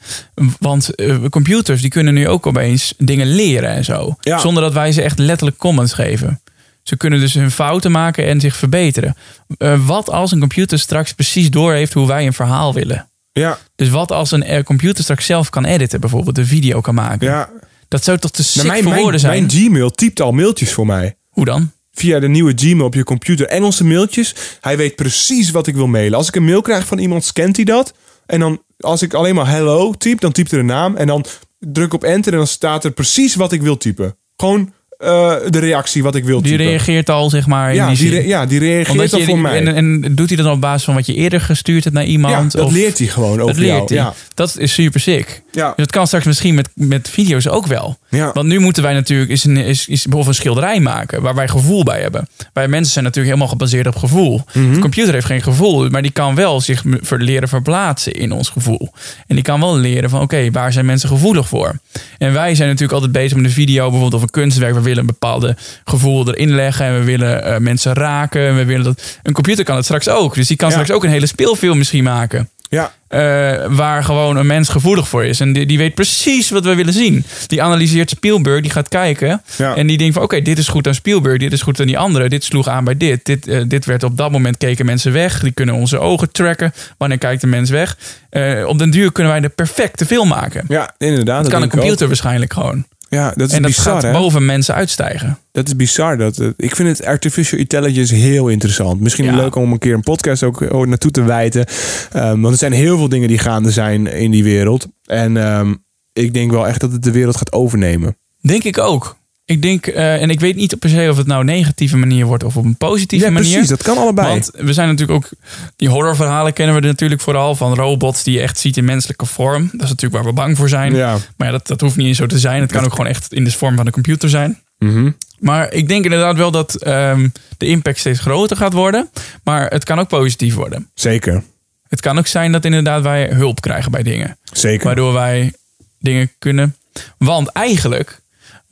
Want 0.58 0.90
computers 1.30 1.80
die 1.80 1.90
kunnen 1.90 2.14
nu 2.14 2.28
ook 2.28 2.46
opeens 2.46 2.94
dingen 2.98 3.26
leren 3.26 3.70
en 3.70 3.84
zo. 3.84 4.14
Ja. 4.20 4.38
Zonder 4.38 4.62
dat 4.62 4.72
wij 4.72 4.92
ze 4.92 5.02
echt 5.02 5.18
letterlijk 5.18 5.58
comments 5.58 5.92
geven. 5.92 6.40
Ze 6.88 6.96
kunnen 6.96 7.20
dus 7.20 7.34
hun 7.34 7.50
fouten 7.50 7.90
maken 7.90 8.26
en 8.26 8.40
zich 8.40 8.56
verbeteren. 8.56 9.16
Eh, 9.58 9.86
wat 9.86 10.10
als 10.10 10.32
een 10.32 10.38
computer 10.38 10.78
straks 10.78 11.12
precies 11.12 11.50
doorheeft 11.50 11.92
hoe 11.92 12.06
wij 12.06 12.26
een 12.26 12.32
verhaal 12.32 12.74
willen? 12.74 13.08
ja, 13.32 13.58
Dus 13.76 13.88
wat 13.88 14.10
als 14.12 14.30
een 14.30 14.42
eh, 14.42 14.62
computer 14.64 15.02
straks 15.02 15.26
zelf 15.26 15.50
kan 15.50 15.64
editen, 15.64 16.00
bijvoorbeeld 16.00 16.38
een 16.38 16.46
video 16.46 16.80
kan 16.80 16.94
maken? 16.94 17.26
ja. 17.26 17.50
Dat 17.88 18.04
zou 18.04 18.18
toch 18.18 18.30
te 18.30 18.44
sick 18.44 18.56
Nou, 18.62 18.68
mijn, 18.68 18.82
voor 18.82 18.94
woorden 19.02 19.20
zijn? 19.20 19.46
mijn 19.46 19.50
Gmail 19.50 19.90
typt 19.90 20.20
al 20.20 20.32
mailtjes 20.32 20.72
voor 20.72 20.86
mij. 20.86 21.16
Hoe 21.28 21.44
dan? 21.44 21.72
Via 21.92 22.18
de 22.18 22.28
nieuwe 22.28 22.52
Gmail 22.56 22.84
op 22.84 22.94
je 22.94 23.04
computer. 23.04 23.46
Engelse 23.46 23.84
mailtjes. 23.84 24.34
Hij 24.60 24.76
weet 24.76 24.96
precies 24.96 25.50
wat 25.50 25.66
ik 25.66 25.74
wil 25.74 25.86
mailen. 25.86 26.18
Als 26.18 26.28
ik 26.28 26.34
een 26.34 26.44
mail 26.44 26.60
krijg 26.62 26.86
van 26.86 26.98
iemand, 26.98 27.24
scant 27.24 27.56
hij 27.56 27.64
dat. 27.64 27.94
En 28.26 28.40
dan, 28.40 28.62
als 28.78 29.02
ik 29.02 29.14
alleen 29.14 29.34
maar 29.34 29.48
hello 29.50 29.92
typ, 29.92 30.20
dan 30.20 30.32
typt 30.32 30.52
er 30.52 30.58
een 30.58 30.66
naam. 30.66 30.96
En 30.96 31.06
dan 31.06 31.24
druk 31.58 31.92
op 31.94 32.04
enter 32.04 32.32
en 32.32 32.38
dan 32.38 32.46
staat 32.46 32.84
er 32.84 32.90
precies 32.90 33.34
wat 33.34 33.52
ik 33.52 33.62
wil 33.62 33.76
typen. 33.76 34.16
Gewoon 34.36 34.72
eh, 34.98 35.34
de 35.48 35.58
reactie 35.58 36.02
wat 36.02 36.14
ik 36.14 36.24
wil 36.24 36.42
Die 36.42 36.50
typen. 36.50 36.66
reageert 36.66 37.10
al, 37.10 37.30
zeg 37.30 37.46
maar. 37.46 37.68
in 37.70 37.74
ja, 37.74 37.94
die 37.94 38.26
ja, 38.26 38.46
die 38.46 38.58
reageert 38.58 38.88
Omdat 38.90 39.12
al 39.12 39.18
je, 39.18 39.24
voor 39.24 39.38
mij. 39.38 39.64
En, 39.64 39.74
en 39.74 40.14
doet 40.14 40.28
hij 40.28 40.36
dat 40.42 40.52
op 40.52 40.60
basis 40.60 40.84
van 40.84 40.94
wat 40.94 41.06
je 41.06 41.14
eerder 41.14 41.40
gestuurd 41.40 41.84
hebt 41.84 41.96
naar 41.96 42.04
ja, 42.04 42.10
iemand? 42.10 42.52
dat 42.52 42.64
of, 42.64 42.72
leert 42.72 42.98
hij 42.98 43.06
gewoon 43.06 43.40
over 43.40 43.46
dat 43.46 43.56
leert 43.56 43.72
jou. 43.72 43.86
hij. 43.86 43.96
Ja. 43.96 44.14
Dat 44.34 44.56
is 44.58 44.72
super 44.72 45.00
sick. 45.00 45.42
Ja. 45.56 45.66
Dus 45.66 45.76
dat 45.76 45.90
kan 45.90 46.06
straks 46.06 46.24
misschien 46.24 46.54
met, 46.54 46.68
met 46.74 47.08
video's 47.08 47.46
ook 47.48 47.66
wel. 47.66 47.98
Ja. 48.08 48.32
Want 48.32 48.46
nu 48.46 48.58
moeten 48.58 48.82
wij 48.82 48.92
natuurlijk 48.94 49.30
is 49.30 49.44
een, 49.44 49.56
is, 49.56 49.86
is 49.88 50.02
bijvoorbeeld 50.02 50.26
een 50.26 50.34
schilderij 50.34 50.80
maken 50.80 51.22
waar 51.22 51.34
wij 51.34 51.48
gevoel 51.48 51.82
bij 51.82 52.00
hebben. 52.00 52.28
Wij 52.52 52.68
mensen 52.68 52.92
zijn 52.92 53.04
natuurlijk 53.04 53.34
helemaal 53.34 53.52
gebaseerd 53.56 53.86
op 53.86 53.96
gevoel. 53.96 54.44
Mhm. 54.52 54.72
De 54.72 54.78
computer 54.78 55.12
heeft 55.12 55.26
geen 55.26 55.42
gevoel, 55.42 55.88
maar 55.88 56.02
die 56.02 56.10
kan 56.10 56.34
wel 56.34 56.60
zich 56.60 56.82
leren 57.08 57.48
verplaatsen 57.48 58.12
in 58.12 58.32
ons 58.32 58.48
gevoel. 58.48 58.92
En 59.26 59.34
die 59.34 59.44
kan 59.44 59.60
wel 59.60 59.76
leren 59.76 60.10
van 60.10 60.20
oké, 60.20 60.50
waar 60.50 60.72
zijn 60.72 60.86
mensen 60.86 61.08
gevoelig 61.08 61.48
voor? 61.48 61.78
En 62.18 62.32
wij 62.32 62.54
zijn 62.54 62.68
natuurlijk 62.68 62.94
altijd 62.94 63.12
bezig 63.12 63.36
met 63.36 63.44
een 63.46 63.50
video, 63.50 63.82
bijvoorbeeld 63.90 64.14
of 64.14 64.22
een 64.22 64.30
kunstwerk. 64.30 64.74
We 64.74 64.80
willen 64.80 64.98
een 65.00 65.06
bepaalde 65.06 65.56
gevoel 65.84 66.28
erin 66.28 66.54
leggen 66.54 66.86
en 66.86 66.98
we 66.98 67.04
willen 67.04 67.44
eh, 67.44 67.58
mensen 67.58 67.92
raken. 67.94 68.46
En 68.48 68.56
we 68.56 68.64
willen 68.64 68.84
dat. 68.84 69.18
Een 69.22 69.32
computer 69.32 69.64
kan 69.64 69.76
het 69.76 69.84
straks 69.84 70.08
ook. 70.08 70.34
Dus 70.34 70.46
die 70.46 70.56
kan 70.56 70.68
Ja. 70.68 70.72
straks 70.74 70.90
ook 70.90 71.04
een 71.04 71.10
hele 71.10 71.26
speelfilm 71.26 71.78
misschien 71.78 72.04
maken. 72.04 72.48
Ja. 72.68 72.92
Eh, 73.08 73.66
waar 73.68 74.04
gewoon 74.04 74.36
een 74.36 74.46
mens 74.46 74.68
gevoelig 74.68 75.08
voor 75.08 75.24
is. 75.24 75.40
En 75.40 75.52
die, 75.52 75.66
die 75.66 75.78
weet 75.78 75.94
precies 75.94 76.50
wat 76.50 76.64
we 76.64 76.74
willen 76.74 76.92
zien. 76.92 77.24
Die 77.46 77.62
analyseert 77.62 78.10
Spielberg, 78.10 78.60
die 78.60 78.70
gaat 78.70 78.88
kijken. 78.88 79.42
Ja. 79.56 79.76
En 79.76 79.86
die 79.86 79.98
denkt 79.98 80.14
van 80.14 80.22
oké, 80.22 80.42
dit 80.42 80.58
is 80.58 80.68
goed 80.68 80.86
aan 80.86 80.94
Spielberg, 80.94 81.38
dit 81.38 81.52
is 81.52 81.62
goed 81.62 81.80
aan 81.80 81.86
die 81.86 81.98
andere. 81.98 82.28
Dit 82.28 82.44
sloeg 82.44 82.68
aan 82.68 82.84
bij 82.84 82.96
dit. 82.96 83.24
Dit, 83.24 83.48
eh, 83.48 83.62
dit 83.66 83.84
werd 83.84 84.02
op 84.02 84.16
dat 84.16 84.30
moment 84.30 84.56
keken 84.56 84.86
mensen 84.86 85.12
weg. 85.12 85.40
Die 85.40 85.52
kunnen 85.52 85.74
onze 85.74 85.98
ogen 85.98 86.32
tracken. 86.32 86.72
Wanneer 86.98 87.18
kijkt 87.18 87.40
de 87.40 87.46
mens 87.46 87.70
weg? 87.70 87.96
Eh, 88.30 88.66
op 88.66 88.78
den 88.78 88.90
duur 88.90 89.12
kunnen 89.12 89.32
wij 89.32 89.40
de 89.40 89.48
perfecte 89.48 90.06
film 90.06 90.28
maken. 90.28 90.64
ja, 90.68 90.94
inderdaad. 90.98 91.42
Dat 91.42 91.52
kan 91.52 91.62
een 91.62 91.70
computer 91.70 92.06
waarschijnlijk 92.06 92.52
gewoon. 92.52 92.86
Ja, 93.08 93.32
dat 93.36 93.48
is 93.48 93.54
En 93.54 93.62
dat 93.62 93.70
bizar, 93.70 93.92
gaat 93.92 94.02
hè? 94.02 94.12
boven 94.12 94.44
mensen 94.44 94.74
uitstijgen. 94.74 95.38
Dat 95.52 95.66
is 95.66 95.76
bizar. 95.76 96.16
Dat, 96.16 96.38
eh, 96.38 96.48
ik 96.56 96.76
vind 96.76 96.88
het 96.88 97.06
artificial 97.06 97.60
intelligence 97.60 98.14
heel 98.14 98.48
interessant. 98.48 99.00
Misschien 99.00 99.24
Ja. 99.24 99.36
leuk 99.36 99.54
om 99.54 99.72
een 99.72 99.78
keer 99.78 99.94
een 99.94 100.00
podcast 100.00 100.42
ook 100.42 100.72
ooit 100.74 100.88
naartoe 100.88 101.10
te 101.10 101.22
wijten. 101.22 101.66
Ehm, 102.12 102.40
want 102.40 102.52
er 102.52 102.58
zijn 102.58 102.72
heel 102.72 102.96
veel 102.98 103.08
dingen 103.08 103.28
die 103.28 103.38
gaande 103.38 103.70
zijn 103.70 104.06
in 104.06 104.30
die 104.30 104.44
wereld. 104.44 104.86
En 105.04 105.36
ehm, 105.36 105.74
ik 106.12 106.34
denk 106.34 106.50
wel 106.50 106.66
echt 106.66 106.80
dat 106.80 106.92
het 106.92 107.02
de 107.02 107.10
wereld 107.10 107.36
gaat 107.36 107.52
overnemen. 107.52 108.16
Denk 108.40 108.64
ik 108.64 108.78
ook. 108.78 109.16
Ik 109.46 109.62
denk, 109.62 109.86
eh, 109.86 110.22
en 110.22 110.30
ik 110.30 110.40
weet 110.40 110.56
niet 110.56 110.78
per 110.78 110.88
se 110.90 111.08
of 111.10 111.16
het 111.16 111.26
nou 111.26 111.40
een 111.40 111.46
negatieve 111.46 111.96
manier 111.96 112.26
wordt 112.26 112.44
of 112.44 112.56
op 112.56 112.64
een 112.64 112.76
positieve 112.76 113.24
Ja, 113.24 113.30
manier. 113.30 113.50
precies. 113.50 113.68
Dat 113.68 113.82
kan 113.82 113.98
allebei. 113.98 114.28
Want 114.28 114.50
we 114.54 114.72
zijn 114.72 114.88
natuurlijk 114.88 115.18
ook, 115.24 115.28
die 115.76 115.88
horrorverhalen 115.88 116.52
kennen 116.52 116.74
we 116.74 116.80
er 116.80 116.86
natuurlijk 116.86 117.20
vooral 117.20 117.54
van 117.54 117.74
robots 117.74 118.22
die 118.22 118.34
je 118.34 118.40
echt 118.40 118.58
ziet 118.58 118.76
in 118.76 118.84
menselijke 118.84 119.26
vorm. 119.26 119.62
Dat 119.72 119.82
is 119.82 119.88
natuurlijk 119.88 120.14
waar 120.22 120.24
we 120.24 120.40
bang 120.40 120.56
voor 120.56 120.68
zijn. 120.68 120.94
ja. 120.94 121.16
Maar 121.36 121.46
ja, 121.46 121.52
dat, 121.52 121.66
dat 121.66 121.80
hoeft 121.80 121.96
niet 121.96 122.06
eens 122.06 122.16
zo 122.16 122.26
te 122.26 122.38
zijn. 122.38 122.60
Het 122.60 122.72
kan 122.72 122.84
ook 122.84 122.90
gewoon 122.90 123.06
echt 123.06 123.32
in 123.32 123.44
de 123.44 123.50
vorm 123.50 123.76
van 123.76 123.86
een 123.86 123.92
computer 123.92 124.28
zijn. 124.28 124.60
Mhm. 124.78 125.10
Maar 125.38 125.72
ik 125.72 125.88
denk 125.88 126.04
inderdaad 126.04 126.36
wel 126.36 126.50
dat 126.50 126.74
ehm, 126.74 127.28
de 127.56 127.66
impact 127.66 127.98
steeds 127.98 128.20
groter 128.20 128.56
gaat 128.56 128.72
worden. 128.72 129.10
Maar 129.44 129.66
het 129.70 129.84
kan 129.84 129.98
ook 129.98 130.08
positief 130.08 130.54
worden. 130.54 130.90
Zeker. 130.94 131.42
Het 131.88 132.00
kan 132.00 132.18
ook 132.18 132.26
zijn 132.26 132.52
dat 132.52 132.64
inderdaad 132.64 133.02
wij 133.02 133.28
hulp 133.32 133.60
krijgen 133.60 133.90
bij 133.90 134.02
dingen. 134.02 134.38
Zeker. 134.52 134.86
Waardoor 134.86 135.12
wij 135.12 135.52
dingen 135.98 136.30
kunnen. 136.38 136.76
Want 137.18 137.48
eigenlijk, 137.48 138.20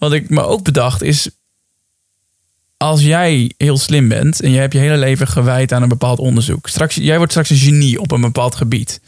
wat 0.04 0.12
ik 0.12 0.30
me 0.30 0.42
ook 0.42 0.62
bedacht 0.62 1.02
is. 1.02 1.28
Als 2.76 3.02
jij 3.02 3.52
heel 3.56 3.78
slim 3.78 4.08
bent 4.08 4.40
en 4.40 4.50
je 4.50 4.58
hebt 4.58 4.72
je 4.72 4.78
hele 4.78 4.96
leven 4.96 5.26
gewijd 5.28 5.72
aan 5.72 5.82
een 5.82 5.88
bepaald 5.88 6.18
onderzoek. 6.18 6.68
Straks, 6.68 6.94
jij 6.94 7.16
wordt 7.16 7.30
straks 7.30 7.50
een 7.50 7.56
genie 7.56 8.00
op 8.00 8.10
een 8.10 8.20
bepaald 8.20 8.54
gebied. 8.54 9.00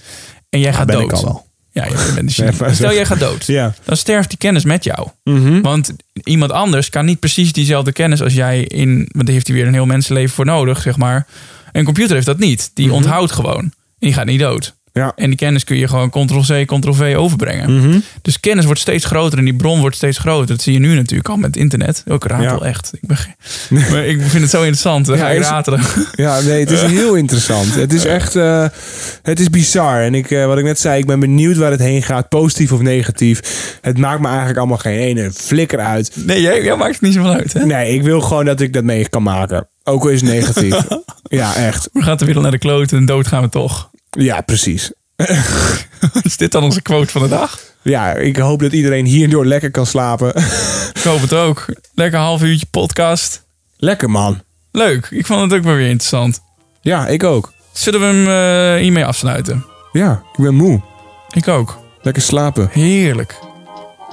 En 0.48 0.60
jij 0.60 0.72
gaat 0.72 0.86
ben 0.86 0.96
dood. 0.96 1.04
ik 1.04 1.12
al 1.12 1.24
wel. 1.24 1.46
Ja, 1.70 1.84
je 1.84 2.12
bent 2.14 2.18
een 2.18 2.30
genie. 2.46 2.60
Nee, 2.60 2.74
Stel, 2.74 2.92
jij 2.92 3.06
gaat 3.06 3.18
dood. 3.20 3.46
Ja. 3.46 3.74
Dan 3.84 3.96
sterft 3.96 4.28
die 4.28 4.38
kennis 4.38 4.64
met 4.64 4.84
jou. 4.84 5.08
Mhm. 5.24 5.60
Want 5.60 5.92
iemand 6.24 6.52
anders 6.52 6.88
kan 6.90 7.04
niet 7.04 7.20
precies 7.20 7.52
diezelfde 7.52 7.92
kennis 7.92 8.22
als 8.22 8.34
jij 8.34 8.62
in. 8.62 8.96
Want 8.96 9.24
daar 9.26 9.34
heeft 9.34 9.46
hij 9.46 9.56
weer 9.56 9.66
een 9.66 9.72
heel 9.72 9.86
mensenleven 9.86 10.34
voor 10.34 10.44
nodig, 10.44 10.82
zeg 10.82 10.96
maar. 10.96 11.26
Een 11.72 11.84
computer 11.84 12.14
heeft 12.14 12.26
dat 12.26 12.38
niet. 12.38 12.70
Die 12.74 12.92
onthoudt 12.92 13.32
gewoon. 13.32 13.62
En 13.64 13.72
die 13.98 14.12
gaat 14.12 14.26
niet 14.26 14.40
dood. 14.40 14.75
Ja. 14.96 15.12
En 15.16 15.26
die 15.28 15.38
kennis 15.38 15.64
kun 15.64 15.76
je 15.76 15.88
gewoon 15.88 16.10
ctrl-c, 16.10 16.66
ctrl-v 16.66 17.14
overbrengen. 17.16 17.76
Mhm. 17.76 17.98
Dus 18.22 18.40
kennis 18.40 18.64
wordt 18.64 18.80
steeds 18.80 19.04
groter 19.04 19.38
en 19.38 19.44
die 19.44 19.54
bron 19.54 19.80
wordt 19.80 19.96
steeds 19.96 20.18
groter. 20.18 20.46
Dat 20.46 20.62
zie 20.62 20.72
je 20.72 20.78
nu 20.78 20.94
natuurlijk 20.94 21.28
al 21.28 21.36
met 21.36 21.56
internet. 21.56 22.02
Ook 22.08 22.24
ratel 22.24 22.62
Ja. 22.64 22.68
echt. 22.68 22.90
Ik, 23.00 23.08
ben, 23.08 23.16
maar 23.90 24.04
ik 24.04 24.20
vind 24.20 24.42
het 24.42 24.50
zo 24.50 24.58
interessant. 24.58 25.06
Ja, 25.06 25.28
is- 25.30 25.46
ratelen. 25.48 25.80
Ja, 26.14 26.40
nee, 26.40 26.60
het 26.60 26.70
is 26.70 26.82
heel 27.00 27.14
interessant. 27.14 27.74
Het 27.74 27.92
is 27.92 28.04
echt, 28.04 28.36
eh, 28.36 28.66
het 29.22 29.40
is 29.40 29.50
bizar. 29.50 30.00
En 30.02 30.14
ik, 30.14 30.30
eh, 30.30 30.46
wat 30.46 30.58
ik 30.58 30.64
net 30.64 30.80
zei, 30.80 30.98
ik 30.98 31.06
ben 31.06 31.20
benieuwd 31.20 31.56
waar 31.56 31.70
het 31.70 31.80
heen 31.80 32.02
gaat, 32.02 32.28
positief 32.28 32.72
of 32.72 32.80
negatief. 32.80 33.40
Het 33.80 33.98
maakt 33.98 34.20
me 34.20 34.26
eigenlijk 34.28 34.58
allemaal 34.58 34.78
geen 34.78 34.98
ene 34.98 35.30
flikker 35.32 35.78
uit. 35.78 36.10
Nee, 36.26 36.40
jij, 36.40 36.62
jij 36.62 36.76
maakt 36.76 36.92
het 36.92 37.00
niet 37.00 37.14
zoveel 37.14 37.32
uit. 37.32 37.52
Hè? 37.52 37.64
Nee, 37.66 37.94
ik 37.94 38.02
wil 38.02 38.20
gewoon 38.20 38.44
dat 38.44 38.60
ik 38.60 38.72
dat 38.72 38.84
mee 38.84 39.08
kan 39.08 39.22
maken. 39.22 39.68
Ook 39.84 40.02
al 40.02 40.08
is 40.08 40.20
het 40.20 40.30
negatief. 40.30 40.76
ja, 41.22 41.54
echt. 41.56 41.88
We 41.92 42.02
gaan 42.02 42.16
de 42.16 42.24
wereld 42.24 42.42
naar 42.42 42.52
de 42.52 42.58
kloten 42.58 42.98
en 42.98 43.06
dood 43.06 43.26
gaan 43.26 43.42
we 43.42 43.48
toch. 43.48 43.90
Ja, 44.16 44.40
precies. 44.40 44.92
Is 46.22 46.36
dit 46.36 46.52
dan 46.52 46.62
onze 46.62 46.82
quote 46.82 47.10
van 47.10 47.22
de 47.22 47.28
dag? 47.28 47.60
Ja, 47.82 48.12
ik 48.14 48.36
hoop 48.36 48.60
dat 48.60 48.72
iedereen 48.72 49.04
hierdoor 49.06 49.46
lekker 49.46 49.70
kan 49.70 49.86
slapen. 49.86 50.28
Ik 50.94 51.02
hoop 51.02 51.20
het 51.20 51.32
ook. 51.32 51.64
Lekker 51.94 52.18
half 52.18 52.42
uurtje 52.42 52.66
podcast. 52.70 53.44
lekker 53.76 54.10
man. 54.10 54.42
Leuk. 54.72 55.06
Ik 55.10 55.26
vond 55.26 55.40
het 55.50 55.52
ook 55.60 55.64
wel 55.64 55.74
weer 55.74 55.88
interessant. 55.88 56.40
Ja, 56.80 57.06
ik 57.06 57.24
ook. 57.24 57.52
Zullen 57.72 58.00
we 58.00 58.06
hem 58.06 58.26
eh, 58.76 58.82
hiermee 58.82 59.04
afsluiten? 59.04 59.64
Ja, 59.92 60.22
ik 60.36 60.44
ben 60.44 60.54
moe. 60.54 60.80
Ik 61.32 61.48
ook. 61.48 61.78
Lekker 62.02 62.22
slapen. 62.22 62.68
Heerlijk. 62.72 63.34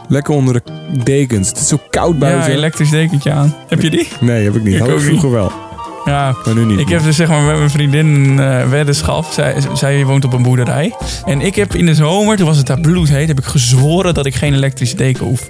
Lekker 0.07 0.33
onder 0.33 0.53
de 0.53 0.71
dekens. 1.03 1.47
Het 1.47 1.57
is 1.57 1.67
zo 1.67 1.79
koud 1.89 2.13
Ja, 2.13 2.19
buiten. 2.19 2.51
elektrisch 2.53 2.89
dekentje 2.89 3.31
aan. 3.31 3.55
Heb 3.67 3.81
je 3.81 3.89
die? 3.89 4.07
nee, 4.19 4.43
heb 4.43 4.55
ik 4.55 4.63
niet. 4.63 4.73
Ik 4.73 4.79
Had 4.79 4.87
ik 4.89 4.93
ook 4.95 5.01
vroeger 5.01 5.31
wel. 5.31 5.51
Ja. 6.05 6.35
Maar 6.45 6.55
nu 6.55 6.65
niet. 6.65 6.79
Ik 6.79 6.89
heb 6.89 7.03
dus 7.03 7.15
zeg 7.15 7.27
maar 7.27 7.41
met 7.41 7.57
mijn 7.57 7.69
vriendin 7.69 8.05
een 8.05 8.39
eh, 8.39 8.69
weddenschap. 8.69 9.25
Zij, 9.31 9.55
zij 9.73 10.05
woont 10.05 10.25
op 10.25 10.33
een 10.33 10.43
boerderij. 10.43 10.95
En 11.25 11.41
ik 11.41 11.55
heb 11.55 11.75
in 11.75 11.85
de 11.85 11.95
zomer, 11.95 12.37
toen 12.37 12.45
was 12.45 12.57
het 12.57 12.67
daar 12.67 12.79
bloedheet, 12.79 13.27
heb 13.27 13.37
ik 13.39 13.45
gezworen 13.45 14.13
dat 14.13 14.25
ik 14.25 14.35
geen 14.35 14.53
elektrische 14.53 14.95
deken 14.95 15.25
hoef. 15.25 15.47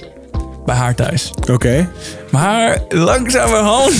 Bij 0.65 0.75
haar 0.75 0.95
thuis. 0.95 1.33
Oké. 1.51 1.89
Maar 2.31 2.77
langzamerhand. 2.89 3.93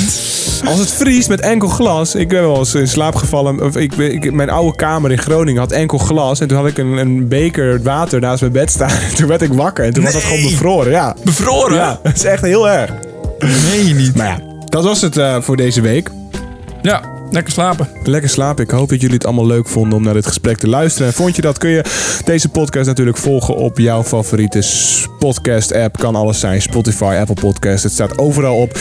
Als 0.66 0.80
het 0.80 0.92
vriest 0.92 1.30
met 1.30 1.40
enkel 1.40 1.68
glas. 1.68 2.16
Ik 2.16 2.28
ben 2.28 2.42
wel 2.42 2.58
eens 2.58 2.76
in 2.76 2.88
slaap 2.88 3.16
gevallen. 3.16 3.62
Of 3.62 3.76
ik, 3.76 3.94
ik, 3.94 4.32
mijn 4.32 4.50
oude 4.50 4.76
kamer 4.76 5.12
in 5.12 5.18
Groningen 5.18 5.62
had 5.62 5.72
enkel 5.72 5.98
glas. 5.98 6.40
En 6.40 6.48
toen 6.48 6.58
had 6.58 6.68
ik 6.68 6.78
een, 6.78 6.98
een 6.98 7.28
beker 7.28 7.82
water 7.82 8.20
naast 8.20 8.42
mijn 8.42 8.54
bed 8.54 8.72
staan. 8.72 8.90
En 9.10 9.16
toen 9.16 9.28
werd 9.28 9.42
ik 9.42 9.54
wakker. 9.54 9.86
En 9.86 9.94
toen 9.94 10.04
was 10.04 10.14
dat 10.14 10.24
gewoon 10.24 10.44
bevroren. 10.44 10.92
Ja. 10.92 11.16
Bevroren? 11.24 11.76
Ja, 11.76 12.00
dat 12.04 12.16
is 12.16 12.24
echt 12.24 12.42
heel 12.42 12.70
erg. 12.70 12.92
Nee, 13.40 13.94
niet. 13.94 14.16
Maar 14.16 14.28
ja, 14.28 14.40
dat 14.66 14.84
was 14.84 15.02
het 15.02 15.18
eh, 15.18 15.42
voor 15.42 15.56
deze 15.56 15.82
week. 15.82 16.10
Ja, 16.84 17.02
lekker 17.32 17.54
slapen. 17.54 17.88
Lekker 18.04 18.30
slapen. 18.30 18.64
Ik 18.64 18.70
hoop 18.70 18.90
dat 18.90 19.02
jullie 19.02 19.16
het 19.16 19.26
allemaal 19.26 19.46
leuk 19.46 19.68
vonden 19.68 19.98
om 19.98 20.04
naar 20.04 20.14
dit 20.14 20.28
gesprek 20.28 20.58
te 20.58 20.68
luisteren. 20.68 21.08
En 21.08 21.14
vond 21.14 21.36
je 21.36 21.42
dat, 21.42 21.58
kun 21.58 21.70
je 21.70 21.84
deze 22.26 22.50
podcast 22.50 22.88
natuurlijk 22.88 23.18
volgen 23.18 23.56
op 23.56 23.78
jouw 23.78 24.04
favoriete 24.04 24.62
podcast 25.24 25.74
app. 25.74 25.98
Kan 25.98 26.16
alles 26.16 26.40
zijn. 26.40 26.62
Spotify, 26.62 27.18
Apple 27.20 27.36
Podcast. 27.36 27.84
Het 27.84 27.92
staat 27.92 28.18
overal 28.18 28.58
op. 28.58 28.78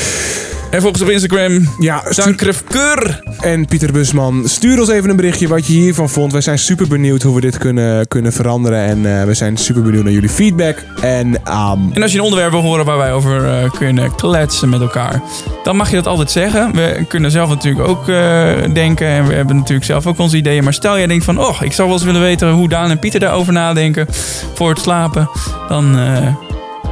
En 0.72 0.81
volg 0.81 0.92
ons 0.92 1.02
op 1.02 1.09
Instagram. 1.09 1.68
Ja, 1.78 2.02
Dankrefkeur. 2.14 3.22
en 3.40 3.66
Pieter 3.66 3.92
Busman, 3.92 4.48
stuur 4.48 4.78
ons 4.78 4.88
even 4.88 5.11
een 5.11 5.16
berichtje 5.16 5.48
wat 5.48 5.66
je 5.66 5.72
hiervan 5.72 6.09
vond. 6.09 6.33
Wij 6.33 6.40
zijn 6.40 6.59
super 6.59 6.88
benieuwd 6.88 7.22
hoe 7.22 7.35
we 7.35 7.40
dit 7.40 7.59
kunnen, 7.59 8.09
kunnen 8.09 8.33
veranderen. 8.33 8.78
En 8.78 9.18
eh, 9.18 9.24
we 9.24 9.35
zijn 9.35 9.57
super 9.57 9.83
benieuwd 9.83 10.05
naar 10.05 10.12
jullie 10.12 10.28
feedback. 10.28 10.85
En 11.00 11.44
ehm, 11.44 11.78
En 11.92 12.02
als 12.02 12.12
je 12.12 12.18
een 12.18 12.24
onderwerp 12.24 12.50
wil 12.50 12.61
horen 12.61 12.85
waar 12.85 12.96
wij 12.96 13.12
over 13.12 13.44
eh, 13.44 13.70
kunnen 13.70 14.14
kletsen 14.14 14.68
met 14.68 14.81
elkaar, 14.81 15.22
dan 15.62 15.76
mag 15.76 15.90
je 15.90 15.96
dat 15.96 16.07
altijd 16.07 16.31
zeggen. 16.31 16.74
We 16.74 17.05
kunnen 17.09 17.31
zelf 17.31 17.48
natuurlijk 17.48 17.88
ook 17.88 18.09
eh, 18.09 18.52
denken 18.72 19.07
en 19.07 19.26
we 19.26 19.35
hebben 19.35 19.57
natuurlijk 19.57 19.87
zelf 19.87 20.07
ook 20.07 20.18
onze 20.18 20.37
ideeën. 20.37 20.64
Maar 20.64 20.74
stel 20.74 20.98
jij 20.98 21.07
denkt 21.07 21.24
van, 21.24 21.38
oh, 21.38 21.62
ik 21.62 21.72
zou 21.72 21.88
wel 21.88 21.96
eens 21.96 22.07
willen 22.07 22.20
weten 22.20 22.50
hoe 22.50 22.68
Daan 22.68 22.90
en 22.90 22.98
Pieter 22.98 23.20
daarover 23.20 23.52
nadenken 23.52 24.07
voor 24.55 24.68
het 24.68 24.78
slapen, 24.78 25.31
dan 25.68 25.96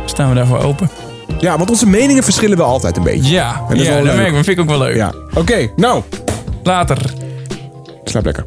staan 0.05 0.29
we 0.29 0.35
daarvoor 0.35 0.59
open. 0.59 0.91
ja, 1.39 1.57
want 1.59 1.71
onze 1.71 1.87
meningen 1.87 2.23
verschillen 2.23 2.57
wel 2.57 2.67
altijd 2.67 2.97
een 2.97 3.03
beetje. 3.03 3.31
Ja, 3.33 3.65
dat 3.69 3.79
ja 3.79 3.95
dat 3.95 4.03
leuk. 4.03 4.15
merk 4.15 4.29
ik, 4.29 4.35
vind 4.35 4.49
ik 4.49 4.61
ook 4.61 4.69
wel 4.69 4.79
leuk. 4.79 4.97
Ja, 4.97 5.13
oké. 5.35 5.69
nou, 5.77 6.03
Later. 6.63 6.99
slaap 8.05 8.25
lekker. 8.25 8.45